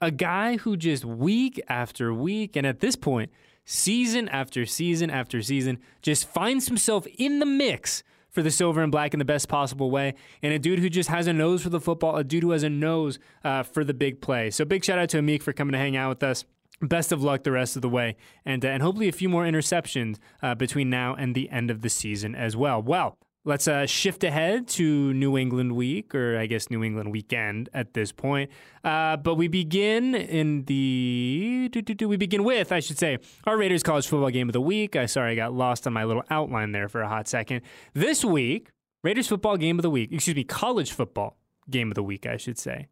A 0.02 0.12
guy 0.12 0.58
who 0.58 0.76
just 0.76 1.06
week 1.06 1.62
after 1.70 2.14
week, 2.14 2.58
and 2.58 2.68
at 2.68 2.82
this 2.82 2.98
point, 2.98 3.32
season 3.64 4.28
after 4.28 4.66
season 4.66 5.10
after 5.10 5.42
season, 5.42 5.78
just 6.02 6.28
finds 6.28 6.68
himself 6.68 7.08
in 7.18 7.40
the 7.40 7.46
mix 7.46 8.04
for 8.30 8.44
the 8.44 8.52
silver 8.52 8.84
and 8.84 8.92
black 8.92 9.14
in 9.14 9.20
the 9.20 9.26
best 9.26 9.48
possible 9.48 9.90
way. 9.90 10.14
And 10.44 10.52
a 10.52 10.60
dude 10.60 10.80
who 10.80 10.90
just 10.90 11.08
has 11.08 11.28
a 11.28 11.34
nose 11.34 11.64
for 11.64 11.70
the 11.70 11.80
football, 11.80 12.18
a 12.18 12.26
dude 12.26 12.44
who 12.44 12.52
has 12.52 12.64
a 12.64 12.70
nose 12.70 13.20
uh, 13.46 13.64
for 13.64 13.86
the 13.86 13.94
big 13.94 14.20
play. 14.20 14.52
So 14.52 14.66
big 14.66 14.84
shout 14.84 15.00
out 15.00 15.08
to 15.12 15.22
Amik 15.22 15.44
for 15.44 15.54
coming 15.54 15.72
to 15.72 15.78
hang 15.78 15.96
out 15.96 16.10
with 16.10 16.24
us. 16.24 16.44
Best 16.88 17.12
of 17.12 17.24
luck 17.24 17.44
the 17.44 17.52
rest 17.52 17.76
of 17.76 17.82
the 17.82 17.90
way, 17.90 18.16
and 18.46 18.64
uh, 18.64 18.70
and 18.70 18.84
hopefully 18.84 19.08
a 19.08 19.14
few 19.14 19.30
more 19.30 19.44
interceptions 19.44 20.18
uh, 20.42 20.56
between 20.56 20.90
now 20.90 21.16
and 21.16 21.36
the 21.36 21.50
end 21.50 21.72
of 21.72 21.82
the 21.82 21.90
season 21.90 22.36
as 22.36 22.56
well. 22.56 22.82
Well, 22.82 23.18
let's 23.46 23.68
uh, 23.68 23.86
shift 23.86 24.24
ahead 24.24 24.68
to 24.68 25.14
New 25.14 25.38
England 25.38 25.74
week, 25.74 26.14
or 26.14 26.38
I 26.38 26.48
guess 26.48 26.70
New 26.70 26.84
England 26.84 27.12
weekend 27.12 27.70
at 27.74 27.94
this 27.94 28.12
point. 28.12 28.52
Uh, 28.84 29.16
but 29.18 29.36
we 29.36 29.48
begin 29.48 30.16
in 30.16 30.66
the 30.66 31.72
we 32.02 32.18
begin 32.18 32.44
with 32.44 32.72
I 32.72 32.80
should 32.82 33.00
say 33.00 33.20
our 33.46 33.58
Raiders 33.58 33.84
college 33.84 34.08
football 34.08 34.32
game 34.32 34.50
of 34.50 34.54
the 34.54 34.62
week. 34.62 34.96
I 34.96 35.06
sorry 35.06 35.32
I 35.32 35.36
got 35.36 35.54
lost 35.54 35.88
on 35.88 35.94
my 35.94 36.04
little 36.04 36.24
outline 36.30 36.72
there 36.72 36.90
for 36.90 37.02
a 37.02 37.08
hot 37.08 37.28
second. 37.28 37.62
This 37.94 38.26
week, 38.26 38.72
Raiders 39.04 39.28
football 39.28 39.56
game 39.56 39.80
of 39.80 39.84
the 39.84 39.90
week. 39.90 40.12
Excuse 40.12 40.36
me, 40.36 40.44
college 40.44 40.92
football 40.92 41.38
game 41.70 41.90
of 41.90 41.96
the 41.96 42.04
week. 42.04 42.26
I 42.26 42.38
should 42.38 42.58
say 42.58 42.88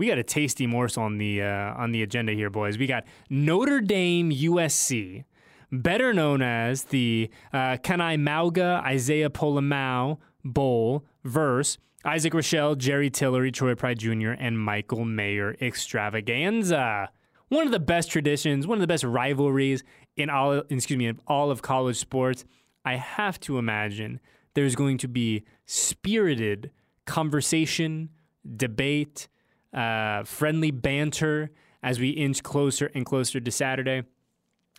we 0.00 0.06
got 0.06 0.16
a 0.16 0.22
tasty 0.22 0.66
morsel 0.66 1.02
on 1.02 1.18
the 1.18 1.42
uh, 1.42 1.74
on 1.74 1.92
the 1.92 2.02
agenda 2.02 2.32
here, 2.32 2.48
boys. 2.48 2.78
We 2.78 2.86
got 2.86 3.04
Notre 3.28 3.82
Dame 3.82 4.30
USC, 4.30 5.24
better 5.70 6.14
known 6.14 6.40
as 6.40 6.84
the 6.84 7.28
uh, 7.52 7.76
Kanai 7.76 8.18
Mauga 8.18 8.82
Isaiah 8.82 9.28
Pola-Mao 9.28 10.18
Bowl 10.42 11.04
verse 11.22 11.76
Isaac 12.02 12.32
Rochell, 12.32 12.78
Jerry 12.78 13.10
Tillery, 13.10 13.52
Troy 13.52 13.74
Pride 13.74 13.98
Jr., 13.98 14.30
and 14.30 14.58
Michael 14.58 15.04
Mayer 15.04 15.54
extravaganza. 15.60 17.10
One 17.48 17.66
of 17.66 17.70
the 17.70 17.78
best 17.78 18.10
traditions, 18.10 18.66
one 18.66 18.78
of 18.78 18.80
the 18.80 18.86
best 18.86 19.04
rivalries 19.04 19.84
in 20.16 20.30
all 20.30 20.62
excuse 20.70 20.96
me, 20.96 21.08
in 21.08 21.20
all 21.26 21.50
of 21.50 21.60
college 21.60 21.98
sports. 21.98 22.46
I 22.86 22.96
have 22.96 23.38
to 23.40 23.58
imagine 23.58 24.18
there's 24.54 24.74
going 24.74 24.96
to 24.96 25.08
be 25.08 25.44
spirited 25.66 26.70
conversation, 27.04 28.08
debate, 28.56 29.28
uh, 29.72 30.24
friendly 30.24 30.70
banter 30.70 31.50
as 31.82 31.98
we 31.98 32.10
inch 32.10 32.42
closer 32.42 32.90
and 32.94 33.06
closer 33.06 33.40
to 33.40 33.50
Saturday. 33.50 34.02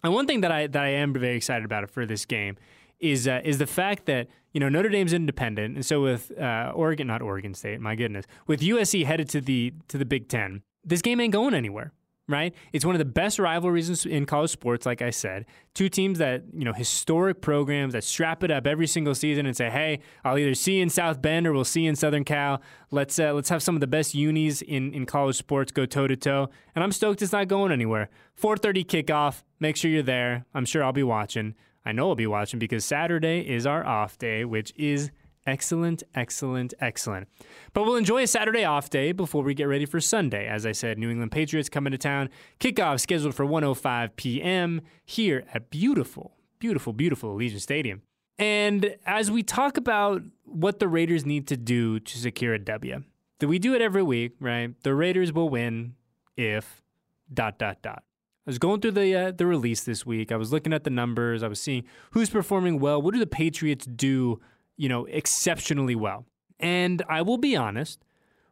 And 0.04 0.14
one 0.14 0.28
thing 0.28 0.42
that 0.42 0.52
I 0.52 0.68
that 0.68 0.84
I 0.84 0.90
am 0.90 1.14
very 1.14 1.36
excited 1.36 1.66
about 1.66 1.90
for 1.90 2.06
this 2.06 2.26
game 2.26 2.58
is 3.00 3.28
uh, 3.28 3.42
is 3.44 3.58
the 3.58 3.68
fact 3.68 4.06
that 4.06 4.28
you 4.54 4.60
know 4.60 4.70
Notre 4.70 4.90
Dame's 4.90 5.14
independent, 5.14 5.76
and 5.76 5.86
so 5.86 6.02
with 6.02 6.38
uh, 6.40 6.72
Oregon, 6.74 7.08
not 7.08 7.22
Oregon 7.22 7.54
State, 7.54 7.80
my 7.80 7.96
goodness, 7.96 8.26
with 8.48 8.62
USC 8.62 9.06
headed 9.06 9.30
to 9.30 9.42
the 9.42 9.74
to 9.90 9.98
the 9.98 10.06
Big 10.06 10.28
Ten, 10.28 10.64
this 10.84 11.02
game 11.02 11.20
ain't 11.20 11.34
going 11.34 11.54
anywhere. 11.54 11.94
Right? 12.28 12.54
It's 12.72 12.86
one 12.86 12.96
of 12.96 13.00
the 13.00 13.06
best 13.06 13.40
rivalries 13.40 14.06
in 14.06 14.26
college 14.26 14.52
sports, 14.52 14.86
like 14.86 15.02
I 15.02 15.10
said. 15.10 15.46
Two 15.74 15.90
teams 15.90 16.20
that, 16.20 16.44
you 16.54 16.64
know, 16.64 16.72
historic 16.72 17.42
programs 17.42 17.92
that 17.92 18.06
strap 18.06 18.42
it 18.44 18.52
up 18.52 18.66
every 18.66 18.88
single 18.88 19.16
season 19.16 19.46
and 19.46 19.58
say, 19.58 19.70
hey, 19.70 20.00
I'll 20.24 20.38
either 20.38 20.54
see 20.54 20.78
you 20.78 20.84
in 20.84 20.90
South 20.90 21.22
Bend 21.22 21.46
or 21.46 21.52
we'll 21.52 21.66
see 21.66 21.82
you 21.82 21.90
in 21.90 21.96
Southern 21.98 22.24
Cal. 22.24 22.62
Let's 22.90 23.20
uh, 23.20 23.34
let's 23.34 23.50
have 23.50 23.62
some 23.62 23.76
of 23.76 23.82
the 23.82 23.88
best 23.88 24.16
unis 24.16 24.62
in, 24.62 24.94
in 24.94 25.06
college 25.06 25.36
sports 25.36 25.72
go 25.74 25.86
toe 25.86 26.08
to 26.08 26.16
toe. 26.16 26.50
And 26.74 26.84
I'm 26.84 26.94
stoked 26.94 27.22
it's 27.22 27.34
not 27.34 27.50
going 27.50 27.72
anywhere. 27.72 28.10
4:30 28.42 28.86
kickoff. 28.86 29.44
Make 29.60 29.76
sure 29.76 29.92
you're 29.92 30.04
there. 30.04 30.46
I'm 30.54 30.66
sure 30.66 30.84
I'll 30.84 30.94
be 30.94 31.04
watching. 31.04 31.56
I 31.86 31.92
know 31.92 32.10
I'll 32.10 32.16
be 32.16 32.28
watching 32.28 32.60
because 32.60 32.86
Saturday 32.86 33.40
is 33.42 33.66
our 33.66 33.86
off 33.86 34.18
day, 34.18 34.46
which 34.46 34.72
is 34.78 35.12
excellent, 35.46 36.04
excellent, 36.16 36.74
excellent. 36.80 37.28
But 37.74 37.86
we'll 37.86 37.96
enjoy 37.96 38.24
a 38.24 38.28
Saturday 38.28 38.64
off 38.64 38.90
day 38.90 39.12
before 39.12 39.44
we 39.44 39.54
get 39.54 39.66
ready 39.66 39.86
for 39.86 40.00
Sunday. 40.00 40.48
As 40.48 40.66
I 40.66 40.72
said, 40.72 40.98
New 40.98 41.10
England 41.10 41.32
Patriots 41.32 41.70
coming 41.70 41.92
to 41.92 41.98
town. 41.98 42.30
Kickoff 42.60 43.00
scheduled 43.00 43.36
for 43.36 43.46
1:05 43.46 44.16
p.m. 44.16 44.82
here 45.06 45.44
at 45.54 45.70
beautiful, 45.70 46.38
beautiful, 46.60 46.94
beautiful 46.94 47.36
Allegiant 47.36 47.62
Stadium. 47.62 48.02
And 48.38 48.96
as 49.06 49.30
we 49.30 49.44
talk 49.44 49.78
about 49.78 50.24
what 50.46 50.80
the 50.80 50.88
Raiders 50.88 51.26
need 51.26 51.48
to 51.48 51.58
do 51.58 52.00
to 52.00 52.18
secure 52.18 52.54
a 52.54 52.60
W, 52.60 53.04
that 53.40 53.48
we 53.48 53.60
do 53.60 53.76
it 53.76 53.82
every 53.82 54.04
week, 54.04 54.34
right? 54.40 54.74
The 54.84 54.96
Raiders 54.96 55.32
will 55.32 55.50
win 55.50 55.96
if 56.38 56.82
dot 57.32 57.60
dot 57.60 57.82
dot. 57.82 58.04
I 58.48 58.50
was 58.50 58.58
going 58.58 58.82
through 58.82 58.92
the 58.92 59.16
uh, 59.16 59.32
the 59.32 59.46
release 59.46 59.84
this 59.84 60.06
week. 60.06 60.32
I 60.32 60.36
was 60.36 60.52
looking 60.52 60.74
at 60.74 60.84
the 60.84 60.90
numbers. 60.90 61.44
I 61.44 61.48
was 61.48 61.62
seeing 61.62 61.84
who's 62.12 62.32
performing 62.32 62.80
well. 62.80 63.00
What 63.00 63.14
do 63.14 63.20
the 63.20 63.28
Patriots 63.28 63.86
do, 63.86 64.40
you 64.82 64.90
know, 64.90 65.06
exceptionally 65.06 65.94
well? 65.96 66.26
And 66.60 67.04
I 67.08 67.22
will 67.22 67.38
be 67.38 67.56
honest, 67.56 68.04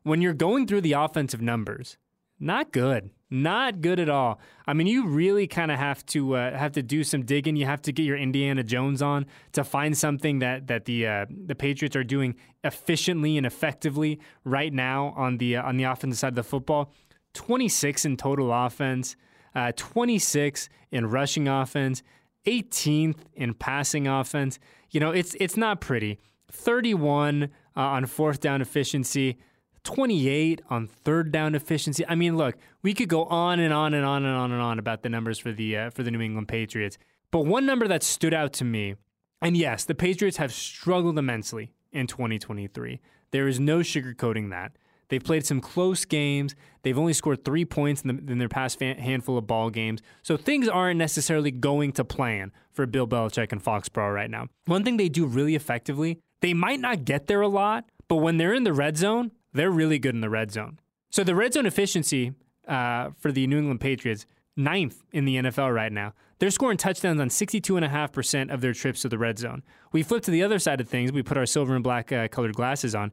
when 0.03 0.21
you're 0.21 0.33
going 0.33 0.67
through 0.67 0.81
the 0.81 0.93
offensive 0.93 1.41
numbers, 1.41 1.97
not 2.39 2.71
good. 2.71 3.09
Not 3.31 3.81
good 3.81 3.99
at 3.99 4.09
all. 4.09 4.39
I 4.65 4.73
mean, 4.73 4.87
you 4.87 5.07
really 5.07 5.47
kind 5.47 5.71
of 5.71 5.77
have 5.77 6.05
to 6.07 6.35
uh, 6.35 6.57
have 6.57 6.71
to 6.73 6.83
do 6.83 7.03
some 7.03 7.23
digging. 7.25 7.55
You 7.55 7.65
have 7.65 7.81
to 7.83 7.91
get 7.91 8.03
your 8.03 8.17
Indiana 8.17 8.63
Jones 8.63 9.01
on 9.01 9.25
to 9.53 9.63
find 9.63 9.97
something 9.97 10.39
that 10.39 10.67
that 10.67 10.85
the 10.85 11.05
uh, 11.05 11.25
the 11.29 11.55
Patriots 11.55 11.95
are 11.95 12.03
doing 12.03 12.35
efficiently 12.63 13.37
and 13.37 13.45
effectively 13.45 14.19
right 14.45 14.73
now 14.73 15.13
on 15.15 15.37
the 15.37 15.57
uh, 15.57 15.63
on 15.63 15.77
the 15.77 15.83
offensive 15.83 16.19
side 16.19 16.29
of 16.29 16.35
the 16.35 16.43
football. 16.43 16.91
26 17.33 18.05
in 18.05 18.17
total 18.17 18.51
offense, 18.51 19.15
uh, 19.53 19.71
26 19.75 20.69
in 20.91 21.05
rushing 21.07 21.47
offense, 21.47 22.01
18th 22.45 23.19
in 23.33 23.53
passing 23.53 24.07
offense. 24.07 24.59
You 24.91 24.99
know, 24.99 25.11
it's 25.11 25.35
it's 25.39 25.57
not 25.57 25.81
pretty. 25.81 26.19
31 26.51 27.43
uh, 27.43 27.47
on 27.75 28.05
fourth 28.05 28.39
down 28.39 28.61
efficiency. 28.61 29.37
28 29.83 30.61
on 30.69 30.87
third 30.87 31.31
down 31.31 31.55
efficiency. 31.55 32.05
I 32.07 32.15
mean, 32.15 32.37
look, 32.37 32.55
we 32.83 32.93
could 32.93 33.09
go 33.09 33.25
on 33.25 33.59
and 33.59 33.73
on 33.73 33.93
and 33.93 34.05
on 34.05 34.25
and 34.25 34.35
on 34.35 34.51
and 34.51 34.61
on 34.61 34.77
about 34.77 35.03
the 35.03 35.09
numbers 35.09 35.39
for 35.39 35.51
the 35.51 35.77
uh, 35.77 35.89
for 35.89 36.03
the 36.03 36.11
New 36.11 36.21
England 36.21 36.47
Patriots. 36.47 36.97
But 37.31 37.45
one 37.45 37.65
number 37.65 37.87
that 37.87 38.03
stood 38.03 38.33
out 38.33 38.53
to 38.53 38.65
me, 38.65 38.95
and 39.41 39.55
yes, 39.55 39.85
the 39.85 39.95
Patriots 39.95 40.37
have 40.37 40.51
struggled 40.51 41.17
immensely 41.17 41.71
in 41.91 42.07
2023. 42.07 42.99
There 43.31 43.47
is 43.47 43.59
no 43.59 43.79
sugarcoating 43.79 44.49
that. 44.49 44.73
They've 45.09 45.23
played 45.23 45.45
some 45.45 45.59
close 45.59 46.05
games. 46.05 46.55
They've 46.83 46.97
only 46.97 47.13
scored 47.13 47.43
three 47.43 47.65
points 47.65 48.01
in, 48.03 48.15
the, 48.15 48.31
in 48.31 48.37
their 48.37 48.49
past 48.49 48.79
fan, 48.79 48.97
handful 48.97 49.37
of 49.37 49.47
ball 49.47 49.69
games. 49.69 50.01
So 50.23 50.37
things 50.37 50.67
aren't 50.67 50.97
necessarily 50.97 51.51
going 51.51 51.91
to 51.93 52.05
plan 52.05 52.51
for 52.71 52.85
Bill 52.85 53.07
Belichick 53.07 53.51
and 53.51 53.61
Foxborough 53.63 54.13
right 54.13 54.29
now. 54.29 54.47
One 54.65 54.83
thing 54.83 54.97
they 54.97 55.09
do 55.09 55.25
really 55.25 55.55
effectively, 55.55 56.19
they 56.41 56.53
might 56.53 56.79
not 56.79 57.05
get 57.05 57.27
there 57.27 57.41
a 57.41 57.47
lot, 57.47 57.85
but 58.07 58.17
when 58.17 58.37
they're 58.37 58.53
in 58.53 58.63
the 58.63 58.73
red 58.73 58.97
zone, 58.97 59.31
they're 59.53 59.71
really 59.71 59.99
good 59.99 60.15
in 60.15 60.21
the 60.21 60.29
red 60.29 60.51
zone. 60.51 60.79
So 61.09 61.23
the 61.23 61.35
red 61.35 61.53
zone 61.53 61.65
efficiency 61.65 62.33
uh, 62.67 63.09
for 63.17 63.31
the 63.31 63.47
New 63.47 63.57
England 63.57 63.81
Patriots, 63.81 64.25
ninth 64.55 65.03
in 65.11 65.25
the 65.25 65.37
NFL 65.37 65.73
right 65.73 65.91
now. 65.91 66.13
They're 66.37 66.51
scoring 66.51 66.77
touchdowns 66.77 67.19
on 67.19 67.29
62.5% 67.29 68.53
of 68.53 68.61
their 68.61 68.73
trips 68.73 69.01
to 69.01 69.09
the 69.09 69.17
red 69.17 69.39
zone. 69.39 69.63
We 69.91 70.03
flip 70.03 70.23
to 70.23 70.31
the 70.31 70.43
other 70.43 70.59
side 70.59 70.79
of 70.79 70.87
things. 70.87 71.11
We 71.11 71.23
put 71.23 71.37
our 71.37 71.45
silver 71.45 71.75
and 71.75 71.83
black 71.83 72.11
uh, 72.11 72.27
colored 72.29 72.55
glasses 72.55 72.95
on. 72.95 73.11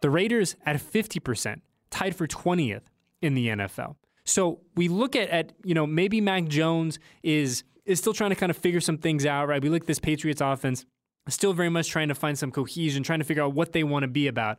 The 0.00 0.10
Raiders 0.10 0.56
at 0.64 0.76
50%, 0.76 1.60
tied 1.90 2.14
for 2.14 2.26
20th 2.26 2.82
in 3.22 3.34
the 3.34 3.48
NFL. 3.48 3.96
So 4.24 4.60
we 4.74 4.88
look 4.88 5.16
at, 5.16 5.30
at 5.30 5.52
you 5.64 5.74
know, 5.74 5.86
maybe 5.86 6.20
Mac 6.20 6.46
Jones 6.46 6.98
is 7.22 7.64
is 7.84 8.00
still 8.00 8.12
trying 8.12 8.30
to 8.30 8.36
kind 8.36 8.50
of 8.50 8.56
figure 8.56 8.80
some 8.80 8.98
things 8.98 9.24
out, 9.24 9.46
right? 9.46 9.62
We 9.62 9.68
look 9.68 9.82
at 9.82 9.86
this 9.86 10.00
Patriots 10.00 10.40
offense, 10.40 10.84
still 11.28 11.52
very 11.52 11.68
much 11.68 11.88
trying 11.88 12.08
to 12.08 12.16
find 12.16 12.36
some 12.36 12.50
cohesion, 12.50 13.04
trying 13.04 13.20
to 13.20 13.24
figure 13.24 13.44
out 13.44 13.54
what 13.54 13.72
they 13.72 13.84
want 13.84 14.02
to 14.02 14.08
be 14.08 14.26
about. 14.26 14.58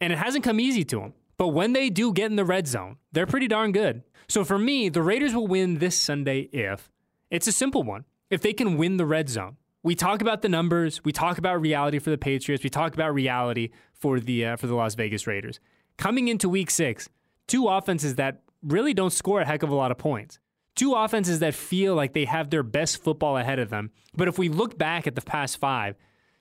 And 0.00 0.12
it 0.12 0.18
hasn't 0.18 0.42
come 0.42 0.58
easy 0.58 0.82
to 0.86 0.98
them. 0.98 1.14
But 1.36 1.48
when 1.48 1.72
they 1.72 1.88
do 1.88 2.12
get 2.12 2.30
in 2.30 2.36
the 2.36 2.44
red 2.44 2.66
zone, 2.66 2.96
they're 3.12 3.26
pretty 3.26 3.46
darn 3.46 3.70
good. 3.70 4.02
So 4.26 4.44
for 4.44 4.58
me, 4.58 4.88
the 4.88 5.02
Raiders 5.02 5.34
will 5.34 5.46
win 5.46 5.78
this 5.78 5.96
Sunday 5.96 6.48
if 6.52 6.90
it's 7.30 7.46
a 7.46 7.52
simple 7.52 7.84
one. 7.84 8.04
if 8.30 8.40
they 8.40 8.52
can 8.52 8.76
win 8.76 8.96
the 8.96 9.06
red 9.06 9.28
zone. 9.28 9.56
We 9.84 9.94
talk 9.94 10.22
about 10.22 10.40
the 10.40 10.48
numbers, 10.48 11.04
we 11.04 11.12
talk 11.12 11.36
about 11.36 11.60
reality 11.60 11.98
for 11.98 12.08
the 12.08 12.16
Patriots, 12.16 12.64
we 12.64 12.70
talk 12.70 12.94
about 12.94 13.12
reality 13.12 13.68
for 13.92 14.18
the 14.18 14.46
uh, 14.46 14.56
for 14.56 14.66
the 14.66 14.74
Las 14.74 14.94
Vegas 14.94 15.26
Raiders. 15.26 15.60
Coming 15.98 16.28
into 16.28 16.48
week 16.48 16.70
6, 16.70 17.10
two 17.46 17.68
offenses 17.68 18.14
that 18.14 18.40
really 18.62 18.94
don't 18.94 19.12
score 19.12 19.42
a 19.42 19.44
heck 19.44 19.62
of 19.62 19.68
a 19.68 19.74
lot 19.74 19.90
of 19.90 19.98
points. 19.98 20.38
Two 20.74 20.94
offenses 20.94 21.40
that 21.40 21.52
feel 21.52 21.94
like 21.94 22.14
they 22.14 22.24
have 22.24 22.48
their 22.48 22.62
best 22.62 23.04
football 23.04 23.36
ahead 23.36 23.58
of 23.58 23.68
them. 23.68 23.90
But 24.16 24.26
if 24.26 24.38
we 24.38 24.48
look 24.48 24.78
back 24.78 25.06
at 25.06 25.16
the 25.16 25.20
past 25.20 25.58
5, 25.58 25.96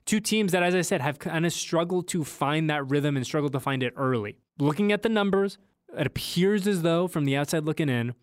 two 0.05 0.21
teams 0.21 0.53
that 0.53 0.63
as 0.63 0.73
I 0.73 0.79
said 0.79 1.01
have 1.01 1.19
kind 1.19 1.45
of 1.45 1.51
struggled 1.51 2.07
to 2.07 2.23
find 2.23 2.69
that 2.69 2.89
rhythm 2.89 3.17
and 3.17 3.25
struggled 3.25 3.51
to 3.51 3.59
find 3.59 3.83
it 3.83 3.93
early. 3.97 4.37
Looking 4.57 4.93
at 4.93 5.01
the 5.01 5.09
numbers, 5.09 5.57
it 5.97 6.07
appears 6.07 6.65
as 6.65 6.81
though 6.81 7.09
from 7.09 7.25
the 7.25 7.35
outside 7.35 7.65
looking 7.65 7.89
in, 7.89 8.13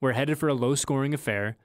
we're 0.00 0.12
headed 0.12 0.38
for 0.38 0.48
a 0.48 0.54
low 0.54 0.74
scoring 0.74 1.12
affair. 1.12 1.58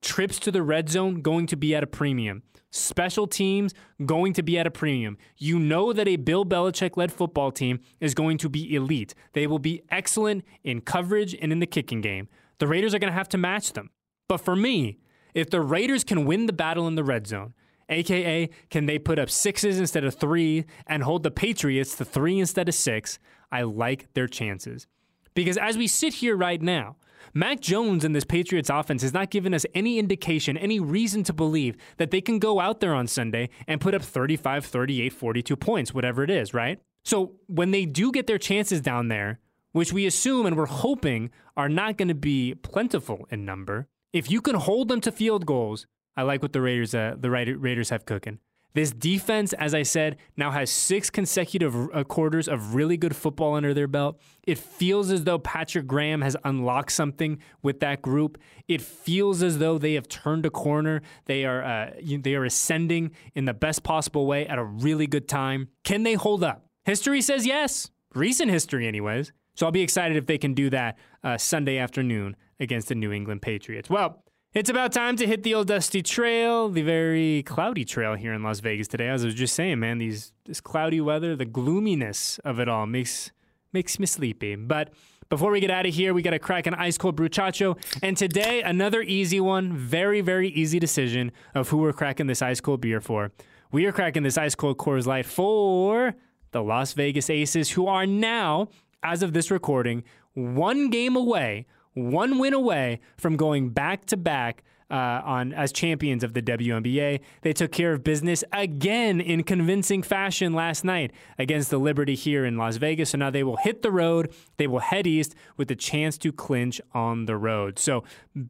Trips 0.00 0.38
to 0.40 0.52
the 0.52 0.62
red 0.62 0.88
zone 0.88 1.22
going 1.22 1.48
to 1.48 1.56
be 1.56 1.74
at 1.74 1.82
a 1.82 1.88
premium. 1.88 2.44
Special 2.74 3.26
teams 3.26 3.74
going 4.06 4.32
to 4.32 4.42
be 4.42 4.58
at 4.58 4.66
a 4.66 4.70
premium. 4.70 5.18
You 5.36 5.58
know 5.58 5.92
that 5.92 6.08
a 6.08 6.16
Bill 6.16 6.46
Belichick 6.46 6.96
led 6.96 7.12
football 7.12 7.52
team 7.52 7.80
is 8.00 8.14
going 8.14 8.38
to 8.38 8.48
be 8.48 8.74
elite. 8.74 9.14
They 9.34 9.46
will 9.46 9.58
be 9.58 9.82
excellent 9.90 10.42
in 10.64 10.80
coverage 10.80 11.36
and 11.40 11.52
in 11.52 11.58
the 11.58 11.66
kicking 11.66 12.00
game. 12.00 12.28
The 12.58 12.66
Raiders 12.66 12.94
are 12.94 12.98
going 12.98 13.12
to 13.12 13.18
have 13.18 13.28
to 13.28 13.38
match 13.38 13.74
them. 13.74 13.90
But 14.26 14.38
for 14.38 14.56
me, 14.56 14.98
if 15.34 15.50
the 15.50 15.60
Raiders 15.60 16.02
can 16.02 16.24
win 16.24 16.46
the 16.46 16.52
battle 16.54 16.88
in 16.88 16.94
the 16.94 17.04
red 17.04 17.26
zone, 17.26 17.52
aka 17.90 18.48
can 18.70 18.86
they 18.86 18.98
put 18.98 19.18
up 19.18 19.28
sixes 19.28 19.78
instead 19.78 20.04
of 20.04 20.14
three 20.14 20.64
and 20.86 21.02
hold 21.02 21.24
the 21.24 21.30
Patriots 21.30 21.94
to 21.96 22.06
three 22.06 22.40
instead 22.40 22.70
of 22.70 22.74
six, 22.74 23.18
I 23.50 23.62
like 23.62 24.14
their 24.14 24.26
chances. 24.26 24.86
Because 25.34 25.58
as 25.58 25.76
we 25.76 25.86
sit 25.86 26.14
here 26.14 26.36
right 26.36 26.60
now, 26.62 26.96
Mac 27.34 27.60
Jones 27.60 28.04
and 28.04 28.14
this 28.14 28.24
Patriots 28.24 28.70
offense 28.70 29.02
has 29.02 29.12
not 29.12 29.30
given 29.30 29.54
us 29.54 29.66
any 29.74 29.98
indication, 29.98 30.56
any 30.56 30.80
reason 30.80 31.22
to 31.24 31.32
believe 31.32 31.76
that 31.96 32.10
they 32.10 32.20
can 32.20 32.38
go 32.38 32.60
out 32.60 32.80
there 32.80 32.94
on 32.94 33.06
Sunday 33.06 33.48
and 33.66 33.80
put 33.80 33.94
up 33.94 34.02
35, 34.02 34.64
38, 34.64 35.12
42 35.12 35.56
points, 35.56 35.94
whatever 35.94 36.22
it 36.22 36.30
is, 36.30 36.54
right? 36.54 36.80
So 37.04 37.32
when 37.46 37.70
they 37.70 37.86
do 37.86 38.12
get 38.12 38.26
their 38.26 38.38
chances 38.38 38.80
down 38.80 39.08
there, 39.08 39.40
which 39.72 39.92
we 39.92 40.06
assume 40.06 40.46
and 40.46 40.56
we're 40.56 40.66
hoping 40.66 41.30
are 41.56 41.68
not 41.68 41.96
going 41.96 42.08
to 42.08 42.14
be 42.14 42.54
plentiful 42.54 43.26
in 43.30 43.44
number, 43.44 43.88
if 44.12 44.30
you 44.30 44.40
can 44.40 44.56
hold 44.56 44.88
them 44.88 45.00
to 45.00 45.12
field 45.12 45.46
goals, 45.46 45.86
I 46.16 46.22
like 46.22 46.42
what 46.42 46.52
the 46.52 46.60
Raiders 46.60 46.94
uh, 46.94 47.16
the 47.18 47.30
Raiders 47.30 47.90
have 47.90 48.04
cooking. 48.04 48.38
This 48.74 48.90
defense, 48.90 49.52
as 49.52 49.74
I 49.74 49.82
said, 49.82 50.16
now 50.36 50.50
has 50.50 50.70
six 50.70 51.10
consecutive 51.10 51.74
uh, 51.92 52.04
quarters 52.04 52.48
of 52.48 52.74
really 52.74 52.96
good 52.96 53.14
football 53.14 53.54
under 53.54 53.74
their 53.74 53.86
belt. 53.86 54.20
It 54.44 54.58
feels 54.58 55.10
as 55.10 55.24
though 55.24 55.38
Patrick 55.38 55.86
Graham 55.86 56.22
has 56.22 56.36
unlocked 56.44 56.92
something 56.92 57.38
with 57.62 57.80
that 57.80 58.02
group. 58.02 58.38
It 58.68 58.80
feels 58.80 59.42
as 59.42 59.58
though 59.58 59.78
they 59.78 59.94
have 59.94 60.08
turned 60.08 60.46
a 60.46 60.50
corner. 60.50 61.02
They 61.26 61.44
are 61.44 61.62
uh, 61.62 61.90
they 62.20 62.34
are 62.34 62.44
ascending 62.44 63.12
in 63.34 63.44
the 63.44 63.54
best 63.54 63.82
possible 63.82 64.26
way 64.26 64.46
at 64.46 64.58
a 64.58 64.64
really 64.64 65.06
good 65.06 65.28
time. 65.28 65.68
Can 65.84 66.02
they 66.02 66.14
hold 66.14 66.42
up? 66.42 66.66
History 66.84 67.20
says 67.20 67.46
yes. 67.46 67.90
Recent 68.14 68.50
history, 68.50 68.86
anyways. 68.86 69.32
So 69.54 69.66
I'll 69.66 69.72
be 69.72 69.82
excited 69.82 70.16
if 70.16 70.26
they 70.26 70.38
can 70.38 70.54
do 70.54 70.70
that 70.70 70.98
uh, 71.22 71.36
Sunday 71.36 71.78
afternoon 71.78 72.36
against 72.58 72.88
the 72.88 72.94
New 72.94 73.12
England 73.12 73.42
Patriots. 73.42 73.90
Well, 73.90 74.24
it's 74.54 74.68
about 74.68 74.92
time 74.92 75.16
to 75.16 75.26
hit 75.26 75.42
the 75.42 75.54
old 75.54 75.68
dusty 75.68 76.02
trail, 76.02 76.68
the 76.68 76.82
very 76.82 77.42
cloudy 77.44 77.84
trail 77.84 78.14
here 78.14 78.34
in 78.34 78.42
Las 78.42 78.60
Vegas 78.60 78.86
today. 78.86 79.08
As 79.08 79.22
I 79.22 79.26
was 79.26 79.34
just 79.34 79.54
saying, 79.54 79.80
man, 79.80 79.98
these 79.98 80.32
this 80.44 80.60
cloudy 80.60 81.00
weather, 81.00 81.34
the 81.34 81.44
gloominess 81.44 82.38
of 82.40 82.60
it 82.60 82.68
all 82.68 82.86
makes 82.86 83.30
makes 83.72 83.98
me 83.98 84.04
sleepy. 84.06 84.54
But 84.56 84.90
before 85.30 85.50
we 85.50 85.60
get 85.60 85.70
out 85.70 85.86
of 85.86 85.94
here, 85.94 86.12
we 86.12 86.20
got 86.20 86.32
to 86.32 86.38
crack 86.38 86.66
an 86.66 86.74
ice 86.74 86.98
cold 86.98 87.16
bruchacho. 87.16 87.78
And 88.02 88.16
today, 88.16 88.60
another 88.60 89.00
easy 89.00 89.40
one, 89.40 89.74
very 89.74 90.20
very 90.20 90.48
easy 90.48 90.78
decision 90.78 91.32
of 91.54 91.70
who 91.70 91.78
we're 91.78 91.94
cracking 91.94 92.26
this 92.26 92.42
ice 92.42 92.60
cold 92.60 92.82
beer 92.82 93.00
for. 93.00 93.32
We 93.70 93.86
are 93.86 93.92
cracking 93.92 94.22
this 94.22 94.36
ice 94.36 94.54
cold 94.54 94.76
Coors 94.76 95.06
Light 95.06 95.24
for 95.24 96.14
the 96.50 96.62
Las 96.62 96.92
Vegas 96.92 97.30
Aces, 97.30 97.70
who 97.70 97.86
are 97.86 98.04
now, 98.04 98.68
as 99.02 99.22
of 99.22 99.32
this 99.32 99.50
recording, 99.50 100.04
one 100.34 100.90
game 100.90 101.16
away 101.16 101.64
one 101.94 102.38
win 102.38 102.54
away 102.54 103.00
from 103.16 103.36
going 103.36 103.70
back 103.70 104.06
to 104.06 104.16
back 104.16 104.62
uh, 104.92 105.22
on 105.24 105.54
as 105.54 105.72
champions 105.72 106.22
of 106.22 106.34
the 106.34 106.42
WNBA. 106.42 107.20
They 107.40 107.52
took 107.54 107.72
care 107.72 107.92
of 107.92 108.04
business 108.04 108.44
again 108.52 109.20
in 109.20 109.42
convincing 109.42 110.02
fashion 110.02 110.52
last 110.52 110.84
night 110.84 111.12
against 111.38 111.70
the 111.70 111.78
Liberty 111.78 112.14
here 112.14 112.44
in 112.44 112.58
Las 112.58 112.76
Vegas. 112.76 113.10
So 113.10 113.18
now 113.18 113.30
they 113.30 113.42
will 113.42 113.56
hit 113.56 113.80
the 113.80 113.90
road. 113.90 114.32
They 114.58 114.66
will 114.66 114.80
head 114.80 115.06
east 115.06 115.34
with 115.56 115.70
a 115.70 115.74
chance 115.74 116.18
to 116.18 116.30
clinch 116.30 116.80
on 116.92 117.24
the 117.24 117.38
road. 117.38 117.78
So 117.78 118.04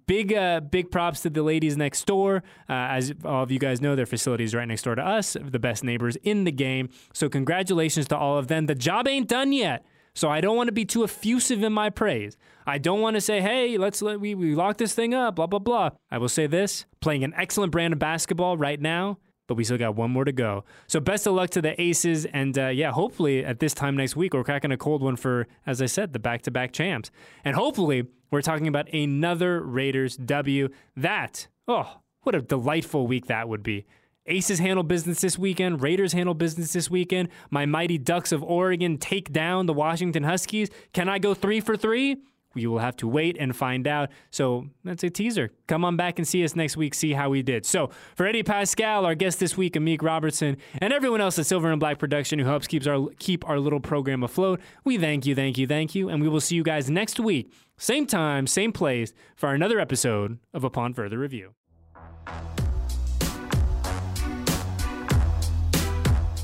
big, 0.07 0.33
uh, 0.33 0.61
big 0.61 0.91
props 0.91 1.21
to 1.23 1.31
the 1.31 1.45
ladies 1.45 1.77
next 1.77 2.05
door. 2.07 2.43
Uh, 2.69 2.73
as 2.73 3.15
all 3.25 3.45
of 3.45 3.53
you 3.53 3.61
guys 3.61 3.81
know, 3.81 3.95
their 3.95 4.07
facility 4.07 4.43
is 4.43 4.53
right 4.53 4.67
next 4.67 4.83
door 4.83 4.97
to 4.97 5.03
us, 5.03 5.37
the 5.41 5.61
best 5.61 5.85
neighbors 5.85 6.17
in 6.25 6.43
the 6.43 6.53
game. 6.53 6.89
So 7.13 7.29
congratulations 7.29 8.09
to 8.09 8.17
all 8.17 8.37
of 8.37 8.49
them. 8.49 8.67
The 8.67 8.75
job 8.75 9.07
ain't 9.07 9.29
done 9.29 9.53
yet. 9.53 9.87
So 10.15 10.29
I 10.29 10.41
don't 10.41 10.57
want 10.57 10.69
to 10.69 10.73
be 10.73 10.85
too 10.85 11.05
effusive 11.05 11.63
in 11.63 11.73
my 11.73 11.91
praise. 11.91 12.37
I 12.67 12.79
don't 12.79 13.01
want 13.01 13.15
to 13.17 13.21
say, 13.21 13.41
hey, 13.41 13.79
let's 13.79 14.03
let 14.03 14.21
we, 14.21 14.35
we 14.35 14.55
lock 14.55 14.77
this 14.77 14.95
thing 14.95 15.15
up, 15.15 15.37
blah, 15.37 15.47
blah, 15.47 15.59
blah. 15.59 15.91
I 16.11 16.19
will 16.19 16.29
say 16.29 16.47
this 16.47 16.85
playing 17.01 17.25
an 17.25 17.33
excellent 17.37 17.73
brand 17.73 17.93
of 17.93 17.99
basketball 17.99 18.57
right 18.57 18.81
now, 18.81 19.19
but 19.49 19.57
we 19.57 19.65
still 19.65 19.79
got 19.79 19.97
one 19.97 20.11
more 20.11 20.25
to 20.25 20.33
go. 20.33 20.65
So 20.87 21.01
best 21.01 21.27
of 21.27 21.35
luck 21.35 21.51
to 21.51 21.63
the 21.63 21.81
Aces. 21.81 22.27
And 22.27 22.59
uh, 22.59 22.69
yeah, 22.69 22.93
hopefully 22.93 23.45
at 23.45 23.59
this 23.59 23.75
time 23.75 23.97
next 23.97 24.15
week, 24.15 24.35
we're 24.35 24.45
cracking 24.45 24.71
a 24.71 24.77
cold 24.77 25.03
one 25.03 25.17
for, 25.17 25.47
as 25.67 25.81
I 25.81 25.87
said, 25.87 26.13
the 26.13 26.19
back 26.19 26.43
to 26.43 26.51
back 26.51 26.73
champs. 26.73 27.11
And 27.45 27.57
hopefully 27.57 28.07
we're 28.31 28.43
talking 28.43 28.69
about 28.69 28.93
another 28.93 29.63
Raiders 29.63 30.17
W. 30.17 30.69
That, 30.97 31.49
oh, 31.67 32.01
what 32.23 32.35
a 32.35 32.43
delightful 32.43 33.07
week 33.07 33.27
that 33.27 33.49
would 33.49 33.63
be. 33.63 33.87
Aces 34.27 34.61
handle 34.61 34.85
business 34.85 35.21
this 35.21 35.39
weekend. 35.39 35.83
Raiders 35.83 36.13
handle 36.13 36.35
business 36.35 36.73
this 36.73 36.91
weekend. 36.91 37.29
My 37.51 37.67
mighty 37.67 37.99
Ducks 37.99 38.31
of 38.31 38.43
Oregon 38.43 38.99
take 38.99 39.33
down 39.33 39.67
the 39.67 39.73
Washington 39.73 40.23
Huskies. 40.23 40.69
Can 40.93 41.09
I 41.09 41.19
go 41.19 41.35
three 41.35 41.61
for 41.61 41.77
three? 41.77 42.19
We 42.55 42.67
will 42.67 42.79
have 42.79 42.97
to 42.97 43.09
wait 43.09 43.37
and 43.41 43.57
find 43.57 43.87
out. 43.87 44.11
So 44.31 44.67
that's 44.85 45.03
a 45.03 45.11
teaser. 45.11 45.51
Come 45.67 45.85
on 45.85 45.97
back 45.97 46.19
and 46.19 46.29
see 46.29 46.45
us 46.45 46.55
next 46.55 46.77
week, 46.77 46.95
see 46.95 47.13
how 47.13 47.31
we 47.31 47.43
did. 47.43 47.65
So 47.65 47.91
for 48.15 48.27
Eddie 48.27 48.43
Paskal, 48.43 49.05
our 49.05 49.15
guest 49.15 49.41
this 49.41 49.57
week, 49.57 49.75
Amik 49.75 50.03
Robertson, 50.03 50.57
and 50.79 50.93
everyone 50.93 51.21
else 51.21 51.39
at 51.39 51.47
Silver 51.47 51.71
and 51.71 51.81
Black 51.81 51.99
Production 51.99 52.39
who 52.39 52.45
helps 52.45 52.67
keeps 52.67 52.87
our 52.87 53.09
keep 53.19 53.49
our 53.49 53.59
little 53.59 53.81
program 53.81 54.23
afloat, 54.23 54.61
we 54.85 54.99
thank 54.99 55.27
you, 55.27 55.35
thank 55.35 55.57
you, 55.57 55.67
thank 55.67 55.95
you, 55.95 56.09
and 56.09 56.23
we 56.23 56.29
will 56.29 56.41
see 56.41 56.55
you 56.55 56.63
guys 56.63 56.91
next 56.91 57.19
week, 57.19 57.51
same 57.79 58.07
time, 58.07 58.47
same 58.47 58.73
place, 58.73 59.13
for 59.35 59.55
another 59.55 59.81
episode 59.81 60.39
of 60.53 60.63
Upon 60.63 60.93
Further 60.93 61.19
Review. 61.19 61.55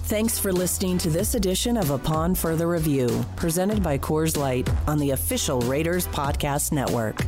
Thanks 0.09 0.38
for 0.38 0.53
listening 0.55 0.97
to 0.99 1.11
this 1.11 1.35
edition 1.35 1.77
of 1.77 1.90
Upon 1.90 2.35
Further 2.35 2.66
Review, 2.66 3.27
presented 3.37 3.83
by 3.83 3.99
Coors 3.99 4.38
Light 4.38 4.66
on 4.88 4.99
the 4.99 5.11
official 5.11 5.61
Raiders 5.61 6.07
Podcast 6.07 6.73
Network. 6.73 7.21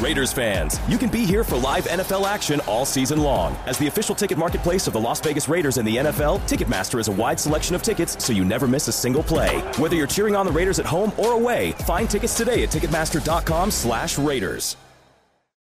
Raiders 0.00 0.32
fans, 0.32 0.80
you 0.88 0.98
can 0.98 1.08
be 1.08 1.24
here 1.24 1.44
for 1.44 1.56
live 1.56 1.84
NFL 1.84 2.26
action 2.26 2.58
all 2.66 2.84
season 2.84 3.20
long. 3.20 3.56
As 3.66 3.78
the 3.78 3.86
official 3.86 4.16
ticket 4.16 4.36
marketplace 4.36 4.88
of 4.88 4.92
the 4.92 5.00
Las 5.00 5.20
Vegas 5.20 5.48
Raiders 5.48 5.78
and 5.78 5.86
the 5.86 5.98
NFL, 5.98 6.40
Ticketmaster 6.48 6.96
has 6.96 7.06
a 7.06 7.12
wide 7.12 7.38
selection 7.38 7.76
of 7.76 7.84
tickets 7.84 8.24
so 8.24 8.32
you 8.32 8.44
never 8.44 8.66
miss 8.66 8.88
a 8.88 8.92
single 8.92 9.22
play. 9.22 9.60
Whether 9.78 9.94
you're 9.94 10.08
cheering 10.08 10.34
on 10.34 10.44
the 10.44 10.50
Raiders 10.50 10.80
at 10.80 10.86
home 10.86 11.12
or 11.18 11.34
away, 11.34 11.70
find 11.86 12.10
tickets 12.10 12.36
today 12.36 12.64
at 12.64 12.70
ticketmaster.com/raiders. 12.70 14.76